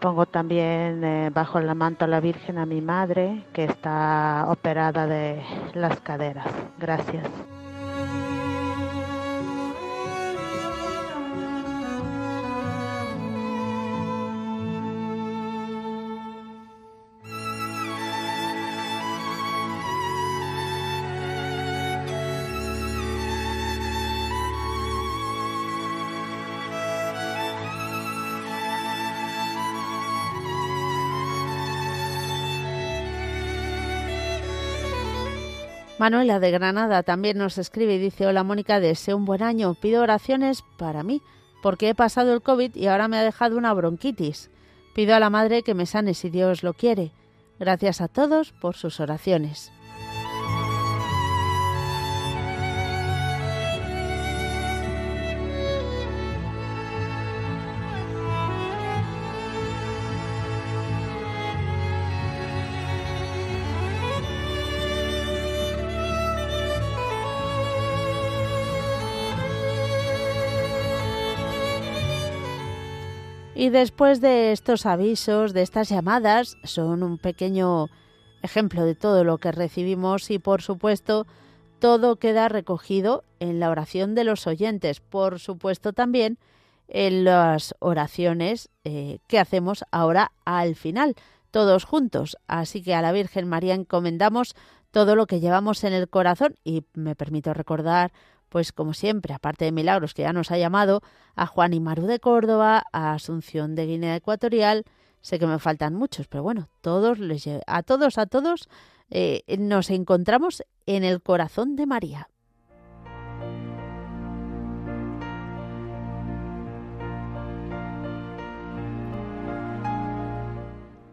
Pongo 0.00 0.24
también 0.24 1.04
eh, 1.04 1.30
bajo 1.34 1.58
el 1.58 1.74
manto 1.74 2.06
a 2.06 2.08
la 2.08 2.20
Virgen 2.20 2.56
a 2.56 2.64
mi 2.64 2.80
madre, 2.80 3.44
que 3.52 3.64
está 3.64 4.46
operada 4.48 5.06
de 5.06 5.42
las 5.74 6.00
caderas. 6.00 6.46
Gracias. 6.78 7.26
Manuela 36.00 36.40
de 36.40 36.50
Granada 36.50 37.02
también 37.02 37.36
nos 37.36 37.58
escribe 37.58 37.96
y 37.96 37.98
dice, 37.98 38.26
hola 38.26 38.42
Mónica, 38.42 38.80
deseo 38.80 39.18
un 39.18 39.26
buen 39.26 39.42
año, 39.42 39.74
pido 39.74 40.02
oraciones 40.02 40.64
para 40.78 41.02
mí, 41.02 41.20
porque 41.62 41.90
he 41.90 41.94
pasado 41.94 42.32
el 42.32 42.40
COVID 42.40 42.74
y 42.74 42.86
ahora 42.86 43.06
me 43.06 43.18
ha 43.18 43.22
dejado 43.22 43.58
una 43.58 43.74
bronquitis. 43.74 44.48
Pido 44.94 45.14
a 45.14 45.20
la 45.20 45.28
Madre 45.28 45.62
que 45.62 45.74
me 45.74 45.84
sane 45.84 46.14
si 46.14 46.30
Dios 46.30 46.62
lo 46.62 46.72
quiere. 46.72 47.12
Gracias 47.58 48.00
a 48.00 48.08
todos 48.08 48.52
por 48.62 48.76
sus 48.76 48.98
oraciones. 48.98 49.72
Y 73.60 73.68
después 73.68 74.22
de 74.22 74.52
estos 74.52 74.86
avisos, 74.86 75.52
de 75.52 75.60
estas 75.60 75.90
llamadas, 75.90 76.56
son 76.64 77.02
un 77.02 77.18
pequeño 77.18 77.88
ejemplo 78.40 78.86
de 78.86 78.94
todo 78.94 79.22
lo 79.22 79.36
que 79.36 79.52
recibimos 79.52 80.30
y 80.30 80.38
por 80.38 80.62
supuesto 80.62 81.26
todo 81.78 82.16
queda 82.16 82.48
recogido 82.48 83.22
en 83.38 83.60
la 83.60 83.68
oración 83.68 84.14
de 84.14 84.24
los 84.24 84.46
oyentes, 84.46 85.00
por 85.00 85.40
supuesto 85.40 85.92
también 85.92 86.38
en 86.88 87.24
las 87.24 87.74
oraciones 87.80 88.70
eh, 88.84 89.18
que 89.26 89.38
hacemos 89.38 89.84
ahora 89.90 90.32
al 90.46 90.74
final, 90.74 91.14
todos 91.50 91.84
juntos. 91.84 92.38
Así 92.46 92.82
que 92.82 92.94
a 92.94 93.02
la 93.02 93.12
Virgen 93.12 93.46
María 93.46 93.74
encomendamos 93.74 94.56
todo 94.90 95.16
lo 95.16 95.26
que 95.26 95.40
llevamos 95.40 95.84
en 95.84 95.92
el 95.92 96.08
corazón 96.08 96.56
y 96.64 96.84
me 96.94 97.14
permito 97.14 97.52
recordar 97.52 98.10
pues 98.50 98.72
como 98.72 98.92
siempre, 98.92 99.32
aparte 99.32 99.64
de 99.64 99.72
Milagros, 99.72 100.12
que 100.12 100.22
ya 100.22 100.34
nos 100.34 100.50
ha 100.50 100.58
llamado, 100.58 101.00
a 101.34 101.46
Juan 101.46 101.72
y 101.72 101.80
Maru 101.80 102.02
de 102.06 102.20
Córdoba, 102.20 102.84
a 102.92 103.14
Asunción 103.14 103.74
de 103.74 103.86
Guinea 103.86 104.16
Ecuatorial, 104.16 104.84
sé 105.22 105.38
que 105.38 105.46
me 105.46 105.58
faltan 105.58 105.94
muchos, 105.94 106.26
pero 106.28 106.42
bueno, 106.42 106.68
todos 106.82 107.18
les, 107.18 107.48
a 107.66 107.82
todos, 107.82 108.18
a 108.18 108.26
todos 108.26 108.68
eh, 109.08 109.42
nos 109.58 109.88
encontramos 109.90 110.62
en 110.86 111.04
el 111.04 111.22
corazón 111.22 111.76
de 111.76 111.86
María. 111.86 112.28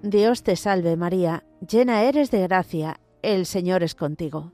Dios 0.02 0.42
te 0.42 0.56
salve 0.56 0.96
María, 0.96 1.44
llena 1.68 2.04
eres 2.04 2.32
de 2.32 2.42
gracia, 2.42 3.00
el 3.22 3.46
Señor 3.46 3.84
es 3.84 3.94
contigo. 3.94 4.54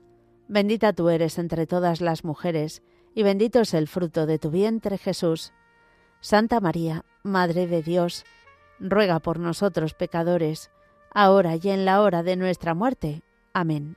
Bendita 0.54 0.92
tú 0.92 1.08
eres 1.08 1.40
entre 1.40 1.66
todas 1.66 2.00
las 2.00 2.22
mujeres, 2.22 2.80
y 3.12 3.24
bendito 3.24 3.62
es 3.62 3.74
el 3.74 3.88
fruto 3.88 4.24
de 4.24 4.38
tu 4.38 4.52
vientre 4.52 4.98
Jesús. 4.98 5.52
Santa 6.20 6.60
María, 6.60 7.04
Madre 7.24 7.66
de 7.66 7.82
Dios, 7.82 8.24
ruega 8.78 9.18
por 9.18 9.40
nosotros 9.40 9.94
pecadores, 9.94 10.70
ahora 11.12 11.56
y 11.60 11.70
en 11.70 11.84
la 11.84 12.00
hora 12.02 12.22
de 12.22 12.36
nuestra 12.36 12.72
muerte. 12.72 13.22
Amén. 13.52 13.96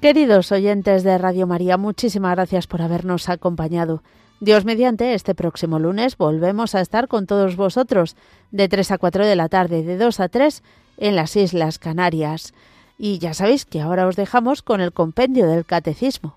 Queridos 0.00 0.50
oyentes 0.50 1.04
de 1.04 1.18
Radio 1.18 1.46
María, 1.46 1.76
muchísimas 1.76 2.34
gracias 2.34 2.66
por 2.66 2.82
habernos 2.82 3.28
acompañado. 3.28 4.02
Dios 4.40 4.64
mediante, 4.64 5.12
este 5.12 5.34
próximo 5.34 5.78
lunes 5.78 6.16
volvemos 6.16 6.74
a 6.74 6.80
estar 6.80 7.08
con 7.08 7.26
todos 7.26 7.56
vosotros 7.56 8.16
de 8.50 8.70
3 8.70 8.92
a 8.92 8.98
4 8.98 9.26
de 9.26 9.36
la 9.36 9.50
tarde, 9.50 9.82
de 9.82 9.98
2 9.98 10.18
a 10.18 10.30
3 10.30 10.62
en 10.96 11.14
las 11.14 11.36
Islas 11.36 11.78
Canarias. 11.78 12.54
Y 12.96 13.18
ya 13.18 13.34
sabéis 13.34 13.66
que 13.66 13.82
ahora 13.82 14.06
os 14.06 14.16
dejamos 14.16 14.62
con 14.62 14.80
el 14.80 14.92
compendio 14.92 15.46
del 15.46 15.66
Catecismo. 15.66 16.36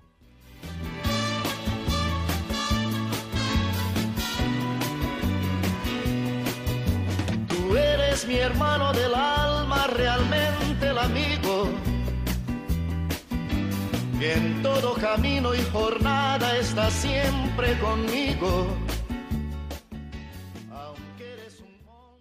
Tú 7.47 7.77
eres 7.77 8.27
mi 8.27 8.35
hermano 8.35 8.91
del 8.91 9.15
alma, 9.15 9.87
realmente 9.87 10.32
en 14.31 14.61
todo 14.61 14.93
camino 14.93 15.53
y 15.53 15.61
jornada 15.71 16.57
está 16.57 16.89
siempre 16.89 17.77
conmigo. 17.79 18.67